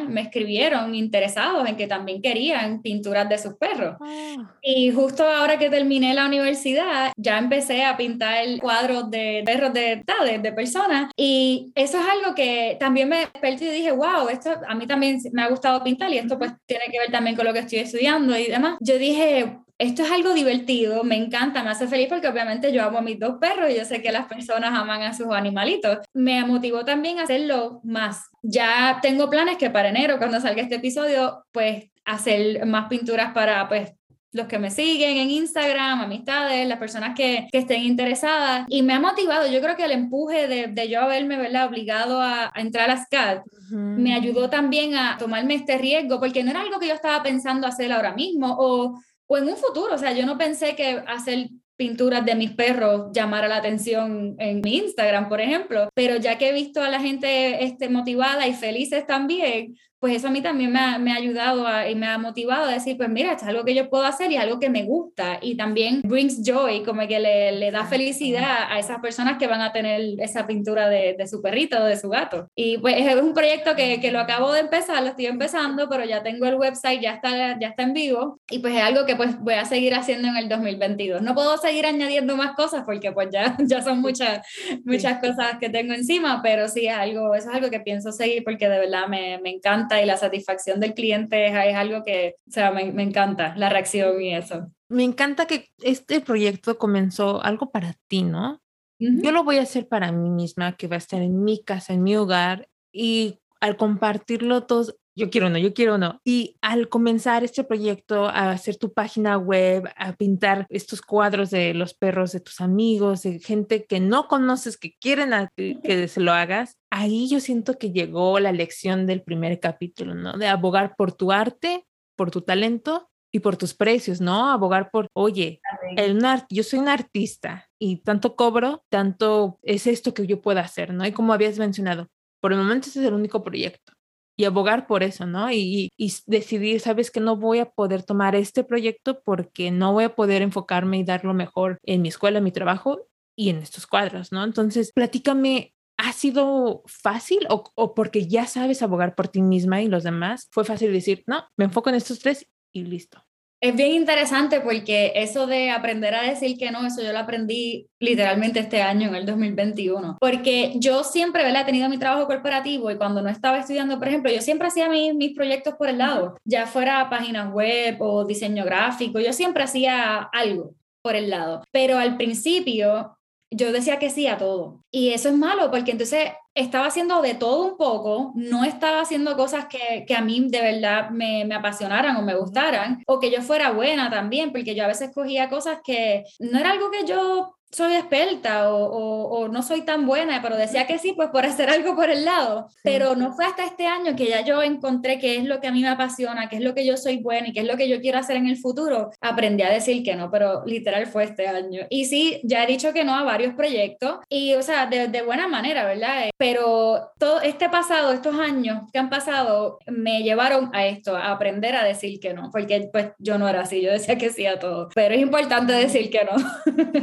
me 0.08 0.22
escribieron 0.22 0.96
interesados 0.96 1.68
en 1.68 1.76
que 1.76 1.88
también 1.88 2.22
querían 2.22 2.82
pinturas 2.82 3.28
de 3.30 3.38
sus 3.38 3.56
perros. 3.56 3.96
Ah. 4.02 4.56
Y 4.62 4.92
justo 4.92 5.24
ahora 5.28 5.58
que 5.58 5.70
terminé 5.70 6.14
la 6.14 6.26
universidad, 6.26 7.12
ya 7.18 7.38
empecé 7.38 7.84
a 7.84 7.98
pintar 7.98 8.46
cuadros 8.60 9.10
de 9.10 9.44
perros 9.46 9.74
de, 9.74 10.04
de, 10.26 10.40
de 10.40 10.52
personas. 10.54 11.12
Y 11.16 11.72
eso 11.76 12.00
es 12.00 12.06
algo 12.06 12.36
que 12.36 12.78
también 12.80 13.10
me 13.10 13.20
desperté 13.20 13.66
y 13.66 13.78
dije, 13.78 13.92
wow, 13.92 14.30
esto 14.30 14.52
a 14.68 14.76
mí 14.76 14.88
también 14.88 15.20
me 15.32 15.42
ha 15.42 15.50
gustado 15.50 15.84
pintar 15.84 16.12
y 16.12 16.18
esto 16.18 16.38
pues 16.38 16.52
tiene 16.66 16.86
que 16.92 17.00
ver 17.00 17.12
también 17.12 17.36
con 17.36 17.46
lo 17.46 17.54
que 17.54 17.60
estoy 17.60 17.80
estudiando 17.80 18.38
y 18.38 18.48
demás. 18.48 18.78
Yo 18.80 18.98
dije, 18.98 19.58
esto 19.80 20.04
es 20.04 20.12
algo 20.12 20.34
divertido, 20.34 21.04
me 21.04 21.16
encanta, 21.16 21.64
me 21.64 21.70
hace 21.70 21.88
feliz 21.88 22.08
porque 22.10 22.28
obviamente 22.28 22.74
yo 22.74 22.84
amo 22.84 22.98
a 22.98 23.02
mis 23.02 23.20
dos 23.20 23.36
perros 23.40 23.70
y 23.70 23.76
yo 23.76 23.86
sé 23.86 24.02
que 24.02 24.12
las 24.12 24.26
personas 24.26 24.74
aman 24.74 25.04
a 25.04 25.14
sus 25.14 25.28
animalitos. 25.28 26.00
Me 26.14 26.44
motivó 26.46 26.84
también 26.84 27.20
a 27.20 27.24
hacerlo 27.24 27.80
más. 27.84 28.32
Ya 28.50 29.00
tengo 29.02 29.30
planes 29.30 29.58
que 29.58 29.70
para 29.70 29.90
enero, 29.90 30.18
cuando 30.18 30.40
salga 30.40 30.62
este 30.62 30.76
episodio, 30.76 31.44
pues 31.52 31.92
hacer 32.06 32.66
más 32.66 32.88
pinturas 32.88 33.34
para 33.34 33.68
pues 33.68 33.92
los 34.32 34.48
que 34.48 34.60
me 34.60 34.70
siguen 34.70 35.18
en 35.18 35.32
Instagram, 35.32 36.02
amistades, 36.02 36.68
las 36.68 36.78
personas 36.78 37.16
que, 37.16 37.48
que, 37.52 37.58
estén 37.58 37.84
interesadas. 37.84 38.66
Y 38.70 38.84
me 38.84 38.94
ha 38.94 39.00
motivado, 39.00 39.48
yo 39.48 39.60
creo 39.62 39.76
que 39.76 39.86
el 39.86 39.92
empuje 39.92 40.48
de, 40.48 40.68
de 40.68 40.90
yo 40.90 41.02
haberme 41.02 41.38
¿verdad? 41.38 41.68
obligado 41.68 42.22
a, 42.22 42.52
entrar 42.56 42.90
a 42.90 42.98
SCAD 42.98 43.40
me 43.70 44.14
ayudó 44.14 44.50
también 44.50 44.96
a 44.96 45.18
tomarme 45.18 45.56
este 45.56 45.78
riesgo, 45.78 46.20
porque 46.20 46.44
no 46.44 46.52
era 46.52 46.62
algo 46.62 46.80
que 46.80 46.88
yo 46.88 46.94
estaba 46.94 47.22
pensando 47.22 47.68
hacer 47.68 47.92
ahora 47.92 48.14
mismo 48.14 48.56
o 48.58 48.98
o 49.28 49.38
en 49.38 49.48
un 49.48 49.58
futuro, 49.58 49.94
o 49.94 49.98
sea, 49.98 50.14
yo 50.14 50.26
no 50.26 50.38
pensé 50.38 50.76
que 50.76 51.04
hacer 51.06 51.50
pinturas 51.78 52.26
de 52.26 52.36
mis 52.36 52.52
perros 52.52 53.12
llamara 53.14 53.48
la 53.48 53.58
atención 53.58 54.36
en 54.40 54.62
mi 54.62 54.78
Instagram, 54.78 55.30
por 55.30 55.40
ejemplo, 55.40 55.90
pero 55.94 56.18
ya 56.18 56.38
que 56.38 56.50
he 56.50 56.54
visto 56.54 56.82
a 56.82 56.90
la 56.90 57.00
gente 57.00 57.64
este, 57.64 57.88
motivada 57.88 58.48
y 58.48 58.54
felices 58.54 59.06
también, 59.06 59.78
pues 60.00 60.16
eso 60.16 60.28
a 60.28 60.32
mí 60.32 60.42
también 60.42 60.72
me 60.72 60.80
ha, 60.80 61.00
me 61.00 61.12
ha 61.12 61.16
ayudado 61.16 61.66
y 61.90 61.96
me 61.96 62.06
ha 62.06 62.20
motivado 62.20 62.66
a 62.66 62.72
decir, 62.72 62.98
pues 62.98 63.10
mira, 63.10 63.32
esto 63.32 63.46
es 63.46 63.50
algo 63.50 63.66
que 63.66 63.74
yo 63.74 63.90
puedo 63.90 64.06
hacer 64.06 64.32
y 64.32 64.36
es 64.36 64.42
algo 64.42 64.60
que 64.60 64.70
me 64.70 64.84
gusta. 64.84 65.40
Y 65.42 65.58
también 65.58 66.02
brings 66.04 66.44
joy, 66.44 66.84
como 66.84 67.08
que 67.08 67.20
le, 67.20 67.52
le 67.54 67.72
da 67.72 67.86
felicidad 67.86 68.68
a 68.70 68.78
esas 68.78 69.00
personas 69.00 69.40
que 69.40 69.48
van 69.48 69.62
a 69.62 69.72
tener 69.72 70.02
esa 70.20 70.46
pintura 70.46 70.88
de, 70.88 71.16
de 71.18 71.28
su 71.28 71.42
perrito 71.42 71.80
o 71.80 71.84
de 71.84 71.98
su 71.98 72.10
gato. 72.10 72.48
Y 72.56 72.78
pues 72.78 72.96
es 72.98 73.16
un 73.16 73.34
proyecto 73.34 73.76
que, 73.76 74.00
que, 74.00 74.12
lo 74.12 74.20
acabo 74.20 74.52
de 74.52 74.60
empezar, 74.60 75.02
lo 75.02 75.10
estoy 75.10 75.26
empezando, 75.26 75.90
pero 75.90 76.06
ya 76.06 76.22
tengo 76.22 76.46
el 76.46 76.56
website, 76.56 77.02
ya 77.02 77.16
está, 77.16 77.58
ya 77.60 77.70
está 77.70 77.82
en 77.82 77.94
vivo. 77.94 78.40
Y 78.52 78.60
pues 78.60 78.76
es 78.76 78.84
algo 78.84 79.06
que 79.06 79.16
pues 79.16 79.40
voy 79.40 79.56
a 79.56 79.66
seguir 79.66 79.96
haciendo 79.96 80.28
en 80.28 80.38
el 80.38 80.48
2022. 80.48 81.24
No 81.24 81.34
puedo 81.34 81.58
seguir 81.58 81.88
añadiendo 81.88 82.38
más 82.38 82.56
cosas 82.56 82.84
porque 82.86 83.12
pues 83.12 83.30
ya, 83.32 83.58
ya 83.66 83.82
son 83.82 84.02
muchas, 84.02 84.46
muchas 84.86 85.20
cosas 85.20 85.58
que 85.60 85.70
tengo 85.70 85.94
encima, 85.94 86.42
pero 86.44 86.68
sí 86.68 86.86
es 86.86 86.94
algo, 86.94 87.34
eso 87.34 87.50
es 87.50 87.56
algo 87.56 87.72
que 87.72 87.80
pienso 87.80 88.12
seguir 88.12 88.44
porque 88.44 88.70
de 88.70 88.78
verdad 88.78 89.08
me, 89.08 89.40
me 89.40 89.50
encanta 89.50 89.87
y 90.02 90.06
la 90.06 90.18
satisfacción 90.18 90.80
del 90.80 90.94
cliente 90.94 91.48
es, 91.48 91.76
algo 91.76 92.04
que, 92.04 92.36
o 92.48 92.52
sea, 92.52 92.72
me, 92.72 92.92
me 92.92 93.04
encanta, 93.04 93.56
la 93.56 93.70
reacción 93.70 94.22
y 94.22 94.36
eso. 94.36 94.72
Me 94.90 95.04
encanta 95.04 95.46
que 95.46 95.70
este 95.82 96.22
proyecto 96.22 96.78
comenzó 96.78 97.44
algo 97.44 97.72
para 97.72 97.96
ti, 98.08 98.24
¿no? 98.24 98.62
Yo 99.00 99.32
lo 99.32 99.44
voy 99.44 99.58
a 99.58 99.62
hacer 99.62 99.88
para 99.88 100.12
mí 100.12 100.30
misma, 100.30 100.76
que 100.76 100.88
va 100.88 100.96
a 100.96 100.98
estar 100.98 101.22
en 101.22 101.44
mi 101.44 101.64
casa, 101.64 101.94
en 101.94 102.04
mi 102.04 102.16
hogar, 102.16 102.68
y 102.92 103.40
al 103.60 103.78
compartirlo 103.78 104.64
todos, 104.66 104.98
yo 105.18 105.32
quiero 105.32 105.48
uno, 105.48 105.58
yo 105.58 105.74
quiero 105.74 105.96
uno. 105.96 106.22
Y 106.24 106.58
al 106.62 106.90
comenzar 106.90 107.44
este 107.44 107.64
proyecto, 107.64 108.28
a 108.28 108.52
hacer 108.52 108.78
tu 108.78 108.94
página 108.94 109.38
web, 109.38 109.90
a 109.98 110.14
pintar 110.14 110.68
estos 110.70 111.02
cuadros 111.02 111.50
de 111.50 111.74
los 111.74 111.96
perros 111.96 112.34
de 112.34 112.40
tus 112.40 112.62
amigos, 112.62 113.24
de 113.24 113.40
gente 113.40 113.86
que 113.86 114.00
no 114.00 114.28
conoces, 114.28 114.78
que 114.78 114.94
quieren 115.02 115.50
que 115.56 116.08
se 116.08 116.22
lo 116.22 116.34
hagas, 116.34 116.78
ahí 116.92 117.28
yo 117.28 117.40
siento 117.40 117.80
que 117.80 117.92
llegó 117.92 118.40
la 118.40 118.52
lección 118.52 119.08
del 119.08 119.24
primer 119.24 119.60
capítulo, 119.60 120.14
¿no? 120.14 120.38
De 120.38 120.48
abogar 120.48 120.96
por 120.96 121.12
tu 121.12 121.32
arte, 121.32 121.88
por 122.16 122.30
tu 122.30 122.42
talento 122.42 123.10
y 123.34 123.40
por 123.40 123.58
tus 123.58 123.74
precios, 123.74 124.22
¿no? 124.22 124.52
Abogar 124.52 124.92
por, 124.92 125.08
oye, 125.14 125.62
el, 125.96 126.22
yo 126.52 126.62
soy 126.62 126.78
un 126.78 126.90
artista 126.90 127.68
y 127.80 127.98
tanto 128.04 128.36
cobro, 128.36 128.84
tanto 128.90 129.58
es 129.64 129.88
esto 129.88 130.14
que 130.14 130.28
yo 130.28 130.42
puedo 130.42 130.60
hacer, 130.60 130.94
¿no? 130.94 131.08
Y 131.08 131.12
como 131.12 131.34
habías 131.34 131.58
mencionado, 131.58 132.08
por 132.40 132.54
el 132.54 132.60
momento 132.60 132.88
ese 132.88 133.00
es 133.00 133.08
el 133.08 133.16
único 133.16 133.44
proyecto 133.44 133.97
y 134.38 134.46
abogar 134.46 134.86
por 134.86 135.04
eso, 135.04 135.26
¿no? 135.26 135.52
Y, 135.52 135.92
decidir, 136.28 136.80
sabes 136.80 137.10
que 137.10 137.20
no 137.20 137.36
voy 137.36 137.60
a 137.60 137.72
poder 137.72 138.04
tomar 138.04 138.36
este 138.36 138.64
proyecto 138.64 139.22
porque 139.24 139.72
no 139.72 139.94
voy 139.94 140.06
a 140.06 140.16
poder 140.16 140.42
enfocarme 140.42 141.00
y 141.00 141.04
dar 141.04 141.26
lo 141.26 141.34
mejor 141.34 141.80
en 141.84 142.04
mi 142.04 142.10
escuela, 142.10 142.38
en 142.38 142.44
mi 142.44 142.52
trabajo 142.52 143.08
y 143.36 143.50
en 143.50 143.58
estos 143.58 143.88
cuadros, 143.88 144.32
¿no? 144.32 144.44
Entonces, 144.44 144.92
platícame, 144.94 145.74
¿ha 145.98 146.14
sido 146.14 146.84
fácil 146.86 147.40
o, 147.50 147.64
o 147.76 147.96
porque 147.96 148.28
ya 148.28 148.46
sabes 148.46 148.82
abogar 148.84 149.16
por 149.16 149.28
ti 149.28 149.42
misma 149.42 149.82
y 149.82 149.88
los 149.88 150.04
demás? 150.04 150.48
Fue 150.52 150.64
fácil 150.64 150.94
decir, 150.94 151.24
no, 151.26 151.46
me 151.58 151.66
enfoco 151.66 151.90
en 151.90 151.96
estos 151.96 152.20
tres 152.20 152.48
y 152.72 152.84
listo. 152.84 153.27
Es 153.60 153.76
bien 153.76 153.94
interesante 153.94 154.62
porque 154.62 155.14
eso 155.16 155.48
de 155.48 155.72
aprender 155.72 156.14
a 156.14 156.22
decir 156.22 156.58
que 156.58 156.70
no, 156.70 156.86
eso 156.86 157.02
yo 157.02 157.12
lo 157.12 157.20
aprendí 157.20 157.88
literalmente 158.00 158.60
este 158.60 158.84
año, 158.84 159.08
en 159.10 159.16
el 159.16 159.26
2021. 159.26 160.18
Porque 160.20 160.74
yo 160.76 161.04
siempre, 161.04 161.44
¿verdad? 161.44 161.64
He 161.64 161.66
tenido 161.66 161.90
mi 161.90 161.98
trabajo 161.98 162.28
corporativo 162.28 162.92
y 162.92 162.98
cuando 162.98 163.24
no 163.24 163.30
estaba 163.30 163.58
estudiando, 163.58 163.98
por 163.98 164.10
ejemplo, 164.10 164.32
yo 164.32 164.42
siempre 164.42 164.68
hacía 164.68 164.90
mis, 164.90 165.16
mis 165.16 165.34
proyectos 165.34 165.74
por 165.74 165.90
el 165.90 165.98
lado, 165.98 166.38
ya 166.46 166.68
fuera 166.68 167.10
páginas 167.10 167.52
web 167.52 167.98
o 168.00 168.26
diseño 168.26 168.64
gráfico, 168.64 169.20
yo 169.20 169.34
siempre 169.34 169.64
hacía 169.64 170.18
algo 170.18 170.76
por 171.02 171.16
el 171.16 171.32
lado. 171.32 171.64
Pero 171.72 171.98
al 171.98 172.16
principio 172.18 173.17
yo 173.50 173.72
decía 173.72 174.00
que 174.00 174.10
sí 174.10 174.28
a 174.28 174.38
todo. 174.38 174.84
Y 174.92 175.10
eso 175.10 175.30
es 175.30 175.36
malo 175.36 175.72
porque 175.72 175.92
entonces 175.92 176.32
estaba 176.54 176.88
haciendo 176.88 177.22
de 177.22 177.36
todo 177.36 177.66
un 177.66 177.78
poco, 177.78 178.32
no 178.36 178.64
estaba 178.64 179.02
haciendo 179.02 179.36
cosas 179.36 179.66
que, 179.66 180.06
que 180.08 180.16
a 180.16 180.22
mí 180.22 180.48
de 180.50 180.62
verdad 180.62 181.12
me, 181.12 181.46
me, 181.46 181.56
apasionaran 181.56 182.16
o 182.18 182.24
me 182.24 182.36
gustaran, 182.36 183.04
o 183.06 183.20
que 183.20 183.30
yo 183.30 183.42
fuera 183.42 183.72
buena 183.72 184.10
también, 184.10 184.52
porque 184.52 184.74
yo 184.74 184.84
a 184.84 184.88
veces 184.88 185.12
cogía 185.14 185.50
cosas 185.50 185.80
que 185.84 186.24
no 186.40 186.60
era 186.60 186.72
algo 186.72 186.90
que 186.90 187.06
yo 187.06 187.57
soy 187.72 187.96
experta 187.96 188.74
o, 188.74 188.86
o, 188.86 189.48
no 189.48 189.62
soy 189.62 189.82
tan 189.82 190.06
buena, 190.06 190.42
pero 190.42 190.56
decía 190.56 190.88
que 190.88 190.98
sí, 190.98 191.14
pues 191.14 191.30
por 191.30 191.46
hacer 191.46 191.70
algo 191.70 191.96
por 191.96 192.10
el 192.10 192.26
lado. 192.26 192.68
Pero 192.84 193.16
no 193.16 193.34
fue 193.34 193.46
hasta 193.46 193.66
este 193.66 193.88
año 193.88 194.16
que 194.16 194.28
ya 194.28 194.42
yo 194.42 194.64
encontré 194.64 195.20
qué 195.20 195.38
es 195.38 195.46
lo 195.46 195.60
que 195.60 195.68
a 195.68 195.72
mí 195.72 195.82
me 195.82 195.90
apasiona, 195.90 196.50
qué 196.50 196.58
es 196.58 196.62
lo 196.62 196.74
que 196.74 196.86
yo 196.86 196.98
soy 196.98 197.18
buena 197.18 197.50
y 197.50 197.54
qué 197.54 197.62
es 197.62 197.68
lo 197.68 197.78
que 197.78 197.90
yo 197.90 198.00
quiero 198.00 198.20
hacer 198.20 198.38
en 198.38 198.48
el 198.48 198.58
futuro. 198.58 199.12
Aprendí 199.22 199.64
a 199.64 199.70
decir 199.70 200.04
que 200.04 200.16
no, 200.16 200.32
pero 200.32 200.66
literal 200.66 201.08
fue 201.08 201.26
este 201.26 201.48
año. 201.48 201.86
Y 201.90 202.06
sí, 202.06 202.40
ya 202.44 202.64
he 202.64 202.68
dicho 202.68 202.94
que 202.94 203.04
no 203.04 203.16
a 203.16 203.24
varios 203.24 203.54
proyectos 203.54 204.20
y, 204.30 204.54
o 204.56 204.62
sea, 204.62 204.86
de, 204.86 205.08
de 205.08 205.22
buena 205.22 205.48
manera, 205.48 205.86
¿verdad? 205.86 206.30
Pero 206.38 207.12
todo 207.20 207.42
este 207.42 207.70
pasado, 207.70 208.12
estos 208.14 208.40
años 208.40 208.84
que 208.92 209.00
han 209.00 209.10
pasado, 209.10 209.80
me 209.88 210.24
llevaron 210.24 210.70
a 210.74 210.86
esto, 210.86 211.16
a 211.16 211.32
aprender 211.32 211.76
a 211.76 211.84
decir 211.84 212.20
que 212.20 212.34
no, 212.34 212.50
porque 212.52 212.90
pues 212.92 213.12
yo 213.20 213.38
no 213.38 213.48
era 213.48 213.62
así, 213.62 213.82
yo 213.82 213.92
decía 213.92 214.18
que 214.18 214.30
sí 214.30 214.46
a 214.46 214.60
todo. 214.60 214.90
Pero 214.94 215.16
es 215.16 215.22
importante 215.22 215.74
decir 215.74 216.10
que 216.10 216.24
no. 216.24 216.38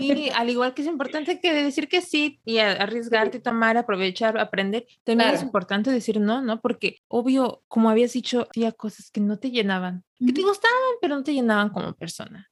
Y 0.01 0.31
al 0.35 0.54
igual 0.55 0.75
que 0.75 0.83
es 0.83 0.89
importante 0.89 1.41
que 1.41 1.53
decir 1.53 1.89
que 1.89 2.01
sí 2.01 2.41
y 2.45 2.59
arriesgarte, 2.59 3.41
tomar, 3.41 3.77
aprovechar, 3.77 4.39
aprender, 4.39 4.87
también 5.05 5.35
es 5.35 5.43
importante 5.43 5.91
decir 5.91 6.21
no, 6.21 6.41
¿no? 6.41 6.61
Porque 6.61 6.99
obvio, 7.09 7.63
como 7.69 7.91
habías 7.91 8.13
dicho, 8.13 8.49
había 8.55 8.73
cosas 8.73 9.11
que 9.11 9.21
no 9.21 9.39
te 9.39 9.51
llenaban, 9.51 10.05
que 10.19 10.33
te 10.33 10.43
gustaban, 10.43 10.95
pero 11.01 11.17
no 11.17 11.23
te 11.23 11.35
llenaban 11.35 11.71
como 11.71 11.93
persona. 11.95 12.51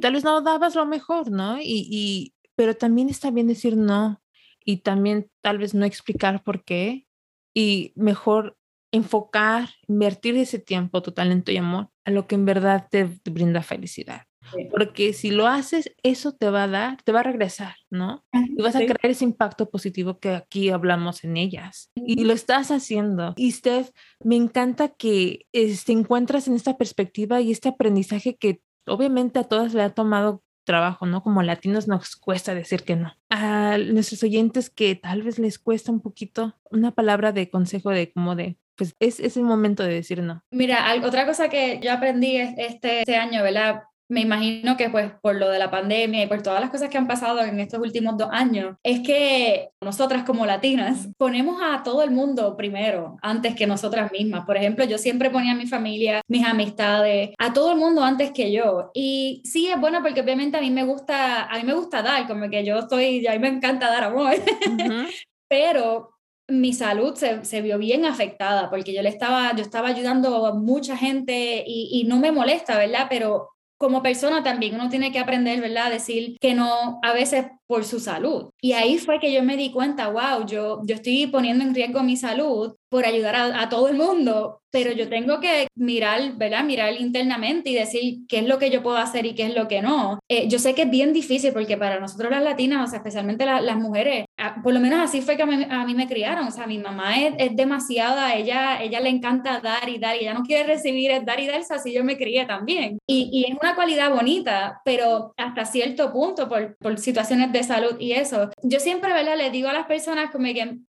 tal 0.00 0.12
vez 0.12 0.24
no 0.24 0.40
dabas 0.40 0.74
lo 0.74 0.86
mejor, 0.86 1.30
¿no? 1.30 1.58
Y, 1.60 1.88
y, 1.90 2.34
pero 2.54 2.76
también 2.76 3.08
está 3.08 3.30
bien 3.30 3.48
decir 3.48 3.76
no 3.76 4.22
y 4.64 4.78
también 4.78 5.30
tal 5.40 5.58
vez 5.58 5.74
no 5.74 5.84
explicar 5.84 6.42
por 6.44 6.64
qué 6.64 7.06
y 7.52 7.92
mejor 7.96 8.56
enfocar, 8.92 9.70
invertir 9.88 10.36
ese 10.36 10.58
tiempo, 10.58 11.02
tu 11.02 11.12
talento 11.12 11.50
y 11.50 11.56
amor 11.56 11.90
a 12.04 12.10
lo 12.10 12.26
que 12.26 12.36
en 12.36 12.44
verdad 12.44 12.86
te 12.90 13.04
brinda 13.24 13.62
felicidad. 13.62 14.22
Porque 14.70 15.12
si 15.12 15.30
lo 15.30 15.46
haces, 15.46 15.94
eso 16.02 16.32
te 16.32 16.50
va 16.50 16.64
a 16.64 16.68
dar, 16.68 17.02
te 17.02 17.12
va 17.12 17.20
a 17.20 17.24
regresar, 17.24 17.76
¿no? 17.90 18.24
Y 18.32 18.62
vas 18.62 18.76
a 18.76 18.80
crear 18.80 18.98
ese 19.04 19.24
impacto 19.24 19.70
positivo 19.70 20.18
que 20.18 20.30
aquí 20.30 20.70
hablamos 20.70 21.24
en 21.24 21.36
ellas. 21.36 21.90
Y 21.94 22.24
lo 22.24 22.32
estás 22.32 22.70
haciendo. 22.70 23.34
Y 23.36 23.52
Steph, 23.52 23.90
me 24.20 24.36
encanta 24.36 24.88
que 24.88 25.46
te 25.52 25.92
encuentras 25.92 26.48
en 26.48 26.54
esta 26.54 26.76
perspectiva 26.76 27.40
y 27.40 27.52
este 27.52 27.70
aprendizaje 27.70 28.36
que 28.36 28.60
obviamente 28.86 29.38
a 29.38 29.44
todas 29.44 29.74
le 29.74 29.82
ha 29.82 29.90
tomado 29.90 30.42
trabajo, 30.64 31.06
¿no? 31.06 31.22
Como 31.22 31.42
latinos 31.42 31.88
nos 31.88 32.16
cuesta 32.16 32.54
decir 32.54 32.82
que 32.82 32.96
no. 32.96 33.12
A 33.30 33.78
nuestros 33.78 34.22
oyentes 34.22 34.70
que 34.70 34.94
tal 34.94 35.22
vez 35.22 35.38
les 35.38 35.58
cuesta 35.58 35.92
un 35.92 36.00
poquito 36.00 36.58
una 36.70 36.92
palabra 36.92 37.32
de 37.32 37.50
consejo 37.50 37.90
de 37.90 38.12
como 38.12 38.34
de, 38.34 38.56
pues 38.76 38.96
es, 38.98 39.20
es 39.20 39.36
el 39.36 39.44
momento 39.44 39.82
de 39.82 39.94
decir 39.94 40.22
no. 40.22 40.42
Mira, 40.50 40.86
otra 41.04 41.26
cosa 41.26 41.48
que 41.48 41.80
yo 41.82 41.92
aprendí 41.92 42.36
este, 42.36 43.00
este 43.00 43.16
año, 43.16 43.42
¿verdad? 43.42 43.82
Me 44.08 44.20
imagino 44.20 44.76
que 44.76 44.90
pues 44.90 45.12
por 45.22 45.36
lo 45.36 45.48
de 45.48 45.58
la 45.58 45.70
pandemia 45.70 46.22
y 46.22 46.26
por 46.26 46.42
todas 46.42 46.60
las 46.60 46.70
cosas 46.70 46.88
que 46.88 46.98
han 46.98 47.06
pasado 47.06 47.40
en 47.40 47.58
estos 47.60 47.80
últimos 47.80 48.16
dos 48.16 48.28
años, 48.30 48.76
es 48.82 49.00
que 49.00 49.70
nosotras 49.80 50.24
como 50.24 50.46
latinas 50.46 51.08
ponemos 51.16 51.60
a 51.62 51.82
todo 51.82 52.02
el 52.02 52.10
mundo 52.10 52.56
primero, 52.56 53.16
antes 53.22 53.54
que 53.54 53.66
nosotras 53.66 54.12
mismas. 54.12 54.44
Por 54.44 54.56
ejemplo, 54.56 54.84
yo 54.84 54.98
siempre 54.98 55.30
ponía 55.30 55.52
a 55.52 55.56
mi 55.56 55.66
familia, 55.66 56.20
mis 56.28 56.44
amistades, 56.44 57.30
a 57.38 57.52
todo 57.52 57.72
el 57.72 57.78
mundo 57.78 58.02
antes 58.02 58.32
que 58.32 58.52
yo. 58.52 58.90
Y 58.94 59.42
sí 59.44 59.68
es 59.68 59.80
bueno 59.80 60.02
porque 60.02 60.20
obviamente 60.20 60.56
a 60.56 60.60
mí 60.60 60.70
me 60.70 60.84
gusta, 60.84 61.44
a 61.44 61.56
mí 61.58 61.64
me 61.64 61.74
gusta 61.74 62.02
dar, 62.02 62.26
como 62.26 62.48
que 62.50 62.64
yo 62.64 62.80
estoy, 62.80 63.26
a 63.26 63.32
mí 63.32 63.38
me 63.38 63.48
encanta 63.48 63.90
dar 63.90 64.04
amor. 64.04 64.34
Pero 65.48 66.10
mi 66.48 66.72
salud 66.74 67.14
se, 67.14 67.44
se, 67.44 67.62
vio 67.62 67.78
bien 67.78 68.04
afectada 68.04 68.68
porque 68.68 68.92
yo 68.92 69.02
le 69.02 69.08
estaba, 69.08 69.54
yo 69.56 69.62
estaba 69.62 69.88
ayudando 69.88 70.46
a 70.46 70.54
mucha 70.54 70.96
gente 70.96 71.64
y, 71.66 71.88
y, 71.92 72.04
no 72.04 72.18
me 72.18 72.32
molesta, 72.32 72.76
¿verdad? 72.76 73.06
Pero 73.08 73.53
como 73.78 74.02
persona 74.02 74.42
también 74.42 74.74
uno 74.74 74.88
tiene 74.88 75.12
que 75.12 75.18
aprender, 75.18 75.60
¿verdad? 75.60 75.86
A 75.86 75.90
decir 75.90 76.36
que 76.40 76.54
no 76.54 76.98
a 77.02 77.12
veces 77.12 77.46
por 77.66 77.84
su 77.84 78.00
salud. 78.00 78.50
Y 78.60 78.72
ahí 78.72 78.98
fue 78.98 79.20
que 79.20 79.32
yo 79.32 79.42
me 79.42 79.56
di 79.56 79.70
cuenta, 79.70 80.08
wow, 80.08 80.46
yo, 80.46 80.80
yo 80.84 80.94
estoy 80.94 81.26
poniendo 81.26 81.64
en 81.64 81.74
riesgo 81.74 82.02
mi 82.02 82.16
salud 82.16 82.74
por 82.94 83.06
ayudar 83.06 83.34
a, 83.34 83.68
todo 83.68 83.88
el 83.88 83.96
mundo, 83.96 84.60
pero 84.70 84.92
yo 84.92 85.08
tengo 85.08 85.40
que 85.40 85.66
mirar, 85.74 86.36
¿verdad? 86.36 86.62
Mirar 86.62 86.92
internamente 86.94 87.70
y 87.70 87.74
decir 87.74 88.18
qué 88.28 88.38
es 88.38 88.46
lo 88.46 88.60
que 88.60 88.70
yo 88.70 88.84
puedo 88.84 88.98
hacer 88.98 89.26
y 89.26 89.34
qué 89.34 89.46
es 89.46 89.54
lo 89.56 89.66
que 89.66 89.82
no. 89.82 90.20
Eh, 90.28 90.46
yo 90.48 90.60
sé 90.60 90.76
que 90.76 90.82
es 90.82 90.90
bien 90.90 91.12
difícil 91.12 91.52
porque 91.52 91.76
para 91.76 91.98
nosotros 91.98 92.30
las 92.30 92.44
latinas, 92.44 92.86
o 92.86 92.86
sea, 92.88 92.98
especialmente 92.98 93.46
las 93.46 93.76
mujeres, 93.78 94.26
ah, 94.38 94.60
por 94.62 94.72
lo 94.72 94.78
menos 94.78 95.00
así 95.00 95.22
fue 95.22 95.36
que 95.36 95.42
a 95.42 95.46
mí, 95.84 95.94
me 95.96 96.06
criaron, 96.06 96.46
o 96.46 96.52
sea, 96.52 96.68
mi 96.68 96.78
mamá 96.78 97.20
es, 97.20 97.34
es, 97.38 97.56
demasiada, 97.56 98.32
ella, 98.36 98.80
ella 98.80 99.00
le 99.00 99.08
encanta 99.08 99.58
dar 99.58 99.88
y 99.88 99.98
dar 99.98 100.14
y 100.14 100.20
ella 100.20 100.34
no 100.34 100.44
quiere 100.44 100.62
recibir, 100.62 101.10
es 101.10 101.24
dar 101.24 101.40
y 101.40 101.48
dar, 101.48 101.62
así 101.68 101.92
yo 101.92 102.04
me 102.04 102.16
crié 102.16 102.44
también. 102.46 102.98
Y, 103.08 103.28
y 103.32 103.50
es 103.50 103.58
una 103.60 103.74
cualidad 103.74 104.14
bonita, 104.14 104.80
pero 104.84 105.34
hasta 105.36 105.64
cierto 105.64 106.12
punto, 106.12 106.48
por, 106.48 106.76
por 106.76 106.96
situaciones 106.98 107.50
de 107.54 107.64
salud 107.64 107.96
y 107.98 108.12
eso. 108.12 108.50
Yo 108.62 108.80
siempre, 108.80 109.12
¿verdad? 109.14 109.38
Le 109.38 109.50
digo 109.50 109.68
a 109.68 109.72
las 109.72 109.86
personas 109.86 110.30
que 110.30 110.38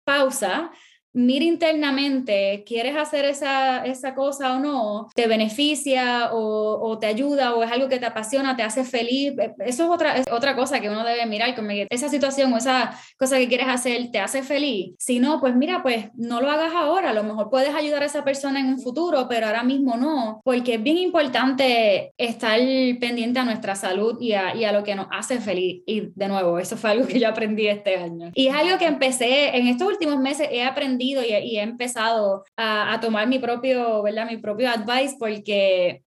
pausa, 0.03 0.71
mira 1.13 1.45
internamente, 1.45 2.63
¿quieres 2.65 2.95
hacer 2.95 3.25
esa, 3.25 3.85
esa 3.85 4.13
cosa 4.13 4.55
o 4.55 4.59
no? 4.59 5.07
¿Te 5.15 5.27
beneficia 5.27 6.31
o, 6.33 6.79
o, 6.81 6.99
te 6.99 7.07
ayuda 7.07 7.55
o 7.55 7.63
es 7.63 7.71
algo 7.71 7.89
que 7.89 7.99
te 7.99 8.05
apasiona, 8.05 8.55
te 8.55 8.63
hace 8.63 8.83
feliz? 8.83 9.33
E, 9.37 9.53
eso 9.65 9.83
es 9.85 9.89
otra, 9.89 10.17
es 10.17 10.25
otra 10.31 10.55
cosa 10.55 10.79
que 10.79 10.89
uno 10.89 11.03
debe 11.03 11.25
mirar, 11.25 11.55
como 11.55 11.69
que 11.69 11.87
esa 11.89 12.09
situación 12.09 12.53
o 12.53 12.57
esa 12.57 12.91
cosa 13.17 13.37
que 13.37 13.47
quieres 13.47 13.67
hacer 13.67 14.11
te 14.11 14.19
hace 14.19 14.43
feliz. 14.43 14.93
Si 14.99 15.19
no, 15.19 15.39
pues 15.39 15.55
mira, 15.55 15.81
pues 15.81 16.09
no 16.15 16.41
lo 16.41 16.49
hagas 16.51 16.73
ahora, 16.73 17.09
a 17.09 17.13
lo 17.13 17.23
mejor 17.23 17.49
puedes 17.49 17.73
ayudar 17.73 18.03
a 18.03 18.05
esa 18.05 18.23
persona 18.23 18.59
en 18.59 18.67
un 18.67 18.79
futuro, 18.79 19.27
pero 19.27 19.47
ahora 19.47 19.63
mismo 19.63 19.97
no, 19.97 20.41
porque 20.43 20.75
es 20.75 20.83
bien 20.83 20.97
importante 20.97 22.13
estar 22.17 22.59
pendiente 22.99 23.39
a 23.39 23.45
nuestra 23.45 23.75
salud 23.75 24.17
y 24.19 24.33
a, 24.33 24.55
y 24.55 24.65
a 24.65 24.71
lo 24.71 24.83
que 24.83 24.95
nos 24.95 25.07
hace 25.11 25.39
feliz. 25.39 25.81
Y 25.85 26.09
de 26.13 26.27
nuevo, 26.27 26.59
eso 26.59 26.77
fue 26.77 26.91
algo 26.91 27.07
que 27.07 27.19
yo 27.19 27.27
aprendí 27.27 27.67
este 27.67 27.97
año. 27.97 28.31
Y 28.35 28.47
es 28.47 28.55
algo 28.55 28.77
que 28.77 28.85
empecé, 28.85 29.57
en 29.57 29.67
estos 29.67 29.87
últimos 29.87 30.19
meses 30.19 30.47
he 30.51 30.63
aprendido 30.63 30.98
y, 30.99 31.13
he 31.13 31.61
empezado 31.61 32.43
a, 32.57 32.99
tomar 33.01 33.27
mi 33.27 33.39
propio, 33.39 34.01
¿verdad? 34.03 34.27
Mi 34.29 34.37
propio 34.37 34.69
advice 34.69 35.15
porque, 35.19 36.03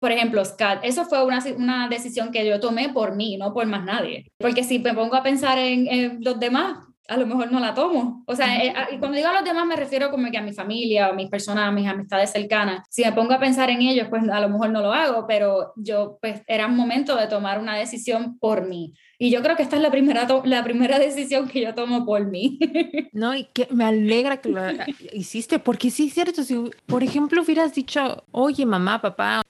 por 0.00 0.12
ejemplo, 0.12 0.44
Scott, 0.44 0.80
eso 0.82 1.04
fue 1.04 1.24
una, 1.24 1.42
una 1.56 1.88
decisión 1.88 2.30
que 2.30 2.46
yo 2.46 2.60
tomé 2.60 2.88
por 2.90 3.16
mí, 3.16 3.36
no 3.36 3.52
por 3.52 3.66
más 3.66 3.84
nadie. 3.84 4.26
Porque 4.38 4.64
si 4.64 4.78
me 4.78 4.94
pongo 4.94 5.16
a 5.16 5.22
pensar 5.22 5.58
en, 5.58 5.86
en 5.86 6.18
los 6.22 6.38
demás, 6.38 6.85
a 7.08 7.16
lo 7.16 7.26
mejor 7.26 7.50
no 7.52 7.60
la 7.60 7.74
tomo. 7.74 8.24
O 8.26 8.34
sea, 8.34 8.62
eh, 8.62 8.74
y 8.92 8.98
cuando 8.98 9.16
digo 9.16 9.28
a 9.28 9.32
los 9.34 9.44
demás 9.44 9.66
me 9.66 9.76
refiero 9.76 10.10
como 10.10 10.30
que 10.30 10.38
a 10.38 10.42
mi 10.42 10.52
familia, 10.52 11.06
a 11.06 11.12
mis 11.12 11.28
personas, 11.28 11.68
a 11.68 11.72
mis 11.72 11.88
amistades 11.88 12.30
cercanas. 12.30 12.86
Si 12.90 13.04
me 13.04 13.12
pongo 13.12 13.34
a 13.34 13.38
pensar 13.38 13.70
en 13.70 13.82
ellos, 13.82 14.08
pues 14.08 14.22
a 14.28 14.40
lo 14.40 14.48
mejor 14.48 14.70
no 14.70 14.80
lo 14.80 14.92
hago, 14.92 15.26
pero 15.26 15.72
yo, 15.76 16.18
pues 16.20 16.42
era 16.46 16.66
un 16.66 16.76
momento 16.76 17.16
de 17.16 17.26
tomar 17.26 17.58
una 17.58 17.76
decisión 17.76 18.38
por 18.38 18.66
mí. 18.66 18.94
Y 19.18 19.30
yo 19.30 19.42
creo 19.42 19.56
que 19.56 19.62
esta 19.62 19.76
es 19.76 19.82
la 19.82 19.90
primera, 19.90 20.26
la 20.44 20.64
primera 20.64 20.98
decisión 20.98 21.48
que 21.48 21.62
yo 21.62 21.74
tomo 21.74 22.04
por 22.04 22.26
mí. 22.26 22.58
No, 23.12 23.34
y 23.34 23.44
que 23.44 23.66
me 23.70 23.84
alegra 23.84 24.42
que 24.42 24.50
lo 24.50 24.60
hiciste, 25.12 25.58
porque 25.58 25.90
sí 25.90 26.08
es 26.08 26.14
cierto, 26.14 26.42
si 26.42 26.70
por 26.84 27.02
ejemplo 27.02 27.40
hubieras 27.40 27.74
dicho, 27.74 28.24
oye 28.30 28.66
mamá, 28.66 29.00
papá, 29.00 29.40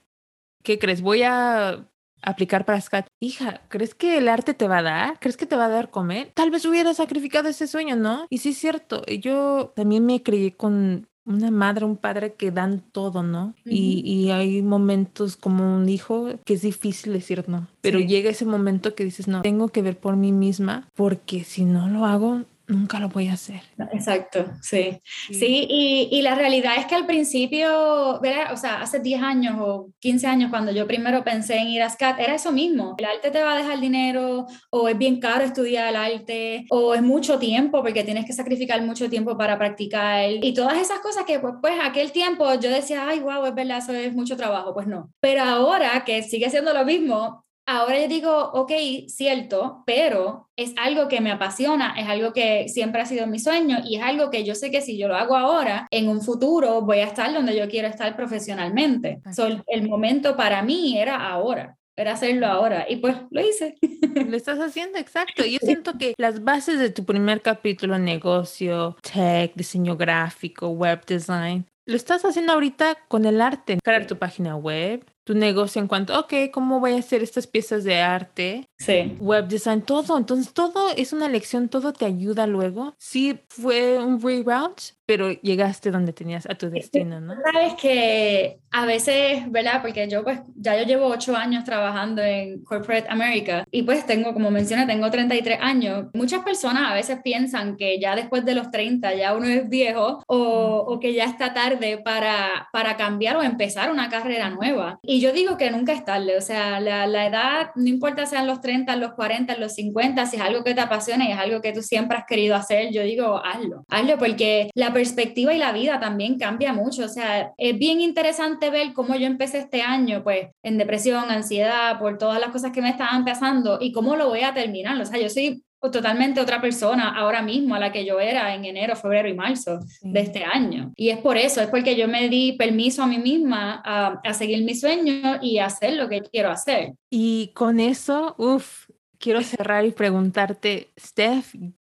¿qué 0.63 0.79
crees? 0.79 1.01
Voy 1.01 1.23
a 1.23 1.85
aplicar 2.21 2.65
para 2.65 2.81
SCAT. 2.81 3.07
Hija, 3.19 3.61
¿crees 3.69 3.95
que 3.95 4.17
el 4.17 4.27
arte 4.27 4.53
te 4.53 4.67
va 4.67 4.79
a 4.79 4.83
dar? 4.83 5.19
¿Crees 5.19 5.37
que 5.37 5.45
te 5.45 5.55
va 5.55 5.65
a 5.65 5.69
dar 5.69 5.89
comer? 5.89 6.31
Tal 6.33 6.51
vez 6.51 6.65
hubiera 6.65 6.93
sacrificado 6.93 7.49
ese 7.49 7.67
sueño, 7.67 7.95
¿no? 7.95 8.25
Y 8.29 8.39
sí 8.39 8.49
es 8.49 8.57
cierto, 8.57 9.03
yo 9.05 9.73
también 9.75 10.05
me 10.05 10.21
creí 10.23 10.51
con 10.51 11.07
una 11.27 11.51
madre, 11.51 11.85
un 11.85 11.97
padre 11.97 12.33
que 12.33 12.51
dan 12.51 12.81
todo, 12.91 13.21
¿no? 13.21 13.53
y, 13.65 14.01
y, 14.05 14.31
hay 14.31 14.61
momentos 14.61 15.35
como 15.35 15.75
un 15.75 15.89
hijo 15.89 16.29
que 16.45 16.53
es 16.53 16.61
difícil 16.61 17.11
decir 17.11 17.43
no, 17.47 17.67
pero 17.81 17.99
llega 17.99 18.29
ese 18.29 18.45
momento 18.45 18.95
que 18.95 19.03
dices, 19.03 19.27
no, 19.27 19.41
tengo 19.41 19.67
que 19.67 19.81
ver 19.81 19.97
por 19.97 20.15
mí 20.15 20.31
misma 20.31 20.87
porque 20.95 21.43
si 21.43 21.65
no 21.65 21.89
lo 21.89 22.05
hago, 22.05 22.43
nunca 22.67 22.99
lo 22.99 23.09
voy 23.09 23.29
a 23.29 23.33
hacer. 23.33 23.61
Exacto, 23.91 24.45
sí. 24.61 25.01
Sí, 25.31 25.65
y, 25.69 26.09
y, 26.11 26.21
la 26.21 26.35
realidad 26.35 26.73
es 26.77 26.85
que 26.85 26.95
al 26.95 27.05
principio, 27.05 28.19
¿verdad? 28.21 28.51
o 28.51 28.57
sea, 28.57 28.81
hace 28.81 28.99
10 28.99 29.21
años 29.21 29.55
o 29.59 29.89
15 29.99 30.27
años 30.27 30.49
cuando 30.49 30.71
yo 30.71 30.85
primero 30.85 31.23
pensé 31.23 31.57
en 31.57 31.69
ir 31.69 31.81
a 31.81 31.89
SCAT, 31.89 32.19
era 32.19 32.35
eso 32.35 32.51
mismo. 32.51 32.95
El 32.97 33.05
arte 33.05 33.31
te 33.31 33.41
va 33.41 33.53
a 33.53 33.57
dejar 33.57 33.79
dinero 33.79 34.45
o 34.69 34.89
es 34.89 34.97
bien 34.97 35.19
caro 35.19 35.43
estudiar 35.43 35.89
el 35.89 35.95
arte 35.95 36.65
o 36.69 36.93
es 36.93 37.01
mucho 37.01 37.39
tiempo 37.39 37.81
porque 37.81 38.03
tienes 38.03 38.25
que 38.25 38.33
sacrificar 38.33 38.81
mucho 38.81 39.09
tiempo 39.09 39.37
para 39.37 39.57
practicar 39.57 40.29
y 40.29 40.53
todas 40.53 40.77
esas 40.79 40.99
cosas 40.99 41.25
que 41.25 41.39
pues, 41.39 41.55
pues 41.61 41.75
aquel 41.81 42.11
tiempo 42.11 42.53
yo 42.55 42.69
decía, 42.69 43.07
ay, 43.07 43.19
wow, 43.19 43.45
es 43.45 43.55
verdad, 43.55 43.77
eso 43.77 43.93
es 43.93 44.13
mucho 44.13 44.35
trabajo. 44.35 44.73
Pues 44.73 44.87
no. 44.87 45.11
Pero 45.21 45.41
ahora 45.43 46.03
que 46.05 46.21
sigue 46.23 46.49
siendo 46.49 46.73
lo 46.73 46.83
mismo, 46.83 47.45
ahora 47.67 47.99
yo 47.99 48.07
digo, 48.07 48.51
ok, 48.53 48.71
cierto, 49.07 49.83
pero 49.85 50.49
es 50.55 50.73
algo 50.77 51.07
que 51.07 51.21
me 51.21 51.31
apasiona, 51.31 51.93
es 51.99 52.07
algo 52.07 52.33
que 52.33 52.67
siempre 52.69 53.01
ha 53.01 53.05
sido 53.05 53.27
mi 53.27 53.39
sueño 53.39 53.77
y 53.85 53.97
es 53.97 54.03
algo 54.03 54.31
que 54.31 54.43
yo 54.43 54.55
sé 54.55 54.71
que 54.71 54.81
si 54.81 54.97
yo 54.97 55.07
lo 55.07 55.15
hago 55.15 55.35
ahora, 55.35 55.87
en 55.91 56.07
un 56.07 56.21
futuro 56.21 56.81
voy 56.81 56.99
a 56.99 57.05
estar 57.05 57.31
donde 57.33 57.55
yo 57.55 57.69
quiero 57.69 57.87
estar 57.87 58.15
profesionalmente. 58.15 59.21
el 59.67 59.87
momento 59.87 60.35
para 60.35 60.63
mí 60.63 60.97
era 60.97 61.29
ahora 61.29 61.77
era 61.97 62.13
hacerlo 62.13 62.45
ahora 62.45 62.85
y 62.87 62.97
pues 62.97 63.15
lo 63.31 63.41
hice. 63.41 63.75
Lo 64.13 64.37
estás 64.37 64.59
haciendo, 64.59 64.99
exacto. 64.99 65.43
Yo 65.43 65.57
siento 65.61 65.97
que 65.97 66.13
las 66.17 66.43
bases 66.43 66.79
de 66.79 66.91
tu 66.91 67.03
primer 67.03 67.41
capítulo, 67.41 67.97
negocio, 67.97 68.95
tech, 69.01 69.53
diseño 69.55 69.97
gráfico, 69.97 70.69
web 70.69 71.03
design, 71.05 71.65
lo 71.87 71.95
estás 71.95 72.23
haciendo 72.23 72.53
ahorita 72.53 72.97
con 73.07 73.25
el 73.25 73.41
arte. 73.41 73.79
Crear 73.83 74.05
tu 74.05 74.17
página 74.17 74.55
web, 74.55 75.03
tu 75.27 75.35
negocio 75.35 75.81
en 75.81 75.89
cuanto, 75.89 76.17
ok, 76.17 76.33
¿cómo 76.53 76.79
voy 76.79 76.93
a 76.93 76.99
hacer 76.99 77.21
estas 77.21 77.47
piezas 77.47 77.83
de 77.83 77.99
arte? 77.99 78.69
Sí. 78.77 79.17
Web 79.19 79.49
design, 79.49 79.81
todo. 79.81 80.17
Entonces, 80.17 80.53
todo 80.53 80.89
es 80.95 81.11
una 81.11 81.27
lección, 81.27 81.67
todo 81.67 81.91
te 81.91 82.05
ayuda 82.05 82.47
luego. 82.47 82.95
Sí, 82.97 83.37
fue 83.49 84.01
un 84.01 84.21
reroute, 84.21 84.83
pero 85.05 85.31
llegaste 85.31 85.91
donde 85.91 86.13
tenías 86.13 86.45
a 86.45 86.55
tu 86.55 86.69
destino, 86.69 87.19
¿no? 87.19 87.33
Sabes 87.51 87.73
que 87.73 88.59
a 88.71 88.85
veces, 88.85 89.49
¿verdad? 89.51 89.81
Porque 89.81 90.07
yo 90.09 90.23
pues 90.23 90.39
ya 90.55 90.77
yo 90.77 90.85
llevo 90.85 91.07
ocho 91.07 91.35
años 91.35 91.63
trabajando 91.63 92.21
en 92.21 92.63
Corporate 92.63 93.07
America 93.09 93.65
y 93.71 93.83
pues 93.83 94.05
tengo, 94.05 94.33
como 94.33 94.51
mencioné, 94.51 94.85
tengo 94.85 95.09
33 95.09 95.59
años. 95.61 96.07
Muchas 96.13 96.43
personas 96.43 96.91
a 96.91 96.93
veces 96.93 97.19
piensan 97.23 97.77
que 97.77 97.99
ya 97.99 98.15
después 98.15 98.45
de 98.45 98.55
los 98.55 98.69
30 98.69 99.15
ya 99.15 99.33
uno 99.33 99.47
es 99.47 99.67
viejo 99.69 100.23
o, 100.27 100.85
o 100.87 100.99
que 100.99 101.13
ya 101.13 101.23
está 101.23 101.53
tarde 101.53 101.97
para, 101.97 102.67
para 102.71 102.97
cambiar 102.97 103.37
o 103.37 103.43
empezar 103.43 103.89
una 103.91 104.09
carrera 104.09 104.49
nueva. 104.49 104.99
Y 105.01 105.16
yo 105.19 105.31
digo 105.31 105.57
que 105.57 105.71
nunca 105.71 105.93
es 105.93 106.05
tarde, 106.05 106.37
o 106.37 106.41
sea, 106.41 106.79
la, 106.79 107.07
la 107.07 107.27
edad, 107.27 107.71
no 107.75 107.87
importa 107.87 108.25
sean 108.25 108.47
los 108.47 108.61
30, 108.61 108.95
los 108.95 109.13
40, 109.13 109.57
los 109.57 109.73
50, 109.73 110.25
si 110.25 110.37
es 110.37 110.41
algo 110.41 110.63
que 110.63 110.73
te 110.73 110.81
apasiona 110.81 111.27
y 111.27 111.31
es 111.31 111.37
algo 111.37 111.61
que 111.61 111.73
tú 111.73 111.81
siempre 111.81 112.17
has 112.17 112.25
querido 112.25 112.55
hacer, 112.55 112.91
yo 112.91 113.03
digo, 113.03 113.41
hazlo, 113.43 113.83
hazlo 113.89 114.17
porque 114.17 114.69
la 114.73 114.93
perspectiva 114.93 115.53
y 115.53 115.57
la 115.57 115.71
vida 115.71 115.99
también 115.99 116.37
cambia 116.37 116.73
mucho. 116.73 117.05
O 117.05 117.09
sea, 117.09 117.53
es 117.57 117.77
bien 117.77 118.01
interesante 118.01 118.69
ver 118.69 118.93
cómo 118.93 119.15
yo 119.15 119.27
empecé 119.27 119.59
este 119.59 119.81
año, 119.81 120.23
pues, 120.23 120.47
en 120.63 120.77
depresión, 120.77 121.29
ansiedad, 121.29 121.99
por 121.99 122.17
todas 122.17 122.39
las 122.39 122.49
cosas 122.49 122.71
que 122.71 122.81
me 122.81 122.89
estaban 122.89 123.25
pasando 123.25 123.77
y 123.81 123.91
cómo 123.91 124.15
lo 124.15 124.29
voy 124.29 124.41
a 124.41 124.53
terminar. 124.53 124.99
O 124.99 125.05
sea, 125.05 125.19
yo 125.19 125.29
soy 125.29 125.63
totalmente 125.91 126.41
otra 126.41 126.61
persona 126.61 127.09
ahora 127.17 127.41
mismo 127.41 127.75
a 127.75 127.79
la 127.79 127.91
que 127.91 128.05
yo 128.05 128.19
era 128.19 128.53
en 128.53 128.65
enero, 128.65 128.95
febrero 128.95 129.27
y 129.27 129.33
marzo 129.33 129.79
de 130.01 130.19
este 130.19 130.43
año. 130.43 130.93
Y 130.95 131.09
es 131.09 131.17
por 131.19 131.37
eso, 131.37 131.61
es 131.61 131.67
porque 131.67 131.95
yo 131.95 132.07
me 132.07 132.29
di 132.29 132.53
permiso 132.53 133.03
a 133.03 133.07
mí 133.07 133.19
misma 133.19 133.81
a, 133.83 134.19
a 134.23 134.33
seguir 134.33 134.63
mi 134.63 134.75
sueño 134.75 135.39
y 135.41 135.59
hacer 135.59 135.93
lo 135.93 136.09
que 136.09 136.21
quiero 136.21 136.49
hacer. 136.49 136.93
Y 137.09 137.51
con 137.53 137.79
eso, 137.79 138.35
uff, 138.37 138.89
quiero 139.17 139.41
cerrar 139.41 139.85
y 139.85 139.91
preguntarte, 139.91 140.91
Steph, 140.99 141.53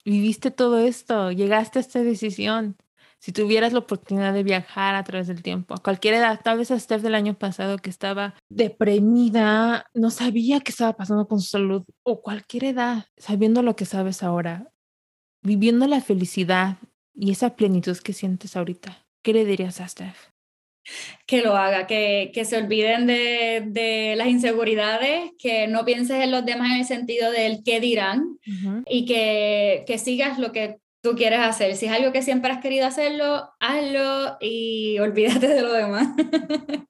viviste 0.05 0.51
todo 0.51 0.79
esto, 0.79 1.31
llegaste 1.31 1.79
a 1.79 1.81
esta 1.81 2.01
decisión. 2.01 2.77
Si 3.19 3.31
tuvieras 3.31 3.73
la 3.73 3.79
oportunidad 3.79 4.33
de 4.33 4.43
viajar 4.43 4.95
a 4.95 5.03
través 5.03 5.27
del 5.27 5.41
tiempo, 5.41 5.73
a 5.73 5.81
cualquier 5.81 6.13
edad, 6.13 6.39
tal 6.43 6.59
vez 6.59 6.71
a 6.71 6.79
Steph 6.79 7.01
del 7.01 7.15
año 7.15 7.33
pasado 7.33 7.77
que 7.77 7.89
estaba 7.89 8.35
deprimida, 8.49 9.87
no 9.93 10.11
sabía 10.11 10.59
qué 10.59 10.71
estaba 10.71 10.93
pasando 10.93 11.27
con 11.27 11.41
su 11.41 11.49
salud, 11.49 11.83
o 12.03 12.21
cualquier 12.21 12.65
edad, 12.65 13.05
sabiendo 13.17 13.63
lo 13.63 13.75
que 13.75 13.85
sabes 13.85 14.21
ahora, 14.21 14.71
viviendo 15.43 15.87
la 15.87 16.01
felicidad 16.01 16.77
y 17.15 17.31
esa 17.31 17.55
plenitud 17.55 17.97
que 17.97 18.13
sientes 18.13 18.55
ahorita, 18.55 19.05
¿qué 19.23 19.33
le 19.33 19.45
dirías 19.45 19.81
a 19.81 19.87
Steph? 19.87 20.29
que 21.25 21.41
lo 21.41 21.57
haga, 21.57 21.87
que, 21.87 22.31
que 22.33 22.45
se 22.45 22.57
olviden 22.57 23.07
de, 23.07 23.63
de, 23.67 24.15
las 24.15 24.27
inseguridades, 24.27 25.31
que 25.37 25.67
no 25.67 25.83
pienses 25.85 26.23
en 26.23 26.31
los 26.31 26.45
demás 26.45 26.71
en 26.71 26.77
el 26.79 26.85
sentido 26.85 27.31
del 27.31 27.61
qué 27.63 27.79
dirán 27.79 28.39
y 28.87 29.05
que, 29.05 29.83
que 29.85 29.97
sigas 29.97 30.39
lo 30.39 30.51
que 30.51 30.77
quieres 31.15 31.39
hacer. 31.39 31.75
Si 31.75 31.85
es 31.85 31.91
algo 31.91 32.11
que 32.11 32.21
siempre 32.21 32.51
has 32.51 32.61
querido 32.61 32.85
hacerlo, 32.85 33.49
hazlo 33.59 34.37
y 34.39 34.99
olvídate 35.01 35.47
de 35.47 35.61
lo 35.61 35.73
demás. 35.73 36.09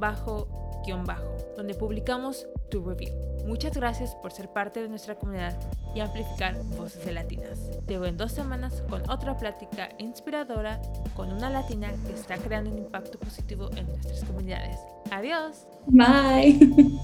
bajo 0.00 0.48
donde 1.56 1.74
publicamos 1.74 2.46
tu 2.70 2.84
review. 2.84 3.12
Muchas 3.46 3.76
gracias 3.76 4.14
por 4.16 4.32
ser 4.32 4.48
parte 4.48 4.82
de 4.82 4.88
nuestra 4.88 5.16
comunidad 5.16 5.58
y 5.94 6.00
amplificar 6.00 6.56
voces 6.76 7.04
de 7.04 7.12
latinas. 7.12 7.58
Te 7.86 7.98
veo 7.98 8.06
en 8.06 8.16
dos 8.16 8.32
semanas 8.32 8.82
con 8.88 9.08
otra 9.10 9.36
plática 9.36 9.90
inspiradora 9.98 10.80
con 11.14 11.32
una 11.32 11.50
latina 11.50 11.92
que 12.06 12.14
está 12.14 12.36
creando 12.36 12.70
un 12.70 12.78
impacto 12.78 13.18
positivo 13.18 13.70
en 13.76 13.86
nuestras 13.86 14.24
comunidades. 14.24 14.78
Adiós. 15.10 15.66
Bye. 15.86 16.58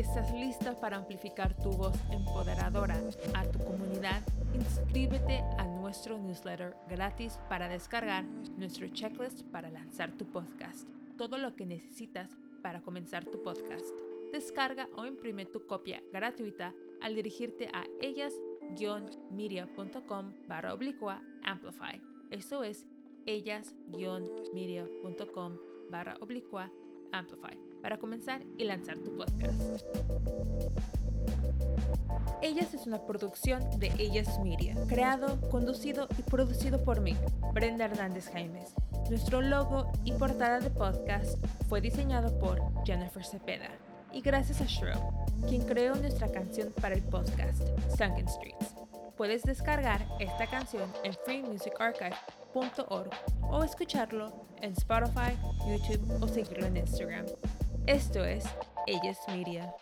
Estás 0.00 0.32
lista 0.32 0.80
para 0.80 0.96
amplificar 0.96 1.54
tu 1.58 1.70
voz 1.72 1.94
empoderadora 2.10 2.98
a 3.34 3.44
tu 3.44 3.58
comunidad, 3.58 4.22
inscríbete 4.54 5.44
a 5.58 5.66
nuestro 5.66 6.18
newsletter 6.18 6.74
gratis 6.88 7.38
para 7.50 7.68
descargar 7.68 8.24
nuestro 8.56 8.88
checklist 8.88 9.42
para 9.52 9.68
lanzar 9.68 10.10
tu 10.12 10.24
podcast. 10.24 10.88
Todo 11.18 11.36
lo 11.36 11.54
que 11.54 11.66
necesitas 11.66 12.30
para 12.62 12.80
comenzar 12.80 13.26
tu 13.26 13.42
podcast. 13.42 13.94
Descarga 14.32 14.88
o 14.96 15.04
imprime 15.04 15.44
tu 15.44 15.66
copia 15.66 16.02
gratuita 16.10 16.72
al 17.02 17.14
dirigirte 17.14 17.68
a 17.70 17.84
ellas-media.com 18.00 20.32
barra 20.48 20.72
oblicua 20.72 21.20
amplify. 21.44 22.00
Eso 22.30 22.64
es 22.64 22.86
ellas-media.com 23.26 25.58
barra 25.90 26.16
oblicua 26.22 26.70
amplify 27.12 27.69
para 27.82 27.98
comenzar 27.98 28.42
y 28.56 28.64
lanzar 28.64 28.98
tu 28.98 29.16
podcast. 29.16 29.84
Ellas 32.42 32.72
es 32.72 32.86
una 32.86 33.04
producción 33.06 33.62
de 33.78 33.92
Ellas 33.98 34.38
Media, 34.40 34.74
creado, 34.88 35.38
conducido 35.50 36.08
y 36.18 36.22
producido 36.22 36.82
por 36.82 37.00
mí, 37.00 37.14
Brenda 37.52 37.84
Hernández 37.84 38.30
Jaimes. 38.30 38.74
Nuestro 39.10 39.42
logo 39.42 39.90
y 40.04 40.12
portada 40.12 40.60
de 40.60 40.70
podcast 40.70 41.36
fue 41.68 41.80
diseñado 41.80 42.38
por 42.38 42.60
Jennifer 42.84 43.24
Cepeda 43.24 43.70
y 44.12 44.20
gracias 44.20 44.60
a 44.60 44.64
Shrew, 44.64 44.98
quien 45.48 45.62
creó 45.66 45.94
nuestra 45.96 46.30
canción 46.30 46.72
para 46.80 46.94
el 46.94 47.02
podcast, 47.02 47.60
Sunken 47.96 48.28
Streets. 48.28 48.74
Puedes 49.16 49.42
descargar 49.42 50.06
esta 50.18 50.46
canción 50.46 50.90
en 51.04 51.12
freemusicarchive.org 51.12 53.10
o 53.50 53.64
escucharlo 53.64 54.46
en 54.62 54.72
Spotify, 54.72 55.36
YouTube 55.68 56.22
o 56.22 56.28
seguirlo 56.28 56.66
en 56.66 56.78
Instagram. 56.78 57.26
Esto 57.86 58.24
es 58.24 58.44
Ellas 58.86 59.18
Media. 59.28 59.74